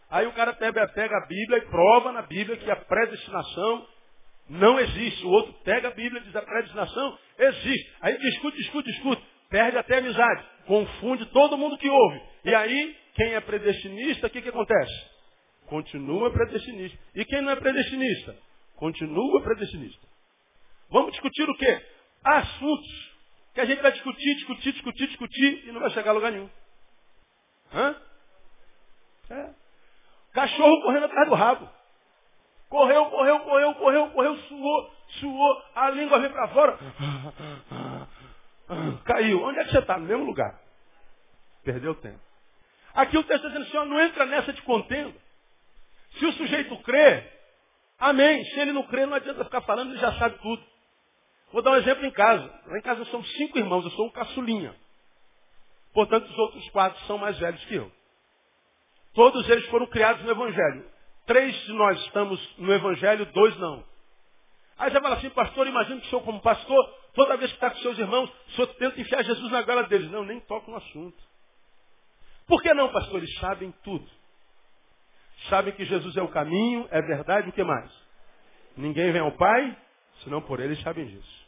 Aí 0.09 0.25
o 0.25 0.33
cara 0.33 0.53
pega, 0.53 0.87
pega 0.89 1.15
a 1.15 1.27
Bíblia 1.27 1.59
e 1.59 1.65
prova 1.67 2.11
na 2.11 2.23
Bíblia 2.23 2.57
que 2.57 2.71
a 2.71 2.75
predestinação 2.75 3.87
não 4.49 4.79
existe. 4.79 5.23
O 5.25 5.29
outro 5.29 5.53
pega 5.63 5.89
a 5.89 5.91
Bíblia 5.91 6.21
e 6.21 6.23
diz 6.25 6.35
a 6.35 6.41
predestinação 6.41 7.19
existe. 7.37 7.93
Aí 8.01 8.17
discute, 8.17 8.57
discute, 8.57 8.91
discute. 8.91 9.23
Perde 9.49 9.77
até 9.77 9.99
amizade. 9.99 10.43
Confunde 10.65 11.25
todo 11.27 11.57
mundo 11.57 11.77
que 11.77 11.87
ouve. 11.89 12.21
E 12.43 12.55
aí, 12.55 12.97
quem 13.13 13.33
é 13.35 13.41
predestinista, 13.41 14.25
o 14.25 14.29
que, 14.29 14.41
que 14.41 14.49
acontece? 14.49 14.93
Continua 15.67 16.31
predestinista. 16.31 16.97
E 17.13 17.25
quem 17.25 17.41
não 17.41 17.51
é 17.51 17.55
predestinista? 17.55 18.35
Continua 18.75 19.41
predestinista. 19.43 20.07
Vamos 20.89 21.11
discutir 21.11 21.47
o 21.47 21.55
quê? 21.57 21.81
Assuntos 22.23 23.14
que 23.55 23.61
a 23.61 23.65
gente 23.65 23.81
vai 23.81 23.91
discutir, 23.93 24.35
discutir, 24.35 24.73
discutir, 24.73 25.07
discutir 25.07 25.67
e 25.67 25.71
não 25.71 25.79
vai 25.79 25.89
chegar 25.91 26.11
a 26.11 26.13
lugar 26.13 26.29
nenhum. 26.29 26.49
Hã? 27.73 27.95
É. 29.29 29.49
Cachorro 30.33 30.81
correndo 30.81 31.05
atrás 31.05 31.29
do 31.29 31.35
rabo. 31.35 31.69
Correu, 32.67 33.05
correu, 33.05 33.39
correu, 33.39 33.73
correu, 33.75 34.09
correu, 34.09 34.37
suou, 34.39 34.93
suou, 35.19 35.63
a 35.73 35.89
língua 35.91 36.19
veio 36.19 36.33
para 36.33 36.49
fora. 36.49 36.77
Caiu. 39.05 39.41
Onde 39.41 39.59
é 39.59 39.63
que 39.63 39.71
você 39.71 39.79
está? 39.79 39.97
No 39.97 40.05
mesmo 40.05 40.25
lugar. 40.25 40.59
Perdeu 41.63 41.95
tempo. 41.95 42.19
Aqui 42.93 43.17
o 43.17 43.23
texto 43.23 43.47
está 43.47 43.47
dizendo, 43.47 43.71
Senhor, 43.71 43.85
não 43.85 44.01
entra 44.01 44.25
nessa 44.25 44.51
de 44.51 44.61
contenda. 44.63 45.15
Se 46.19 46.25
o 46.25 46.33
sujeito 46.33 46.77
crê, 46.83 47.23
amém. 47.99 48.43
Se 48.45 48.59
ele 48.59 48.73
não 48.73 48.83
crê, 48.83 49.05
não 49.05 49.15
adianta 49.15 49.45
ficar 49.45 49.61
falando, 49.61 49.91
ele 49.91 49.99
já 49.99 50.11
sabe 50.19 50.37
tudo. 50.39 50.74
Vou 51.55 51.61
dar 51.61 51.71
um 51.71 51.77
exemplo 51.77 52.05
em 52.05 52.11
casa. 52.11 52.53
Lá 52.65 52.77
em 52.77 52.81
casa 52.81 53.05
somos 53.05 53.31
cinco 53.37 53.57
irmãos, 53.57 53.85
eu 53.85 53.91
sou 53.91 54.07
um 54.07 54.11
caçulinha. 54.11 54.75
Portanto, 55.93 56.25
os 56.29 56.37
outros 56.37 56.69
quatro 56.71 57.01
são 57.05 57.17
mais 57.17 57.39
velhos 57.39 57.63
que 57.63 57.75
eu. 57.75 57.89
Todos 59.13 59.49
eles 59.49 59.65
foram 59.67 59.87
criados 59.87 60.21
no 60.25 60.31
Evangelho. 60.31 60.85
Três 61.25 61.55
de 61.63 61.71
nós 61.71 61.97
estamos 62.01 62.57
no 62.57 62.73
Evangelho, 62.73 63.25
dois 63.27 63.57
não. 63.57 63.85
Aí 64.77 64.91
você 64.91 64.99
fala 64.99 65.15
assim, 65.15 65.29
pastor, 65.29 65.65
imagina 65.65 66.01
que 66.01 66.07
o 66.07 66.09
senhor 66.09 66.25
como 66.25 66.41
pastor, 66.41 66.93
toda 67.13 67.37
vez 67.37 67.49
que 67.51 67.55
está 67.55 67.69
com 67.69 67.77
seus 67.77 67.97
irmãos, 67.97 68.29
o 68.49 68.51
senhor 68.51 68.67
tenta 68.73 68.99
enfiar 68.99 69.23
Jesus 69.23 69.49
na 69.49 69.61
goela 69.61 69.83
deles. 69.83 70.11
Não, 70.11 70.25
nem 70.25 70.41
toca 70.41 70.69
no 70.69 70.75
assunto. 70.75 71.23
Por 72.47 72.61
que 72.61 72.73
não, 72.73 72.91
pastor? 72.91 73.19
Eles 73.19 73.33
sabem 73.39 73.73
tudo. 73.81 74.05
Sabem 75.47 75.73
que 75.73 75.85
Jesus 75.85 76.17
é 76.17 76.21
o 76.21 76.27
caminho, 76.27 76.85
é 76.91 77.01
verdade, 77.01 77.47
o 77.47 77.53
que 77.53 77.63
mais? 77.63 77.89
Ninguém 78.75 79.13
vem 79.13 79.21
ao 79.21 79.31
Pai, 79.31 79.77
senão 80.25 80.41
por 80.41 80.59
eles 80.59 80.81
sabem 80.81 81.05
disso. 81.05 81.44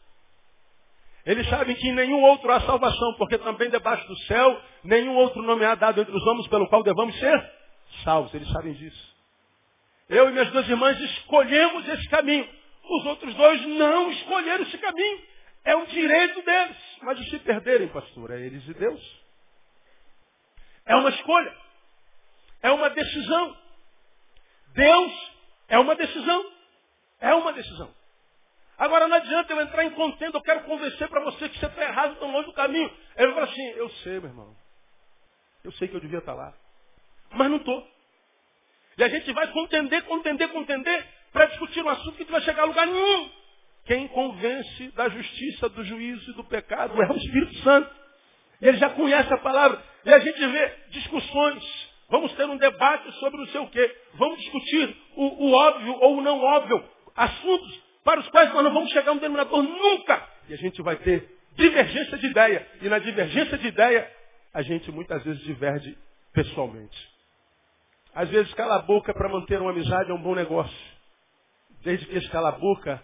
Eles 1.28 1.45
sabem 1.49 1.75
que 1.75 1.86
em 1.86 1.93
nenhum 1.93 2.23
outro 2.23 2.49
há 2.49 2.61
salvação, 2.61 3.13
porque 3.17 3.38
também 3.38 3.69
debaixo 3.69 4.07
do 4.07 4.17
céu, 4.19 4.61
nenhum 4.82 5.13
outro 5.17 5.41
nome 5.41 5.65
há 5.65 5.75
dado 5.75 5.99
entre 5.99 6.15
os 6.15 6.25
homens 6.25 6.47
pelo 6.47 6.69
qual 6.69 6.82
devamos 6.82 7.19
ser 7.19 7.51
salvos. 8.05 8.34
Eles 8.34 8.49
sabem 8.49 8.71
disso. 8.71 9.15
Eu 10.07 10.30
e 10.30 10.32
minhas 10.32 10.49
duas 10.51 10.69
irmãs 10.69 10.97
escolhemos 10.97 11.86
esse 11.89 12.07
caminho. 12.07 12.47
Os 12.82 13.05
outros 13.07 13.36
dois 13.36 13.61
não 13.67 14.09
escolheram 14.09 14.63
esse 14.63 14.78
caminho. 14.78 15.21
É 15.65 15.75
um 15.75 15.84
direito 15.88 16.41
deles. 16.43 16.78
Mas 17.01 17.19
e 17.19 17.30
se 17.30 17.39
perderem, 17.39 17.89
pastor? 17.89 18.32
É 18.32 18.39
eles 18.39 18.65
e 18.65 18.73
Deus. 18.73 19.21
É 20.86 20.95
uma 20.95 21.09
escolha. 21.09 21.53
É 22.63 22.71
uma 22.71 22.89
decisão. 22.89 23.57
Deus 24.73 25.32
é 25.67 25.78
uma 25.78 25.93
decisão. 25.93 26.51
É 27.19 27.36
uma 27.36 27.51
decisão. 27.51 27.97
Agora 28.78 29.07
não 29.07 29.17
adianta 29.17 29.51
eu 29.51 29.61
entrar 29.61 29.84
em 29.86 29.91
contenda, 29.91 30.38
eu 30.38 30.41
quero 30.41 30.63
convencer 30.63 31.07
para 31.07 31.23
você 31.23 31.49
que 31.49 31.57
você 31.57 31.65
está 31.65 31.82
errado, 31.82 32.19
tão 32.19 32.32
longe 32.32 32.45
do 32.45 32.53
caminho. 32.53 32.91
Ele 33.15 33.34
fala 33.34 33.45
assim, 33.45 33.69
eu 33.71 33.89
sei, 33.89 34.19
meu 34.19 34.30
irmão. 34.30 34.55
Eu 35.63 35.71
sei 35.73 35.88
que 35.88 35.95
eu 35.95 35.99
devia 35.99 36.19
estar 36.19 36.34
tá 36.34 36.38
lá. 36.38 36.53
Mas 37.32 37.49
não 37.49 37.57
estou. 37.57 37.88
E 38.97 39.03
a 39.03 39.09
gente 39.09 39.32
vai 39.34 39.47
contender, 39.51 40.03
contender, 40.03 40.49
contender, 40.49 41.07
para 41.34 41.47
discutir 41.47 41.84
um 41.84 41.89
assunto 41.89 42.17
que 42.17 42.23
não 42.25 42.32
vai 42.32 42.41
chegar 42.41 42.63
a 42.63 42.65
lugar 42.65 42.86
nenhum. 42.86 43.30
Quem 43.86 44.07
convence 44.09 44.91
da 44.91 45.09
justiça, 45.09 45.69
do 45.69 45.84
juízo 45.84 46.32
e 46.32 46.34
do 46.36 46.43
pecado 46.43 47.01
é 47.01 47.11
o 47.11 47.17
Espírito 47.17 47.57
Santo. 47.59 47.89
Ele 48.61 48.78
já 48.78 48.89
conhece 48.91 49.34
a 49.34 49.38
palavra. 49.38 49.82
E 50.05 50.13
a 50.13 50.19
gente 50.19 50.45
vê 50.45 50.75
discussões. 50.89 51.88
Vamos 52.09 52.32
ter 52.34 52.45
um 52.45 52.57
debate 52.57 53.11
sobre 53.19 53.39
não 53.39 53.47
sei 53.47 53.61
o 53.61 53.69
quê. 53.69 53.95
Vamos 54.13 54.39
discutir 54.39 54.97
o, 55.15 55.47
o 55.47 55.53
óbvio 55.53 55.93
ou 55.99 56.17
o 56.17 56.21
não 56.21 56.39
óbvio. 56.39 56.84
Assuntos 57.15 57.86
para 58.08 58.22
os 58.22 58.30
quais 58.30 58.53
nós 58.53 58.64
não 58.64 58.74
vamos 58.74 58.89
chegar 58.89 59.12
a 59.12 59.14
um 59.16 59.18
denominador 59.18 59.62
nunca. 59.62 60.26
E 60.47 60.53
a 60.53 60.55
gente 60.55 60.82
vai 60.82 60.95
ter 60.95 61.30
divergência 61.58 62.18
de 62.18 62.28
ideia. 62.28 62.66
E 62.82 62.88
na 62.88 62.99
divergência 62.99 63.58
de 63.58 63.68
ideia, 63.68 64.10
a 64.53 64.62
gente 64.62 64.89
muitas 64.93 65.22
vezes 65.26 65.43
diverge 65.43 65.97
pessoalmente. 66.32 66.97
Às 68.16 68.30
vezes, 68.30 68.53
cala 68.53 68.78
a 68.78 68.82
boca 68.82 69.14
para 69.14 69.28
manter 69.28 69.60
uma 69.60 69.72
amizade 69.72 70.10
é 70.10 70.14
um 70.14 70.22
bom 70.22 70.34
negócio. 70.34 70.74
Desde 71.84 72.05
que 72.05 72.16
esse 72.16 72.30
cala 72.30 72.47
a 72.47 72.53
boca 72.53 73.03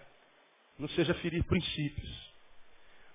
não 0.78 0.88
seja 0.88 1.12
ferir 1.16 1.44
princípios. 1.44 2.32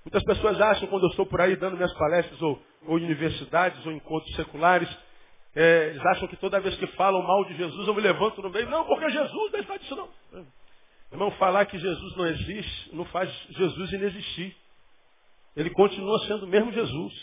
Muitas 0.05 0.23
pessoas 0.23 0.61
acham, 0.61 0.87
quando 0.89 1.05
eu 1.05 1.09
estou 1.09 1.25
por 1.25 1.41
aí 1.41 1.55
dando 1.55 1.75
minhas 1.75 1.93
palestras, 1.93 2.39
ou, 2.39 2.61
ou 2.85 2.97
universidades, 2.97 3.83
ou 3.83 3.91
encontros 3.91 4.35
seculares, 4.35 4.95
é, 5.55 5.87
eles 5.87 6.05
acham 6.05 6.27
que 6.27 6.35
toda 6.35 6.59
vez 6.59 6.75
que 6.75 6.85
falam 6.95 7.23
mal 7.23 7.43
de 7.45 7.55
Jesus, 7.57 7.87
eu 7.87 7.95
me 7.95 8.01
levanto 8.01 8.43
no 8.43 8.51
meio. 8.51 8.69
Não, 8.69 8.85
porque 8.85 9.09
Jesus 9.09 9.51
não 9.51 9.59
está 9.59 9.75
disso 9.75 9.95
não. 9.95 10.09
Irmão, 11.11 11.31
falar 11.31 11.65
que 11.65 11.77
Jesus 11.77 12.15
não 12.15 12.27
existe 12.27 12.95
não 12.95 13.05
faz 13.05 13.29
Jesus 13.49 13.91
inexistir. 13.93 14.55
Ele 15.55 15.69
continua 15.71 16.19
sendo 16.27 16.45
o 16.45 16.47
mesmo 16.47 16.71
Jesus. 16.71 17.13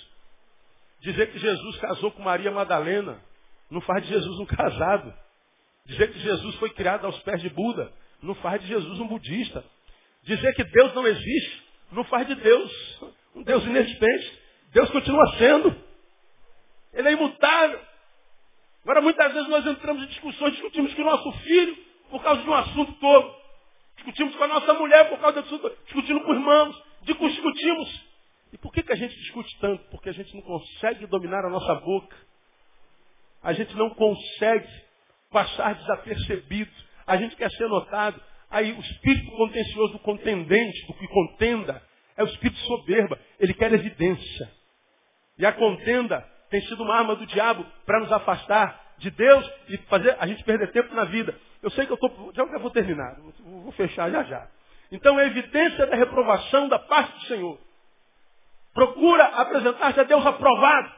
Dizer 1.01 1.31
que 1.31 1.39
Jesus 1.39 1.77
casou 1.79 2.11
com 2.11 2.23
Maria 2.23 2.51
Madalena 2.51 3.21
não 3.71 3.81
faz 3.81 4.05
de 4.05 4.13
Jesus 4.13 4.39
um 4.41 4.47
casado. 4.47 5.15
Dizer 5.85 6.13
que 6.13 6.19
Jesus 6.19 6.55
foi 6.57 6.71
criado 6.71 7.07
aos 7.07 7.19
pés 7.21 7.41
de 7.41 7.49
Buda 7.49 7.93
não 8.23 8.35
faz 8.37 8.61
de 8.61 8.67
Jesus 8.67 8.99
um 8.99 9.07
budista. 9.07 9.65
Dizer 10.25 10.53
que 10.55 10.65
Deus 10.65 10.95
não 10.95 11.07
existe 11.07 11.65
não 11.93 12.03
faz 12.05 12.27
de 12.27 12.35
Deus 12.35 13.01
um 13.35 13.43
Deus 13.43 13.65
inexistente. 13.65 14.43
Deus 14.73 14.91
continua 14.91 15.37
sendo. 15.39 15.77
Ele 16.93 17.09
é 17.09 17.13
imutável. 17.13 17.81
Agora, 18.83 19.01
muitas 19.01 19.33
vezes 19.33 19.49
nós 19.49 19.67
entramos 19.67 20.03
em 20.03 20.07
discussões, 20.07 20.53
discutimos 20.53 20.95
com 20.95 21.03
o 21.03 21.05
nosso 21.05 21.33
filho 21.41 21.77
por 22.11 22.23
causa 22.23 22.43
de 22.43 22.49
um 22.49 22.55
assunto 22.55 22.93
todo. 22.95 23.35
Discutimos 23.97 24.37
com 24.37 24.45
a 24.45 24.49
nossa 24.49 24.75
mulher 24.75 25.09
por 25.09 25.19
causa 25.19 25.43
disso, 25.43 25.77
discutindo 25.85 26.21
com 26.23 26.35
irmãos, 26.35 26.83
discutimos. 27.03 28.07
E 28.53 28.59
por 28.59 28.73
que, 28.73 28.83
que 28.83 28.93
a 28.93 28.97
gente 28.97 29.15
discute 29.17 29.59
tanto? 29.61 29.85
Porque 29.91 30.09
a 30.09 30.13
gente 30.13 30.35
não 30.35 30.43
consegue 30.43 31.07
dominar 31.07 31.45
a 31.45 31.51
nossa 31.51 31.75
boca. 31.77 32.17
A 33.43 33.53
gente 33.53 33.75
não 33.77 33.91
consegue 33.91 34.69
passar 35.31 35.75
desapercebido. 35.75 36.71
A 37.07 37.17
gente 37.17 37.37
quer 37.37 37.51
ser 37.51 37.69
notado. 37.69 38.21
Aí 38.51 38.73
o 38.73 38.81
espírito 38.81 39.31
contencioso 39.33 39.93
do 39.95 39.99
contendente, 39.99 40.87
do 40.87 40.95
que 40.95 41.09
contenda, 41.09 41.83
é 42.17 42.23
o 42.23 42.27
espírito 42.27 42.59
soberba. 42.61 43.19
Ele 43.39 43.53
quer 43.55 43.73
evidência. 43.73 44.51
E 45.39 45.45
a 45.45 45.53
contenda 45.53 46.21
tem 46.49 46.61
sido 46.63 46.83
uma 46.83 46.97
arma 46.97 47.17
do 47.17 47.27
diabo 47.27 47.67
para 47.85 48.01
nos 48.01 48.13
afastar 48.13 48.95
de 48.99 49.11
Deus 49.11 49.51
e 49.69 49.77
fazer 49.89 50.17
a 50.19 50.27
gente 50.27 50.43
perder 50.45 50.73
tempo 50.73 50.95
na 50.95 51.05
vida. 51.05 51.39
Eu 51.63 51.71
sei 51.71 51.87
que 51.87 51.93
eu 51.93 51.95
estou. 51.95 52.33
Já 52.35 52.43
eu 52.43 52.61
vou 52.61 52.71
terminar, 52.71 53.17
vou 53.41 53.73
fechar 53.73 54.11
já 54.11 54.23
já. 54.25 54.49
Então, 54.91 55.19
é 55.19 55.27
evidência 55.27 55.87
da 55.87 55.97
reprovação 55.97 56.69
da 56.69 56.79
parte 56.79 57.13
do 57.19 57.27
Senhor. 57.27 57.59
Procura 58.73 59.25
apresentar-se 59.25 59.99
a 59.99 60.05
Deus 60.05 60.25
aprovado, 60.25 60.93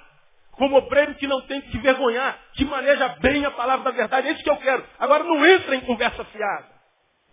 como 0.53 0.77
obreiro 0.77 1.15
que 1.15 1.27
não 1.27 1.41
tem 1.43 1.61
que 1.63 1.79
vergonhar, 1.79 2.39
que 2.55 2.65
maneja 2.65 3.09
bem 3.21 3.45
a 3.45 3.51
palavra 3.53 3.91
da 3.91 3.97
verdade. 3.97 4.29
É 4.29 4.33
isso 4.33 4.43
que 4.43 4.51
eu 4.51 4.57
quero. 4.57 4.85
Agora, 4.99 5.25
não 5.25 5.47
entra 5.47 5.75
em 5.77 5.81
conversa 5.83 6.25
fiada. 6.25 6.67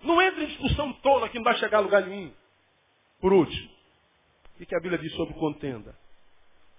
Não 0.04 0.22
entra 0.22 0.44
em 0.44 0.48
discussão 0.48 0.94
tola 0.94 1.28
que 1.30 1.38
não 1.38 1.44
vai 1.44 1.56
chegar 1.56 1.80
a 1.80 1.82
lugar 1.82 2.04
nenhum. 2.04 2.32
Por 3.20 3.34
último, 3.34 3.70
o 4.60 4.66
que 4.66 4.76
a 4.76 4.80
Bíblia 4.80 5.00
diz 5.00 5.12
sobre 5.14 5.34
contenda? 5.34 5.96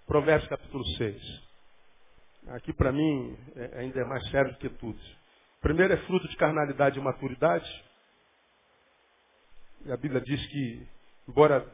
Provérbios 0.06 0.48
capítulo 0.48 0.84
6. 0.96 1.42
Aqui 2.50 2.72
para 2.72 2.92
mim 2.92 3.36
é, 3.56 3.80
ainda 3.80 4.00
é 4.00 4.04
mais 4.04 4.24
sério 4.30 4.52
do 4.52 4.58
que 4.58 4.68
tudo. 4.68 4.98
Primeiro 5.66 5.94
é 5.94 5.96
fruto 5.96 6.28
de 6.28 6.36
carnalidade 6.36 6.96
e 6.96 7.02
maturidade. 7.02 7.68
E 9.84 9.90
a 9.90 9.96
Bíblia 9.96 10.20
diz 10.20 10.46
que, 10.46 10.86
embora 11.28 11.66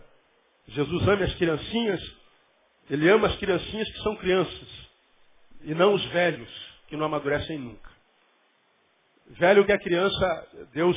Jesus 0.69 1.07
ame 1.09 1.25
as 1.25 1.35
criancinhas, 1.35 2.01
ele 2.89 3.07
ama 3.11 3.27
as 3.27 3.37
criancinhas 3.37 3.87
que 3.93 4.03
são 4.03 4.17
crianças, 4.17 4.89
e 5.61 5.75
não 5.75 5.93
os 5.93 6.03
velhos, 6.07 6.49
que 6.89 6.97
não 6.97 7.05
amadurecem 7.05 7.59
nunca. 7.59 7.91
Velho 9.27 9.67
que 9.67 9.73
é 9.73 9.79
criança, 9.79 10.49
Deus 10.73 10.97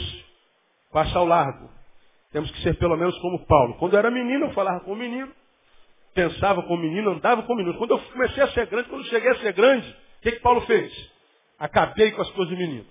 passa 0.89 1.19
ao 1.19 1.25
largo. 1.25 1.69
Temos 2.31 2.49
que 2.49 2.61
ser 2.61 2.77
pelo 2.77 2.95
menos 2.95 3.17
como 3.19 3.45
Paulo. 3.45 3.77
Quando 3.77 3.95
eu 3.95 3.99
era 3.99 4.09
menino, 4.09 4.45
eu 4.45 4.53
falava 4.53 4.79
com 4.85 4.93
o 4.93 4.95
menino 4.95 5.33
pensava 6.13 6.63
como 6.63 6.81
menino, 6.81 7.11
andava 7.11 7.43
como 7.43 7.57
menino. 7.57 7.77
Quando 7.77 7.91
eu 7.91 7.99
comecei 7.99 8.41
a 8.41 8.47
ser 8.53 8.67
grande, 8.67 8.87
quando 8.87 9.03
cheguei 9.09 9.31
a 9.31 9.39
ser 9.39 9.51
grande, 9.51 9.85
o 9.89 10.21
que, 10.21 10.31
que 10.31 10.39
Paulo 10.39 10.61
fez? 10.61 11.14
Acabei 11.59 12.11
com 12.11 12.21
as 12.21 12.29
coisas 12.31 12.55
de 12.55 12.61
menino. 12.61 12.85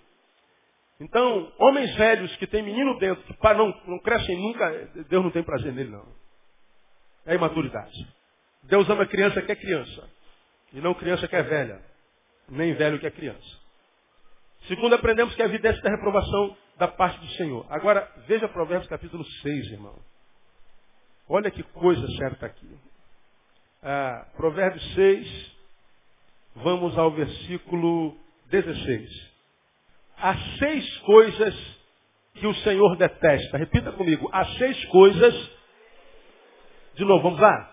Então, 1.00 1.52
homens 1.58 1.94
velhos 1.96 2.34
que 2.36 2.46
têm 2.46 2.62
menino 2.62 2.98
dentro, 2.98 3.22
que 3.22 3.54
não, 3.54 3.82
não 3.86 3.98
crescem 3.98 4.36
nunca, 4.40 4.70
Deus 5.08 5.24
não 5.24 5.30
tem 5.30 5.42
prazer 5.42 5.72
nele, 5.72 5.90
não. 5.90 6.06
É 7.26 7.34
imaturidade. 7.34 7.94
Deus 8.62 8.88
ama 8.88 9.06
criança 9.06 9.42
que 9.42 9.52
é 9.52 9.56
criança. 9.56 10.08
E 10.72 10.80
não 10.80 10.94
criança 10.94 11.26
que 11.26 11.36
é 11.36 11.42
velha. 11.42 11.82
Nem 12.48 12.74
velho 12.74 12.98
que 12.98 13.06
é 13.06 13.10
criança. 13.10 13.64
Segundo, 14.68 14.94
aprendemos 14.94 15.34
que 15.34 15.42
a 15.42 15.46
evidência 15.46 15.82
da 15.82 15.90
reprovação 15.90 16.56
da 16.78 16.88
parte 16.88 17.18
do 17.20 17.28
Senhor. 17.32 17.66
Agora, 17.70 18.10
veja 18.26 18.48
Provérbios 18.48 18.88
capítulo 18.88 19.24
6, 19.24 19.72
irmão. 19.72 19.98
Olha 21.28 21.50
que 21.50 21.62
coisa 21.62 22.06
certa 22.16 22.46
aqui 22.46 22.68
ah, 23.84 24.26
Provérbios 24.34 24.94
6, 24.94 25.56
vamos 26.56 26.96
ao 26.96 27.10
versículo 27.10 28.16
16. 28.62 29.34
Há 30.16 30.34
seis 30.59 30.98
coisas 30.98 31.55
que 32.34 32.46
o 32.46 32.55
Senhor 32.57 32.96
detesta. 32.96 33.59
Repita 33.59 33.92
comigo. 33.92 34.28
Há 34.32 34.44
seis 34.57 34.84
coisas. 34.86 35.50
De 36.94 37.05
novo, 37.05 37.22
vamos 37.24 37.40
lá. 37.40 37.70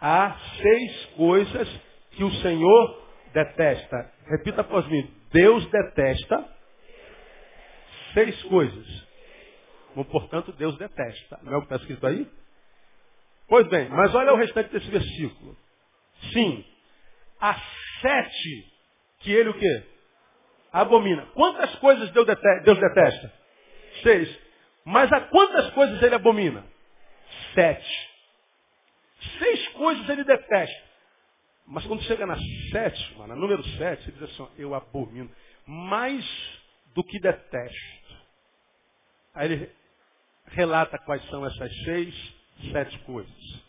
Há 0.00 0.36
seis 0.60 1.06
coisas 1.16 1.80
que 2.12 2.24
o 2.24 2.30
Senhor 2.42 3.02
detesta. 3.32 4.12
Repita 4.26 4.62
após 4.62 4.86
mim. 4.88 5.10
Deus 5.32 5.68
detesta 5.70 6.48
seis 8.14 8.42
coisas. 8.44 9.04
Bom, 9.94 10.04
portanto, 10.04 10.52
Deus 10.52 10.76
detesta. 10.78 11.38
Não 11.42 11.52
é 11.52 11.56
o 11.56 11.60
que 11.60 11.66
está 11.66 11.76
escrito 11.76 12.06
aí? 12.06 12.26
Pois 13.46 13.68
bem, 13.68 13.88
mas 13.90 14.14
olha 14.14 14.32
o 14.32 14.36
restante 14.36 14.70
desse 14.70 14.90
versículo. 14.90 15.56
Sim, 16.32 16.64
há 17.40 17.60
sete 18.00 18.72
que 19.20 19.32
ele 19.32 19.50
o 19.50 19.54
quê? 19.54 19.93
Abomina. 20.74 21.24
Quantas 21.34 21.72
coisas 21.76 22.10
Deus 22.10 22.26
detesta? 22.26 23.32
Seis. 24.02 24.40
Mas 24.84 25.10
a 25.12 25.20
quantas 25.20 25.70
coisas 25.70 26.02
ele 26.02 26.16
abomina? 26.16 26.66
Sete. 27.54 28.10
Seis 29.38 29.68
coisas 29.68 30.08
ele 30.08 30.24
detesta. 30.24 30.82
Mas 31.64 31.86
quando 31.86 32.02
chega 32.02 32.26
na 32.26 32.36
sétima, 32.72 33.28
na 33.28 33.36
número 33.36 33.62
sete, 33.78 34.08
ele 34.08 34.18
diz 34.18 34.22
assim, 34.24 34.48
eu 34.58 34.74
abomino. 34.74 35.30
Mais 35.64 36.28
do 36.92 37.04
que 37.04 37.20
detesto. 37.20 38.16
Aí 39.32 39.52
ele 39.52 39.72
relata 40.48 40.98
quais 40.98 41.24
são 41.30 41.46
essas 41.46 41.72
seis, 41.84 42.34
sete 42.72 42.98
coisas. 43.04 43.62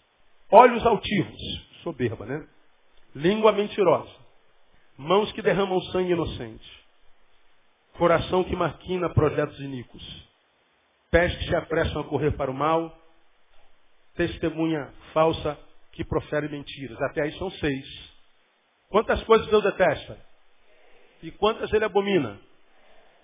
Olhos 0.50 0.84
altivos, 0.84 1.42
soberba, 1.84 2.26
né? 2.26 2.48
Língua 3.14 3.52
mentirosa. 3.52 4.12
Mãos 4.98 5.32
que 5.34 5.42
derramam 5.44 5.80
sangue 5.92 6.14
inocente. 6.14 6.85
Coração 7.98 8.44
que 8.44 8.56
maquina 8.56 9.10
projetos 9.10 9.58
iníquos. 9.60 10.04
Pés 11.10 11.34
que 11.38 11.46
se 11.46 11.56
apressam 11.56 12.02
a 12.02 12.04
correr 12.04 12.32
para 12.32 12.52
o 12.52 12.54
mal. 12.54 12.94
Testemunha 14.16 14.94
falsa 15.14 15.58
que 15.94 16.04
profere 16.04 16.50
mentiras. 16.50 17.02
Até 17.04 17.22
aí 17.22 17.32
são 17.38 17.50
seis. 17.52 17.86
Quantas 18.90 19.24
coisas 19.24 19.48
Deus 19.48 19.64
detesta? 19.64 20.20
E 21.24 21.32
quantas 21.32 21.72
ele 21.72 21.86
abomina? 21.86 22.38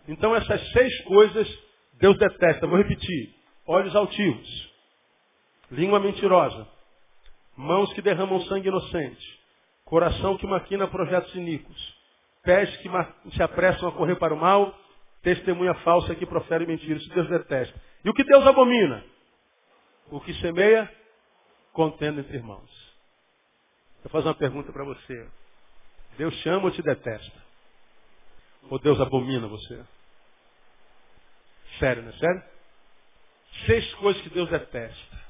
Então 0.08 0.34
essas 0.36 0.72
seis 0.72 1.04
coisas 1.04 1.48
Deus 1.96 2.18
detesta. 2.18 2.66
Vou 2.66 2.78
repetir. 2.78 3.36
Olhos 3.68 3.96
altivos. 3.96 4.72
Língua 5.70 6.00
mentirosa. 6.00 6.66
Mãos 7.58 7.92
que 7.94 8.02
derramam 8.02 8.42
sangue 8.46 8.70
inocente. 8.70 9.40
Coração 9.84 10.38
que 10.38 10.48
maquina 10.48 10.88
projetos 10.88 11.36
iníquos. 11.36 12.01
Pés 12.44 12.76
que 12.78 12.90
se 13.36 13.44
apressam 13.44 13.90
a 13.90 13.92
correr 13.92 14.16
para 14.16 14.34
o 14.34 14.38
mal. 14.38 14.78
Testemunha 15.22 15.74
falsa 15.76 16.16
que 16.16 16.26
profere 16.26 16.66
mentiras. 16.66 17.02
Isso 17.02 17.14
Deus 17.14 17.30
detesta. 17.30 17.80
E 18.04 18.10
o 18.10 18.14
que 18.14 18.24
Deus 18.24 18.46
abomina? 18.48 19.04
O 20.10 20.20
que 20.20 20.34
semeia, 20.36 20.92
contenda 21.72 22.22
entre 22.22 22.38
irmãos. 22.38 22.70
Eu 24.04 24.10
fazer 24.10 24.28
uma 24.28 24.36
pergunta 24.36 24.72
para 24.72 24.84
você. 24.84 25.30
Deus 26.18 26.34
chama 26.42 26.66
ou 26.66 26.72
te 26.72 26.82
detesta? 26.82 27.42
Ou 28.70 28.80
Deus 28.80 29.00
abomina 29.00 29.48
você? 29.48 29.84
Sério, 31.80 32.04
não 32.04 32.10
é 32.10 32.18
sério? 32.18 32.44
Seis 33.66 33.94
coisas 33.96 34.22
que 34.22 34.30
Deus 34.30 34.50
detesta. 34.50 35.22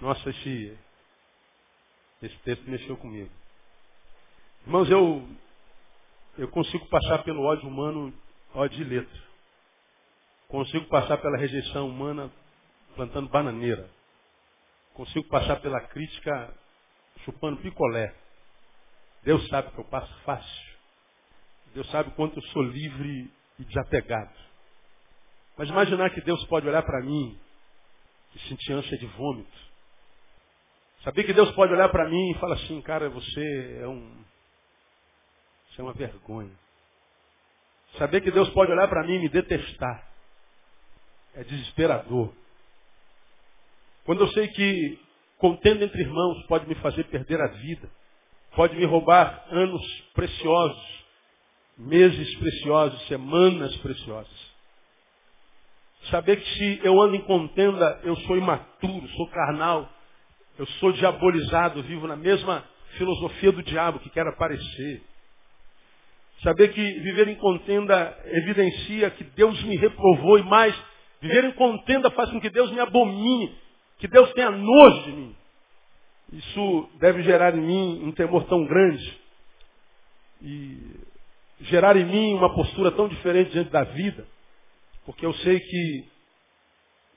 Nossa, 0.00 0.30
esse, 0.30 0.78
esse 2.22 2.36
texto 2.38 2.68
mexeu 2.68 2.96
comigo. 2.96 3.30
Irmãos, 4.66 4.90
eu, 4.90 5.28
eu 6.38 6.48
consigo 6.48 6.86
passar 6.86 7.22
pelo 7.24 7.42
ódio 7.42 7.68
humano, 7.68 8.12
ódio 8.54 8.78
de 8.78 8.84
letra. 8.84 9.22
Consigo 10.48 10.86
passar 10.86 11.18
pela 11.18 11.38
rejeição 11.38 11.88
humana 11.88 12.30
plantando 12.94 13.28
bananeira. 13.28 13.88
Consigo 14.94 15.26
passar 15.28 15.60
pela 15.60 15.80
crítica 15.80 16.54
chupando 17.24 17.60
picolé. 17.62 18.14
Deus 19.22 19.46
sabe 19.48 19.70
que 19.70 19.78
eu 19.78 19.84
passo 19.84 20.12
fácil. 20.24 20.72
Deus 21.74 21.88
sabe 21.90 22.10
quanto 22.12 22.38
eu 22.38 22.42
sou 22.48 22.62
livre 22.62 23.30
e 23.58 23.64
desapegado. 23.64 24.34
Mas 25.56 25.68
imaginar 25.68 26.10
que 26.10 26.20
Deus 26.20 26.44
pode 26.46 26.66
olhar 26.66 26.82
para 26.82 27.02
mim 27.02 27.38
e 28.34 28.38
sentir 28.48 28.72
ânsia 28.72 28.98
de 28.98 29.06
vômito. 29.06 29.72
Saber 31.04 31.24
que 31.24 31.32
Deus 31.32 31.50
pode 31.52 31.72
olhar 31.72 31.88
para 31.88 32.08
mim 32.08 32.30
e 32.30 32.38
falar 32.38 32.54
assim, 32.54 32.80
cara, 32.82 33.08
você 33.10 33.78
é 33.80 33.88
um. 33.88 34.24
Você 35.72 35.80
é 35.80 35.84
uma 35.84 35.94
vergonha. 35.94 36.52
Saber 37.96 38.20
que 38.20 38.30
Deus 38.30 38.48
pode 38.50 38.70
olhar 38.70 38.88
para 38.88 39.04
mim 39.06 39.14
e 39.14 39.18
me 39.20 39.28
detestar. 39.28 40.06
É 41.34 41.42
desesperador. 41.44 42.32
Quando 44.04 44.22
eu 44.22 44.28
sei 44.28 44.48
que 44.48 44.98
contendo 45.38 45.82
entre 45.82 46.02
irmãos 46.02 46.46
pode 46.46 46.68
me 46.68 46.74
fazer 46.76 47.04
perder 47.04 47.40
a 47.40 47.46
vida, 47.48 47.90
pode 48.54 48.76
me 48.76 48.84
roubar 48.84 49.46
anos 49.50 49.82
preciosos, 50.14 51.04
meses 51.78 52.38
preciosos, 52.38 53.06
semanas 53.08 53.74
preciosas. 53.78 54.52
Saber 56.10 56.36
que 56.36 56.48
se 56.54 56.80
eu 56.84 57.00
ando 57.00 57.16
em 57.16 57.22
contenda, 57.22 58.00
eu 58.02 58.16
sou 58.16 58.36
imaturo, 58.36 59.08
sou 59.08 59.28
carnal, 59.30 59.88
eu 60.58 60.66
sou 60.66 60.92
diabolizado, 60.92 61.82
vivo 61.82 62.06
na 62.06 62.16
mesma 62.16 62.64
filosofia 62.98 63.52
do 63.52 63.62
diabo 63.62 64.00
que 64.00 64.10
quer 64.10 64.26
aparecer. 64.26 65.02
Saber 66.42 66.68
que 66.72 66.82
viver 66.82 67.28
em 67.28 67.36
contenda 67.36 68.18
evidencia 68.24 69.10
que 69.10 69.24
Deus 69.24 69.62
me 69.62 69.76
reprovou 69.76 70.38
e 70.38 70.42
mais, 70.42 70.74
viver 71.20 71.44
em 71.44 71.52
contenda 71.52 72.10
faz 72.10 72.30
com 72.30 72.40
que 72.40 72.50
Deus 72.50 72.70
me 72.72 72.80
abomine, 72.80 73.56
que 73.98 74.08
Deus 74.08 74.32
tenha 74.32 74.50
nojo 74.50 75.02
de 75.04 75.12
mim. 75.12 75.36
Isso 76.32 76.88
deve 76.98 77.22
gerar 77.22 77.54
em 77.54 77.60
mim 77.60 78.02
um 78.04 78.12
temor 78.12 78.44
tão 78.44 78.64
grande 78.64 79.20
e 80.40 80.78
gerar 81.60 81.96
em 81.96 82.04
mim 82.04 82.34
uma 82.34 82.52
postura 82.54 82.90
tão 82.90 83.06
diferente 83.06 83.52
diante 83.52 83.70
da 83.70 83.84
vida. 83.84 84.26
Porque 85.04 85.24
eu 85.24 85.32
sei 85.34 85.60
que 85.60 86.08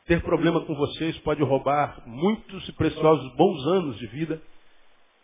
ter 0.06 0.22
problema 0.22 0.62
com 0.66 0.76
vocês 0.76 1.18
pode 1.20 1.42
roubar 1.42 2.04
muitos 2.06 2.68
e 2.68 2.72
preciosos 2.74 3.36
bons 3.36 3.66
anos 3.68 3.98
de 3.98 4.06
vida, 4.08 4.40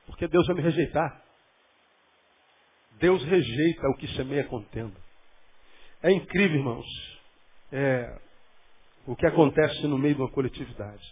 porque 0.07 0.27
Deus 0.27 0.47
vai 0.47 0.55
me 0.55 0.61
rejeitar. 0.63 1.20
Deus 3.01 3.23
rejeita 3.23 3.89
o 3.89 3.97
que 3.97 4.07
semeia 4.15 4.43
contenda. 4.45 4.95
É 6.03 6.11
incrível, 6.11 6.57
irmãos, 6.57 6.85
é, 7.71 8.19
o 9.07 9.15
que 9.15 9.25
acontece 9.25 9.87
no 9.87 9.97
meio 9.97 10.15
de 10.15 10.21
uma 10.21 10.29
coletividade. 10.29 11.03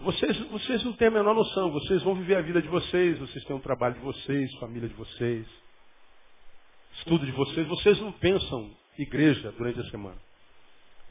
Vocês, 0.00 0.38
vocês 0.48 0.82
não 0.82 0.94
têm 0.94 1.08
a 1.08 1.10
menor 1.10 1.34
noção, 1.34 1.70
vocês 1.70 2.02
vão 2.02 2.14
viver 2.14 2.36
a 2.36 2.40
vida 2.40 2.62
de 2.62 2.68
vocês, 2.68 3.18
vocês 3.18 3.44
têm 3.44 3.54
o 3.54 3.58
um 3.58 3.62
trabalho 3.62 3.96
de 3.96 4.00
vocês, 4.00 4.54
família 4.54 4.88
de 4.88 4.94
vocês, 4.94 5.46
estudo 6.94 7.26
de 7.26 7.32
vocês, 7.32 7.68
vocês 7.68 8.00
não 8.00 8.12
pensam 8.12 8.70
igreja 8.98 9.52
durante 9.52 9.80
a 9.80 9.90
semana. 9.90 10.16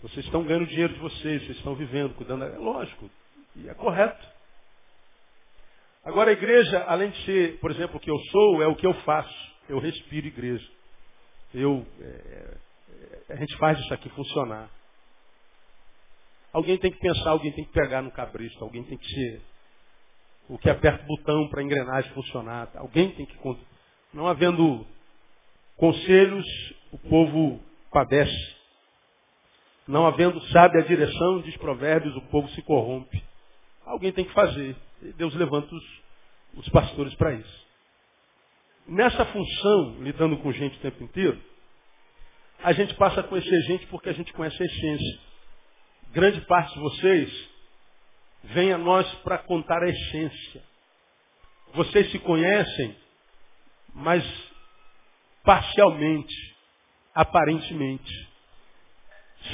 Vocês 0.02 0.26
estão 0.26 0.44
ganhando 0.44 0.66
dinheiro 0.66 0.94
de 0.94 1.00
vocês, 1.00 1.44
vocês 1.44 1.58
estão 1.58 1.76
vivendo, 1.76 2.16
cuidando. 2.16 2.46
É 2.46 2.58
lógico. 2.58 3.10
E 3.56 3.70
é 3.70 3.74
correto. 3.76 4.28
Agora 6.04 6.32
a 6.32 6.34
igreja, 6.34 6.86
além 6.88 7.12
de 7.12 7.26
ser, 7.26 7.60
por 7.60 7.70
exemplo, 7.70 7.98
o 7.98 8.00
que 8.00 8.10
eu 8.10 8.18
sou, 8.32 8.64
é 8.64 8.68
o 8.68 8.76
que 8.76 8.88
eu 8.88 8.94
faço. 9.02 9.49
Eu 9.70 9.80
respiro 9.80 10.28
igreja. 10.28 10.68
Eu, 11.54 11.86
é, 12.02 12.58
é, 13.30 13.34
a 13.34 13.36
gente 13.36 13.56
faz 13.58 13.80
isso 13.80 13.94
aqui 13.94 14.10
funcionar. 14.10 14.70
Alguém 16.52 16.78
tem 16.80 16.92
que 16.92 17.00
pensar, 17.00 17.30
alguém 17.30 17.52
tem 17.52 17.64
que 17.64 17.72
pegar 17.72 18.02
no 18.02 18.12
cabresto, 18.12 18.64
alguém 18.64 18.84
tem 18.84 18.98
que 18.98 19.08
ser 19.08 19.42
o 20.50 20.58
que 20.58 20.70
aperta 20.70 21.04
o 21.04 21.08
botão 21.08 21.48
para 21.48 21.62
a 21.62 21.64
engrenagem 21.64 22.12
funcionar. 22.14 22.70
Alguém 22.76 23.12
tem 23.12 23.28
que. 23.28 23.38
Não 24.12 24.28
havendo 24.28 24.86
conselhos, 25.78 26.46
o 26.92 26.98
povo 26.98 27.62
padece. 27.92 28.58
Não 29.88 30.08
havendo 30.08 30.42
sábia 30.48 30.84
direção, 30.84 31.42
diz 31.42 31.56
provérbios, 31.58 32.16
o 32.16 32.22
povo 32.24 32.50
se 32.50 32.62
corrompe. 32.64 33.24
Alguém 33.86 34.12
tem 34.12 34.26
que 34.26 34.34
fazer. 34.34 34.76
E 35.02 35.14
Deus 35.14 35.34
levanta 35.36 35.74
os, 35.74 36.02
os 36.56 36.70
pastores 36.70 37.14
para 37.16 37.34
isso. 37.34 37.69
Nessa 38.90 39.24
função, 39.24 40.02
lidando 40.02 40.36
com 40.38 40.52
gente 40.52 40.76
o 40.78 40.82
tempo 40.82 41.04
inteiro, 41.04 41.40
a 42.64 42.74
gente 42.74 42.96
passa 42.96 43.20
a 43.20 43.24
conhecer 43.24 43.62
gente 43.68 43.86
porque 43.86 44.10
a 44.10 44.14
gente 44.14 44.34
conhece 44.34 44.62
a 44.62 44.66
essência. 44.66 45.20
Grande 46.12 46.42
parte 46.42 46.74
de 46.74 46.80
vocês 46.80 47.50
vem 48.46 48.74
a 48.74 48.80
nós 48.80 49.08
para 49.20 49.38
contar 49.38 49.84
a 49.84 49.90
essência. 49.90 50.64
Vocês 51.76 52.10
se 52.10 52.18
conhecem, 52.18 52.98
mas 53.94 54.24
parcialmente, 55.44 56.34
aparentemente. 57.14 58.28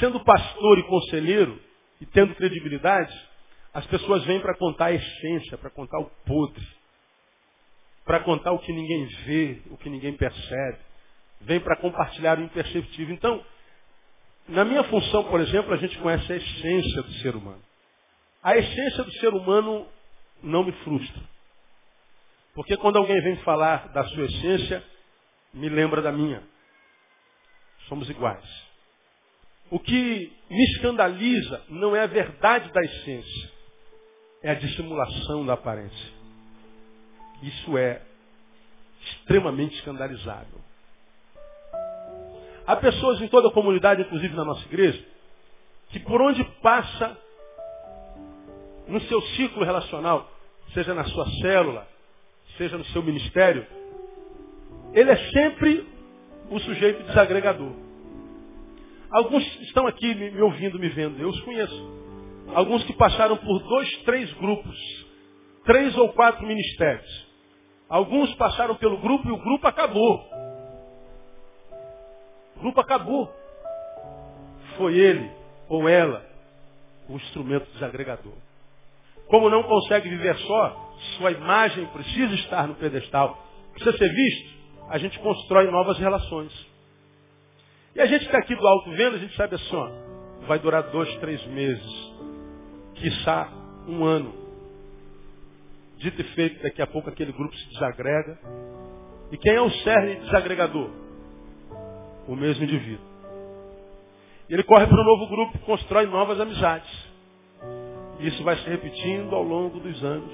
Sendo 0.00 0.18
pastor 0.24 0.78
e 0.78 0.82
conselheiro, 0.84 1.62
e 2.00 2.06
tendo 2.06 2.34
credibilidade, 2.34 3.14
as 3.74 3.84
pessoas 3.84 4.24
vêm 4.24 4.40
para 4.40 4.56
contar 4.56 4.86
a 4.86 4.92
essência, 4.94 5.58
para 5.58 5.68
contar 5.68 5.98
o 5.98 6.10
podre, 6.24 6.75
para 8.06 8.20
contar 8.20 8.52
o 8.52 8.58
que 8.60 8.72
ninguém 8.72 9.04
vê, 9.26 9.60
o 9.68 9.76
que 9.76 9.90
ninguém 9.90 10.12
percebe. 10.14 10.78
Vem 11.42 11.60
para 11.60 11.76
compartilhar 11.76 12.38
o 12.38 12.42
imperceptível. 12.42 13.14
Então, 13.14 13.44
Na 14.48 14.64
minha 14.64 14.84
função, 14.84 15.24
por 15.24 15.40
exemplo, 15.40 15.74
a 15.74 15.76
gente 15.76 15.98
conhece 15.98 16.32
a 16.32 16.36
essência 16.36 17.02
do 17.02 17.12
ser 17.14 17.34
humano. 17.34 17.62
A 18.40 18.56
essência 18.56 19.02
do 19.02 19.12
ser 19.14 19.34
humano 19.34 19.88
não 20.40 20.62
me 20.62 20.70
frustra. 20.84 21.20
Porque 22.54 22.76
quando 22.76 22.96
alguém 22.96 23.20
vem 23.22 23.36
falar 23.38 23.88
da 23.88 24.04
sua 24.04 24.24
essência, 24.24 24.84
me 25.52 25.68
lembra 25.68 26.00
da 26.00 26.12
minha. 26.12 26.44
Somos 27.88 28.08
iguais. 28.08 28.66
O 29.68 29.80
que 29.80 30.32
me 30.48 30.64
escandaliza 30.74 31.64
não 31.68 31.96
é 31.96 32.02
a 32.02 32.06
verdade 32.06 32.72
da 32.72 32.80
essência, 32.82 33.50
é 34.44 34.50
a 34.52 34.54
dissimulação 34.54 35.44
da 35.44 35.54
aparência. 35.54 36.15
Isso 37.42 37.76
é 37.76 38.02
extremamente 39.02 39.74
escandalizável. 39.76 40.60
Há 42.66 42.76
pessoas 42.76 43.20
em 43.20 43.28
toda 43.28 43.48
a 43.48 43.52
comunidade, 43.52 44.02
inclusive 44.02 44.34
na 44.34 44.44
nossa 44.44 44.64
igreja, 44.66 45.02
que 45.90 46.00
por 46.00 46.20
onde 46.20 46.42
passa, 46.60 47.16
no 48.88 49.00
seu 49.02 49.20
ciclo 49.22 49.64
relacional, 49.64 50.28
seja 50.74 50.92
na 50.94 51.04
sua 51.04 51.28
célula, 51.40 51.86
seja 52.56 52.76
no 52.76 52.84
seu 52.86 53.02
ministério, 53.02 53.66
ele 54.92 55.10
é 55.10 55.16
sempre 55.30 55.86
o 56.50 56.58
sujeito 56.58 57.04
desagregador. 57.04 57.72
Alguns 59.10 59.44
estão 59.62 59.86
aqui 59.86 60.14
me 60.14 60.40
ouvindo, 60.42 60.78
me 60.78 60.88
vendo, 60.88 61.20
eu 61.20 61.28
os 61.28 61.40
conheço. 61.42 62.06
Alguns 62.54 62.84
que 62.84 62.92
passaram 62.94 63.36
por 63.36 63.58
dois, 63.60 63.96
três 64.02 64.32
grupos, 64.34 64.76
três 65.64 65.96
ou 65.96 66.12
quatro 66.12 66.46
ministérios. 66.46 67.25
Alguns 67.88 68.34
passaram 68.34 68.74
pelo 68.76 68.98
grupo 68.98 69.28
e 69.28 69.32
o 69.32 69.38
grupo 69.38 69.66
acabou. 69.66 70.24
O 72.56 72.60
grupo 72.60 72.80
acabou. 72.80 73.32
Foi 74.76 74.96
ele 74.96 75.30
ou 75.68 75.88
ela 75.88 76.24
o 77.08 77.16
instrumento 77.16 77.70
desagregador. 77.72 78.32
Como 79.28 79.50
não 79.50 79.62
consegue 79.62 80.08
viver 80.08 80.36
só, 80.38 80.92
sua 81.16 81.32
imagem 81.32 81.86
precisa 81.86 82.34
estar 82.34 82.66
no 82.66 82.74
pedestal. 82.74 83.38
Precisa 83.72 83.96
ser 83.96 84.08
visto, 84.08 84.56
a 84.88 84.98
gente 84.98 85.18
constrói 85.18 85.70
novas 85.70 85.98
relações. 85.98 86.52
E 87.94 88.00
a 88.00 88.06
gente 88.06 88.24
está 88.24 88.38
aqui 88.38 88.54
do 88.54 88.66
alto 88.66 88.90
vendo, 88.90 89.16
a 89.16 89.18
gente 89.18 89.34
sabe 89.36 89.54
assim, 89.54 89.76
ó, 89.76 89.90
vai 90.46 90.58
durar 90.58 90.84
dois, 90.84 91.14
três 91.16 91.44
meses. 91.46 92.12
Quiçá 92.94 93.48
um 93.88 94.04
ano. 94.04 94.45
Dito 96.06 96.20
e 96.20 96.24
feito, 96.36 96.62
daqui 96.62 96.80
a 96.80 96.86
pouco 96.86 97.10
aquele 97.10 97.32
grupo 97.32 97.52
se 97.56 97.68
desagrega. 97.70 98.38
E 99.32 99.36
quem 99.36 99.54
é 99.54 99.60
o 99.60 99.68
cerne 99.68 100.20
desagregador? 100.20 100.88
O 102.28 102.36
mesmo 102.36 102.62
indivíduo. 102.62 103.04
Ele 104.48 104.62
corre 104.62 104.86
para 104.86 105.00
um 105.00 105.04
novo 105.04 105.26
grupo, 105.26 105.58
constrói 105.66 106.06
novas 106.06 106.38
amizades. 106.38 106.88
E 108.20 108.28
isso 108.28 108.40
vai 108.44 108.56
se 108.56 108.70
repetindo 108.70 109.34
ao 109.34 109.42
longo 109.42 109.80
dos 109.80 110.04
anos. 110.04 110.32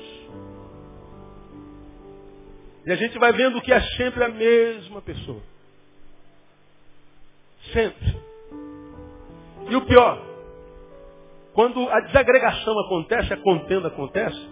E 2.85 2.93
a 2.93 2.97
gente 2.97 3.19
vai 3.19 3.33
vendo 3.33 3.63
que 3.63 3.73
é 3.73 3.81
sempre 3.97 4.25
a 4.25 4.29
mesma 4.29 5.01
pessoa. 5.01 5.41
Sempre. 7.73 8.21
E 9.71 9.75
o 9.75 9.87
pior, 9.87 10.23
quando 11.55 11.89
a 11.89 12.01
desagregação 12.01 12.79
acontece, 12.81 13.33
a 13.33 13.39
contenda 13.39 13.89
acontece, 13.89 14.52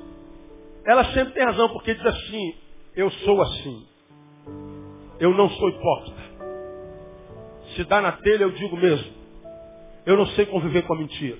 ela 0.85 1.05
sempre 1.13 1.35
tem 1.35 1.45
razão, 1.45 1.69
porque 1.71 1.95
diz 1.95 2.05
assim, 2.05 2.55
eu 2.95 3.11
sou 3.11 3.43
assim. 3.43 3.87
Eu 5.19 5.35
não 5.35 5.49
sou 5.51 5.69
hipócrita. 5.69 6.21
Se 7.75 7.85
dá 7.85 8.01
na 8.01 8.13
telha, 8.13 8.45
eu 8.45 8.51
digo 8.53 8.77
mesmo. 8.77 9.13
Eu 10.07 10.17
não 10.17 10.27
sei 10.29 10.47
conviver 10.47 10.83
com 10.83 10.95
a 10.95 10.99
mentira. 10.99 11.39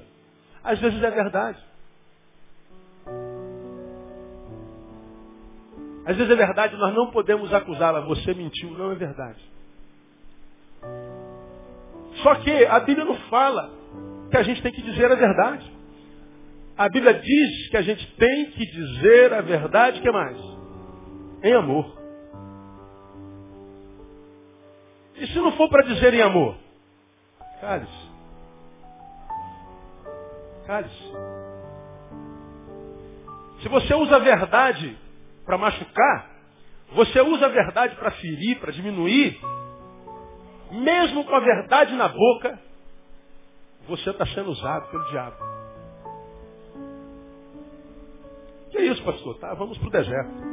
Às 0.63 0.79
vezes 0.79 1.03
é 1.03 1.11
verdade. 1.11 1.59
Às 6.05 6.17
vezes 6.17 6.33
é 6.33 6.37
verdade, 6.37 6.77
nós 6.77 6.95
não 6.95 7.11
podemos 7.11 7.53
acusá-la. 7.53 8.01
Você 8.01 8.35
mentiu, 8.35 8.71
não 8.73 8.93
é 8.93 8.95
verdade. 8.95 9.39
Só 12.23 12.35
que 12.37 12.67
a 12.67 12.81
Bíblia 12.81 13.05
não 13.05 13.17
fala 13.29 13.71
que 14.31 14.37
a 14.37 14.43
gente 14.43 14.63
tem 14.63 14.73
que 14.73 14.83
dizer 14.83 15.11
a 15.11 15.15
verdade. 15.15 15.70
A 16.81 16.89
Bíblia 16.89 17.13
diz 17.13 17.69
que 17.69 17.77
a 17.77 17.83
gente 17.83 18.07
tem 18.17 18.53
que 18.53 18.65
dizer 18.65 19.35
a 19.35 19.43
verdade, 19.43 20.01
que 20.01 20.11
mais? 20.11 20.39
Em 21.45 21.53
amor. 21.53 21.95
E 25.15 25.27
se 25.27 25.39
não 25.41 25.53
for 25.59 25.69
para 25.69 25.85
dizer 25.85 26.15
em 26.15 26.23
amor? 26.23 26.57
Cale-se. 27.61 28.11
Cale-se. 30.67 31.13
Se 33.61 33.69
você 33.69 33.93
usa 33.93 34.17
a 34.17 34.21
verdade 34.21 34.97
para 35.45 35.59
machucar, 35.59 36.31
você 36.95 37.21
usa 37.21 37.45
a 37.45 37.51
verdade 37.51 37.95
para 37.97 38.11
ferir, 38.13 38.59
para 38.59 38.73
diminuir, 38.73 39.39
mesmo 40.71 41.27
com 41.27 41.35
a 41.35 41.41
verdade 41.41 41.95
na 41.95 42.09
boca, 42.09 42.59
você 43.87 44.09
está 44.09 44.25
sendo 44.29 44.51
usado 44.51 44.91
pelo 44.91 45.05
diabo. 45.11 45.60
Que 48.71 48.79
é 48.79 48.83
isso, 48.87 49.03
pastor? 49.05 49.39
Tá, 49.39 49.55
vamos 49.55 49.77
para 49.79 49.89
o 49.89 49.91
deserto. 49.91 50.51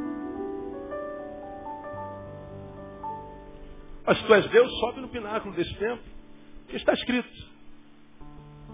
Mas 4.06 4.22
tu 4.22 4.34
és 4.34 4.50
Deus, 4.50 4.78
sobe 4.80 5.00
no 5.00 5.08
pináculo 5.08 5.54
desse 5.54 5.74
templo. 5.74 6.04
Que 6.68 6.76
está 6.76 6.94
escrito. 6.94 7.28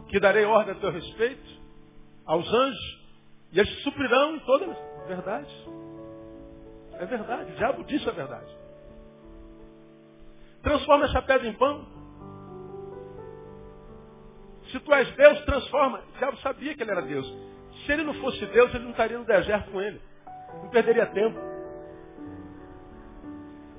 Que 0.09 0.21
darei 0.21 0.45
ordem 0.45 0.75
a 0.75 0.79
teu 0.79 0.91
respeito 0.91 1.61
aos 2.25 2.47
anjos. 2.47 3.05
E 3.53 3.59
eles 3.59 3.83
suprirão 3.83 4.37
em 4.37 4.41
toda 4.41 4.67
a 4.67 5.07
verdade. 5.07 5.69
É 6.93 7.07
verdade. 7.07 7.53
O 7.53 7.57
diabo 7.57 7.85
disse 7.85 8.09
a 8.09 8.13
verdade. 8.13 8.51
Transforma 10.63 11.05
essa 11.05 11.21
pedra 11.23 11.49
em 11.49 11.55
pão. 11.55 11.87
Se 14.71 14.81
tu 14.81 14.95
és 14.95 15.15
Deus, 15.17 15.45
transforma. 15.45 16.01
O 16.15 16.19
diabo 16.19 16.37
sabia 16.39 16.75
que 16.75 16.83
ele 16.83 16.91
era 16.91 17.03
Deus. 17.03 17.54
Se 17.85 17.93
ele 17.93 18.05
não 18.05 18.15
fosse 18.15 18.45
Deus, 18.47 18.75
ele 18.75 18.85
não 18.85 18.91
estaria 18.91 19.19
no 19.19 19.25
deserto 19.25 19.71
com 19.71 19.81
ele. 19.81 20.01
Não 20.63 20.71
perderia 20.71 21.07
tempo. 21.07 21.39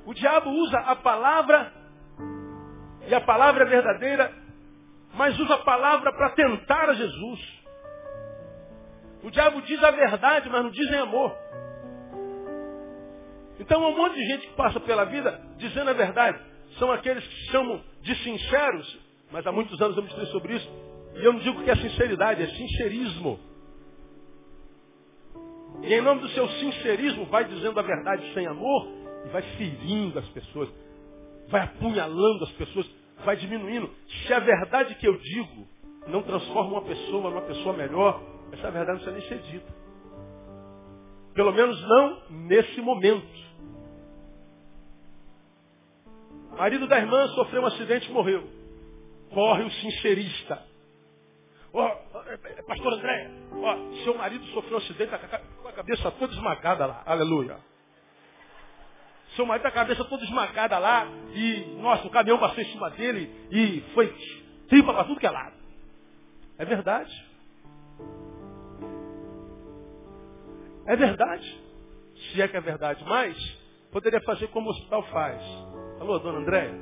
O 0.05 0.13
diabo 0.13 0.49
usa 0.51 0.77
a 0.77 0.95
palavra, 0.95 1.73
e 3.07 3.15
a 3.15 3.21
palavra 3.21 3.63
é 3.63 3.67
verdadeira, 3.67 4.31
mas 5.15 5.39
usa 5.39 5.55
a 5.55 5.59
palavra 5.59 6.13
para 6.13 6.31
tentar 6.31 6.89
a 6.89 6.93
Jesus. 6.93 7.63
O 9.23 9.31
diabo 9.31 9.61
diz 9.63 9.83
a 9.83 9.89
verdade, 9.89 10.49
mas 10.49 10.63
não 10.63 10.69
diz 10.69 10.87
em 10.91 10.99
amor. 10.99 11.35
Então, 13.59 13.81
um 13.89 13.97
monte 13.97 14.15
de 14.15 14.27
gente 14.27 14.47
que 14.47 14.53
passa 14.53 14.79
pela 14.79 15.05
vida 15.05 15.41
dizendo 15.57 15.89
a 15.89 15.93
verdade. 15.93 16.39
São 16.77 16.91
aqueles 16.91 17.25
que 17.25 17.51
chamam 17.51 17.81
de 18.01 18.15
sinceros, 18.23 18.99
mas 19.31 19.47
há 19.47 19.51
muitos 19.51 19.81
anos 19.81 19.97
eu 19.97 20.03
mostrei 20.03 20.25
sobre 20.27 20.55
isso. 20.55 20.69
E 21.15 21.23
eu 21.23 21.33
não 21.33 21.39
digo 21.39 21.63
que 21.63 21.71
é 21.71 21.75
sinceridade, 21.75 22.43
é 22.43 22.47
sincerismo. 22.47 23.39
E 25.83 25.93
em 25.93 26.01
nome 26.01 26.21
do 26.21 26.29
seu 26.29 26.47
sincerismo, 26.47 27.25
vai 27.25 27.45
dizendo 27.45 27.79
a 27.79 27.83
verdade 27.83 28.33
sem 28.33 28.47
amor 28.47 28.87
e 29.25 29.29
vai 29.29 29.41
ferindo 29.57 30.19
as 30.19 30.27
pessoas, 30.29 30.69
vai 31.49 31.61
apunhalando 31.61 32.43
as 32.43 32.51
pessoas, 32.51 32.89
vai 33.23 33.35
diminuindo. 33.35 33.89
Se 34.25 34.33
a 34.33 34.39
verdade 34.39 34.95
que 34.95 35.07
eu 35.07 35.17
digo 35.17 35.67
não 36.07 36.21
transforma 36.23 36.71
uma 36.71 36.81
pessoa 36.81 37.29
numa 37.29 37.41
pessoa 37.41 37.75
melhor, 37.75 38.21
essa 38.51 38.71
verdade 38.71 39.05
não 39.05 39.13
precisa 39.13 39.33
nem 39.35 39.43
ser 39.43 39.51
dita. 39.51 39.73
Pelo 41.33 41.51
menos 41.51 41.81
não 41.81 42.21
nesse 42.29 42.81
momento. 42.81 43.45
marido 46.57 46.87
da 46.87 46.97
irmã 46.97 47.27
sofreu 47.29 47.61
um 47.61 47.65
acidente 47.65 48.09
e 48.09 48.13
morreu. 48.13 48.43
Corre 49.33 49.63
o 49.63 49.71
sincerista. 49.71 50.63
Oh, 51.73 51.89
pastor 52.65 52.93
André, 52.93 53.29
oh, 53.51 54.03
seu 54.05 54.17
marido 54.17 54.45
sofreu 54.47 54.75
um 54.75 54.77
acidente 54.77 55.13
cabeça 55.75 56.11
toda 56.11 56.33
esmagada 56.33 56.85
lá. 56.85 57.03
Aleluia. 57.05 57.57
Seu 59.35 59.45
marido 59.45 59.65
a 59.65 59.71
cabeça 59.71 60.03
toda 60.05 60.23
esmagada 60.23 60.77
lá 60.77 61.07
e, 61.33 61.77
nossa, 61.81 62.07
o 62.07 62.09
caminhão 62.09 62.39
passou 62.39 62.63
em 62.63 62.71
cima 62.71 62.89
dele 62.91 63.29
e 63.51 63.81
foi 63.93 64.15
tripa 64.69 64.93
para 64.93 65.03
tudo 65.03 65.19
que 65.19 65.27
é 65.27 65.31
lado. 65.31 65.55
É 66.57 66.65
verdade. 66.65 67.11
É 70.87 70.95
verdade. 70.95 71.63
Se 72.15 72.41
é 72.41 72.47
que 72.47 72.55
é 72.55 72.61
verdade. 72.61 73.03
Mas, 73.05 73.37
poderia 73.91 74.21
fazer 74.21 74.47
como 74.47 74.67
o 74.67 74.71
hospital 74.71 75.03
faz. 75.03 75.41
Alô, 75.99 76.17
dona 76.19 76.39
Andréia? 76.39 76.73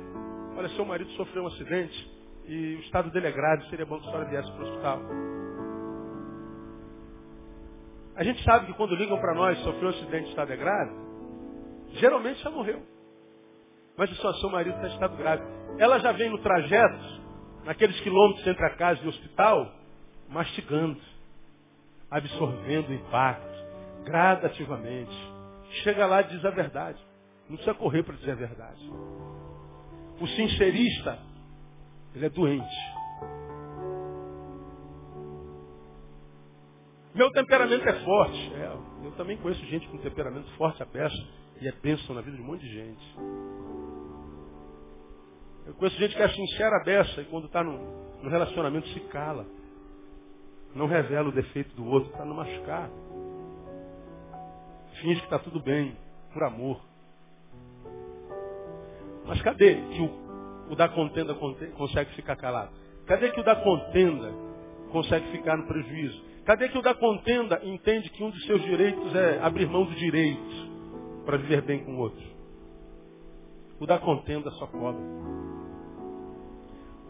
Olha, 0.56 0.68
seu 0.70 0.84
marido 0.84 1.10
sofreu 1.12 1.42
um 1.42 1.48
acidente 1.48 2.10
e 2.46 2.76
o 2.76 2.80
estado 2.80 3.10
dele 3.10 3.26
é 3.26 3.32
grave, 3.32 3.68
seria 3.68 3.86
bom 3.86 3.98
que 3.98 4.06
a 4.06 4.10
senhora 4.10 4.30
viesse 4.30 4.52
para 4.52 4.64
o 4.64 4.68
hospital. 4.68 5.00
A 8.16 8.22
gente 8.22 8.42
sabe 8.44 8.66
que 8.66 8.74
quando 8.74 8.94
ligam 8.94 9.18
para 9.18 9.34
nós, 9.34 9.58
sofreu 9.60 9.88
um 9.88 9.90
acidente, 9.90 10.26
o 10.26 10.30
estado 10.30 10.56
grave, 10.56 10.92
geralmente 11.94 12.42
já 12.42 12.50
morreu. 12.50 12.82
Mas 13.96 14.10
o 14.10 14.34
seu 14.34 14.50
marido 14.50 14.74
está 14.76 14.88
em 14.88 14.92
estado 14.92 15.16
grave. 15.16 15.42
Ela 15.78 15.98
já 15.98 16.12
vem 16.12 16.30
no 16.30 16.38
trajeto 16.38 17.22
naqueles 17.64 17.98
quilômetros 18.00 18.46
entre 18.46 18.64
a 18.64 18.70
casa 18.70 19.00
e 19.02 19.06
o 19.06 19.08
hospital, 19.08 19.72
mastigando, 20.28 21.00
absorvendo 22.10 22.90
o 22.90 22.94
impacto, 22.94 23.64
gradativamente. 24.04 25.34
Chega 25.82 26.06
lá 26.06 26.20
e 26.20 26.28
diz 26.28 26.44
a 26.44 26.50
verdade. 26.50 26.98
Não 27.48 27.56
precisa 27.56 27.74
correr 27.74 28.02
para 28.02 28.14
dizer 28.16 28.32
a 28.32 28.36
verdade. 28.36 28.90
O 30.20 30.26
sincerista, 30.28 31.18
ele 32.14 32.26
é 32.26 32.30
doente. 32.30 32.93
Meu 37.14 37.30
temperamento 37.30 37.88
é 37.88 38.04
forte. 38.04 38.52
É, 38.54 38.76
eu 39.04 39.12
também 39.12 39.36
conheço 39.36 39.64
gente 39.66 39.86
com 39.88 39.98
temperamento 39.98 40.50
forte 40.56 40.82
a 40.82 40.86
peça 40.86 41.16
e 41.60 41.68
é 41.68 41.72
bênção 41.72 42.12
na 42.12 42.20
vida 42.20 42.36
de 42.36 42.42
um 42.42 42.46
monte 42.46 42.62
de 42.62 42.74
gente. 42.74 43.16
Eu 45.64 45.74
conheço 45.74 45.96
gente 45.96 46.16
que 46.16 46.22
é 46.22 46.28
sincera 46.28 46.76
a 46.76 46.84
beça 46.84 47.20
e 47.20 47.24
quando 47.26 47.46
está 47.46 47.62
no, 47.62 48.28
relacionamento 48.28 48.88
se 48.88 49.00
cala. 49.00 49.46
Não 50.74 50.88
revela 50.88 51.28
o 51.28 51.32
defeito 51.32 51.74
do 51.76 51.86
outro 51.86 52.10
para 52.10 52.24
não 52.24 52.34
machucar. 52.34 52.90
Finge 55.00 55.20
que 55.20 55.26
está 55.26 55.38
tudo 55.38 55.60
bem, 55.60 55.96
por 56.32 56.42
amor. 56.42 56.80
Mas 59.24 59.40
cadê 59.40 59.76
que 59.76 60.00
o, 60.02 60.72
o 60.72 60.74
da 60.74 60.88
contenda 60.88 61.32
consegue 61.76 62.12
ficar 62.14 62.34
calado? 62.34 62.72
Cadê 63.06 63.30
que 63.30 63.40
o 63.40 63.44
da 63.44 63.54
contenda 63.54 64.32
consegue 64.90 65.30
ficar 65.30 65.56
no 65.56 65.66
prejuízo? 65.68 66.33
Cadê 66.44 66.68
que 66.68 66.78
o 66.78 66.82
da 66.82 66.94
contenda 66.94 67.60
entende 67.64 68.10
que 68.10 68.22
um 68.22 68.30
dos 68.30 68.44
seus 68.44 68.62
direitos 68.62 69.14
é 69.14 69.38
abrir 69.42 69.66
mão 69.66 69.84
do 69.84 69.94
direito 69.94 70.42
para 71.24 71.38
viver 71.38 71.62
bem 71.62 71.82
com 71.84 71.94
o 71.94 71.98
outro? 71.98 72.22
O 73.80 73.86
da 73.86 73.98
contenda 73.98 74.50
só 74.52 74.66
cobra. 74.66 75.00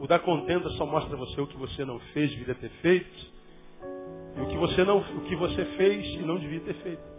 O 0.01 0.07
da 0.07 0.19
contenda 0.21 0.69
só 0.71 0.87
mostra 0.87 1.15
a 1.15 1.19
você 1.19 1.41
o 1.41 1.47
que 1.47 1.57
você 1.57 1.85
não 1.85 1.99
fez, 2.13 2.31
devia 2.31 2.55
ter 2.55 2.71
feito, 2.81 3.33
e 4.37 4.41
o 4.41 4.47
que 4.47 4.57
você 4.57 4.85
não, 4.85 4.99
o 4.99 5.21
que 5.23 5.37
você 5.37 5.65
fez 5.77 6.07
e 6.15 6.19
não 6.19 6.39
devia 6.39 6.61
ter 6.61 6.75
feito. 6.75 7.15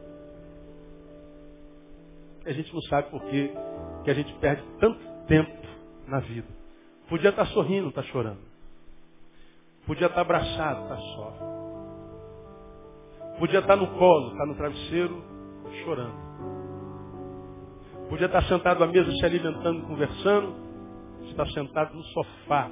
A 2.46 2.52
gente 2.52 2.74
não 2.74 2.82
sabe 2.84 3.10
por 3.10 3.24
que, 3.24 3.52
que 4.04 4.12
a 4.12 4.14
gente 4.14 4.34
perde 4.36 4.64
tanto 4.80 5.00
tempo 5.28 5.68
na 6.08 6.20
vida. 6.20 6.48
Podia 7.10 7.30
estar 7.30 7.46
sorrindo, 7.48 7.90
está 7.90 8.04
chorando. 8.04 8.42
Podia 9.86 10.08
estar 10.08 10.22
abraçado, 10.22 10.84
está 10.84 10.98
só. 10.98 11.55
Podia 13.40 13.60
estar 13.60 13.76
no 13.76 13.88
colo, 13.88 14.32
está 14.32 14.46
no 14.46 14.56
travesseiro, 14.56 15.22
chorando. 15.84 16.26
Podia 18.10 18.28
estar 18.28 18.44
sentado 18.44 18.84
à 18.84 18.88
mesa 18.88 19.12
se 19.12 19.26
alimentando, 19.26 19.86
conversando. 19.88 20.54
Está 21.30 21.46
sentado 21.48 21.94
no 21.96 22.04
sofá, 22.04 22.70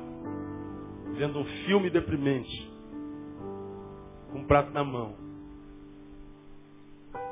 vendo 1.15 1.39
um 1.39 1.45
filme 1.65 1.89
deprimente, 1.89 2.71
com 4.31 4.39
um 4.39 4.45
prato 4.45 4.71
na 4.71 4.83
mão. 4.83 5.15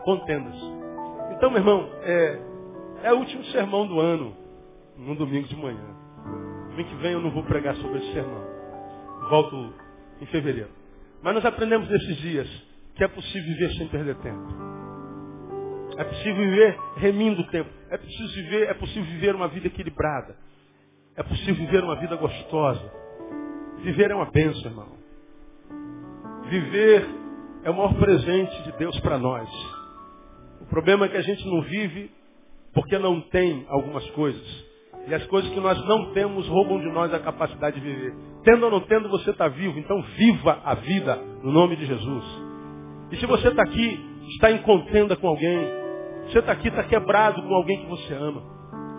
Contenda-se. 0.04 0.66
Então, 1.36 1.52
meu 1.52 1.60
irmão, 1.60 1.90
é, 2.02 2.42
é 3.04 3.14
o 3.14 3.18
último 3.18 3.44
sermão 3.46 3.88
do 3.88 4.00
ano, 4.00 4.36
no 4.98 5.16
domingo 5.16 5.48
de 5.48 5.56
manhã. 5.56 5.96
Domingo 6.72 6.90
que 6.90 6.96
vem 6.96 7.14
eu 7.14 7.22
não 7.22 7.32
vou 7.32 7.44
pregar 7.44 7.76
sobre 7.78 8.00
esse 8.00 8.12
sermão. 8.14 8.44
Volto 9.30 9.74
em 10.20 10.26
fevereiro. 10.26 10.70
Mas 11.22 11.36
nós 11.36 11.46
aprendemos 11.46 11.88
nesses 11.88 12.18
dias 12.18 12.71
que 12.96 13.04
é 13.04 13.08
possível 13.08 13.54
viver 13.54 13.72
sem 13.74 13.88
perder 13.88 14.16
tempo. 14.18 14.72
É 15.98 16.04
possível 16.04 16.36
viver 16.36 16.80
remindo 16.98 17.42
o 17.42 17.48
tempo. 17.48 17.70
É 17.90 17.98
possível 17.98 18.28
viver, 18.28 18.70
é 18.70 18.74
possível 18.74 19.04
viver 19.04 19.36
uma 19.36 19.48
vida 19.48 19.68
equilibrada. 19.68 20.36
É 21.16 21.24
possível 21.24 21.56
viver 21.56 21.84
uma 21.84 21.96
vida 21.98 22.16
gostosa. 22.16 22.92
Viver 23.84 24.12
é 24.12 24.16
uma 24.16 24.32
bênção, 24.32 24.72
irmão. 24.72 24.90
Viver 26.50 27.08
é 27.64 27.70
o 27.70 27.74
maior 27.74 27.94
presente 27.96 28.64
de 28.64 28.72
Deus 28.78 29.00
para 29.02 29.18
nós. 29.18 29.50
O 30.62 30.66
problema 30.66 31.06
é 31.06 31.10
que 31.10 31.18
a 31.18 31.22
gente 31.22 31.46
não 31.48 31.62
vive 31.62 32.12
porque 32.74 32.98
não 32.98 33.22
tem 33.22 33.66
algumas 33.70 34.10
coisas. 34.12 34.66
E 35.08 35.14
as 35.14 35.26
coisas 35.28 35.52
que 35.52 35.60
nós 35.60 35.84
não 35.86 36.14
temos 36.14 36.48
roubam 36.48 36.80
de 36.80 36.92
nós 36.92 37.14
a 37.14 37.20
capacidade 37.20 37.80
de 37.80 37.86
viver. 37.86 38.16
Tendo 38.44 38.66
ou 38.66 38.72
não 38.72 38.82
tendo, 38.82 39.10
você 39.10 39.32
está 39.32 39.48
vivo. 39.48 39.78
Então 39.80 40.02
viva 40.18 40.62
a 40.64 40.76
vida 40.76 41.16
no 41.44 41.52
nome 41.52 41.76
de 41.76 41.86
Jesus. 41.86 42.41
E 43.12 43.18
se 43.18 43.26
você 43.26 43.50
está 43.50 43.64
aqui, 43.64 44.00
está 44.30 44.52
em 44.52 44.60
contenda 44.60 45.16
com 45.16 45.28
alguém. 45.28 45.68
Você 46.28 46.40
está 46.40 46.52
aqui, 46.52 46.68
está 46.68 46.84
quebrado 46.84 47.42
com 47.42 47.54
alguém 47.54 47.82
que 47.82 47.90
você 47.90 48.14
ama. 48.14 48.42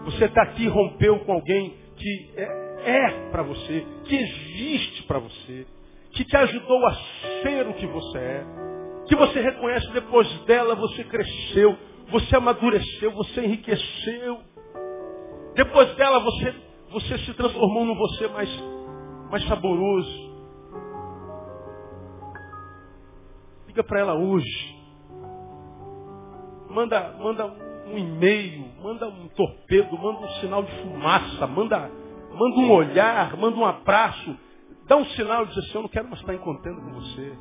Você 0.04 0.24
está 0.24 0.42
aqui, 0.42 0.66
rompeu 0.66 1.20
com 1.20 1.32
alguém 1.32 1.74
que 1.96 2.30
é, 2.36 2.46
é 2.84 3.30
para 3.30 3.42
você, 3.42 3.86
que 4.04 4.16
existe 4.16 5.04
para 5.04 5.18
você, 5.18 5.66
que 6.12 6.24
te 6.24 6.36
ajudou 6.36 6.86
a 6.86 6.94
ser 7.42 7.66
o 7.68 7.74
que 7.74 7.86
você 7.86 8.18
é 8.18 8.62
que 9.06 9.16
você 9.16 9.40
reconhece 9.40 9.90
depois 9.92 10.28
dela, 10.44 10.74
você 10.74 11.04
cresceu, 11.04 11.76
você 12.08 12.36
amadureceu, 12.36 13.10
você 13.12 13.44
enriqueceu. 13.44 14.40
Depois 15.54 15.94
dela, 15.96 16.20
você, 16.20 16.54
você 16.90 17.18
se 17.18 17.34
transformou 17.34 17.84
num 17.84 17.94
você 17.94 18.28
mais, 18.28 18.48
mais 19.30 19.44
saboroso. 19.46 20.31
Liga 23.72 23.84
para 23.84 24.00
ela 24.00 24.14
hoje. 24.14 24.76
Manda, 26.68 27.16
manda 27.18 27.46
um 27.86 27.96
e-mail, 27.96 28.66
manda 28.82 29.08
um 29.08 29.28
torpedo, 29.28 29.96
manda 29.96 30.20
um 30.20 30.28
sinal 30.40 30.62
de 30.62 30.70
fumaça, 30.82 31.46
manda, 31.46 31.90
manda 32.34 32.56
um 32.60 32.70
olhar, 32.70 33.34
manda 33.38 33.56
um 33.56 33.64
abraço. 33.64 34.36
Dá 34.86 34.98
um 34.98 35.06
sinal 35.06 35.44
e 35.44 35.46
diz 35.46 35.56
assim, 35.56 35.74
eu 35.74 35.82
não 35.82 35.88
quero 35.88 36.06
mais 36.06 36.20
estar 36.20 36.34
em 36.34 36.38
contenda 36.38 36.82
com 36.82 36.92
você. 36.92 37.32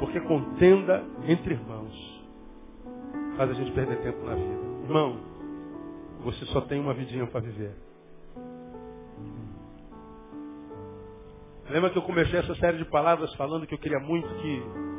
Porque 0.00 0.20
contenda 0.20 1.02
entre 1.26 1.54
irmãos 1.54 2.20
faz 3.38 3.50
a 3.52 3.54
gente 3.54 3.72
perder 3.72 4.02
tempo 4.02 4.22
na 4.26 4.34
vida. 4.34 4.60
Irmão, 4.84 5.16
você 6.24 6.44
só 6.46 6.60
tem 6.60 6.78
uma 6.78 6.92
vidinha 6.92 7.26
para 7.26 7.40
viver. 7.40 7.74
Lembra 11.70 11.88
que 11.88 11.96
eu 11.96 12.02
comecei 12.02 12.38
essa 12.38 12.54
série 12.56 12.76
de 12.76 12.84
palavras 12.84 13.32
falando 13.36 13.66
que 13.66 13.72
eu 13.72 13.78
queria 13.78 14.00
muito 14.00 14.28
que 14.28 14.89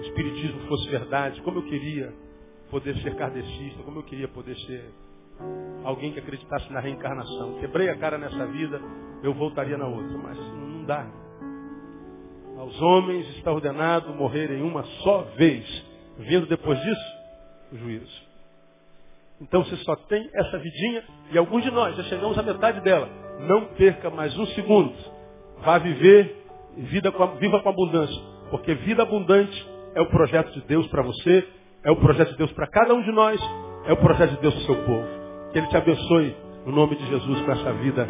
o 0.00 0.02
Espiritismo 0.02 0.60
fosse 0.66 0.88
verdade, 0.88 1.42
como 1.42 1.58
eu 1.58 1.62
queria 1.64 2.10
poder 2.70 2.96
ser 3.02 3.14
kardecista, 3.16 3.82
como 3.82 3.98
eu 3.98 4.02
queria 4.02 4.28
poder 4.28 4.56
ser 4.60 4.90
alguém 5.84 6.10
que 6.10 6.18
acreditasse 6.18 6.72
na 6.72 6.80
reencarnação. 6.80 7.58
Quebrei 7.60 7.90
a 7.90 7.98
cara 7.98 8.16
nessa 8.16 8.46
vida, 8.46 8.80
eu 9.22 9.34
voltaria 9.34 9.76
na 9.76 9.86
outra, 9.86 10.16
mas 10.16 10.38
não 10.38 10.84
dá. 10.86 11.06
Aos 12.56 12.80
homens 12.80 13.28
está 13.36 13.52
ordenado 13.52 14.14
morrerem 14.14 14.62
uma 14.62 14.84
só 15.02 15.22
vez. 15.36 15.66
Vindo 16.18 16.46
depois 16.46 16.80
disso, 16.80 17.12
o 17.72 17.76
juízo. 17.76 18.22
Então 19.38 19.62
você 19.62 19.76
só 19.76 19.96
tem 19.96 20.30
essa 20.32 20.58
vidinha 20.58 21.04
e 21.30 21.36
alguns 21.36 21.62
de 21.62 21.70
nós 21.70 21.94
já 21.96 22.04
chegamos 22.04 22.38
à 22.38 22.42
metade 22.42 22.80
dela. 22.80 23.06
Não 23.40 23.66
perca 23.74 24.08
mais 24.08 24.36
um 24.38 24.46
segundo. 24.46 24.94
Vá 25.58 25.76
viver 25.76 26.42
vida 26.76 27.12
com, 27.12 27.26
viva 27.36 27.60
com 27.60 27.68
abundância. 27.68 28.22
Porque 28.50 28.74
vida 28.74 29.02
abundante 29.02 29.69
é 29.94 30.00
o 30.00 30.06
projeto 30.06 30.52
de 30.52 30.60
Deus 30.66 30.86
para 30.88 31.02
você, 31.02 31.46
é 31.84 31.90
o 31.90 31.96
projeto 31.96 32.30
de 32.30 32.36
Deus 32.36 32.52
para 32.52 32.66
cada 32.66 32.94
um 32.94 33.02
de 33.02 33.12
nós, 33.12 33.40
é 33.86 33.92
o 33.92 33.96
projeto 33.96 34.30
de 34.30 34.40
Deus 34.40 34.54
para 34.54 34.62
o 34.62 34.66
seu 34.66 34.84
povo. 34.84 35.06
Que 35.52 35.58
Ele 35.58 35.66
te 35.68 35.76
abençoe 35.76 36.36
no 36.66 36.72
nome 36.72 36.96
de 36.96 37.06
Jesus 37.06 37.40
com 37.42 37.52
essa 37.52 37.72
vida 37.74 38.06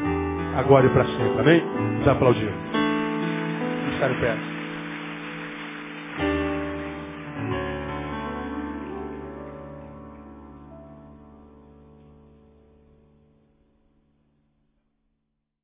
agora 0.56 0.86
e 0.86 0.90
para 0.90 1.04
sempre. 1.04 1.40
Amém? 1.40 1.60
Vamos 1.60 2.08
aplaudir. 2.08 2.52
Em 4.02 4.20
pé. 4.20 4.49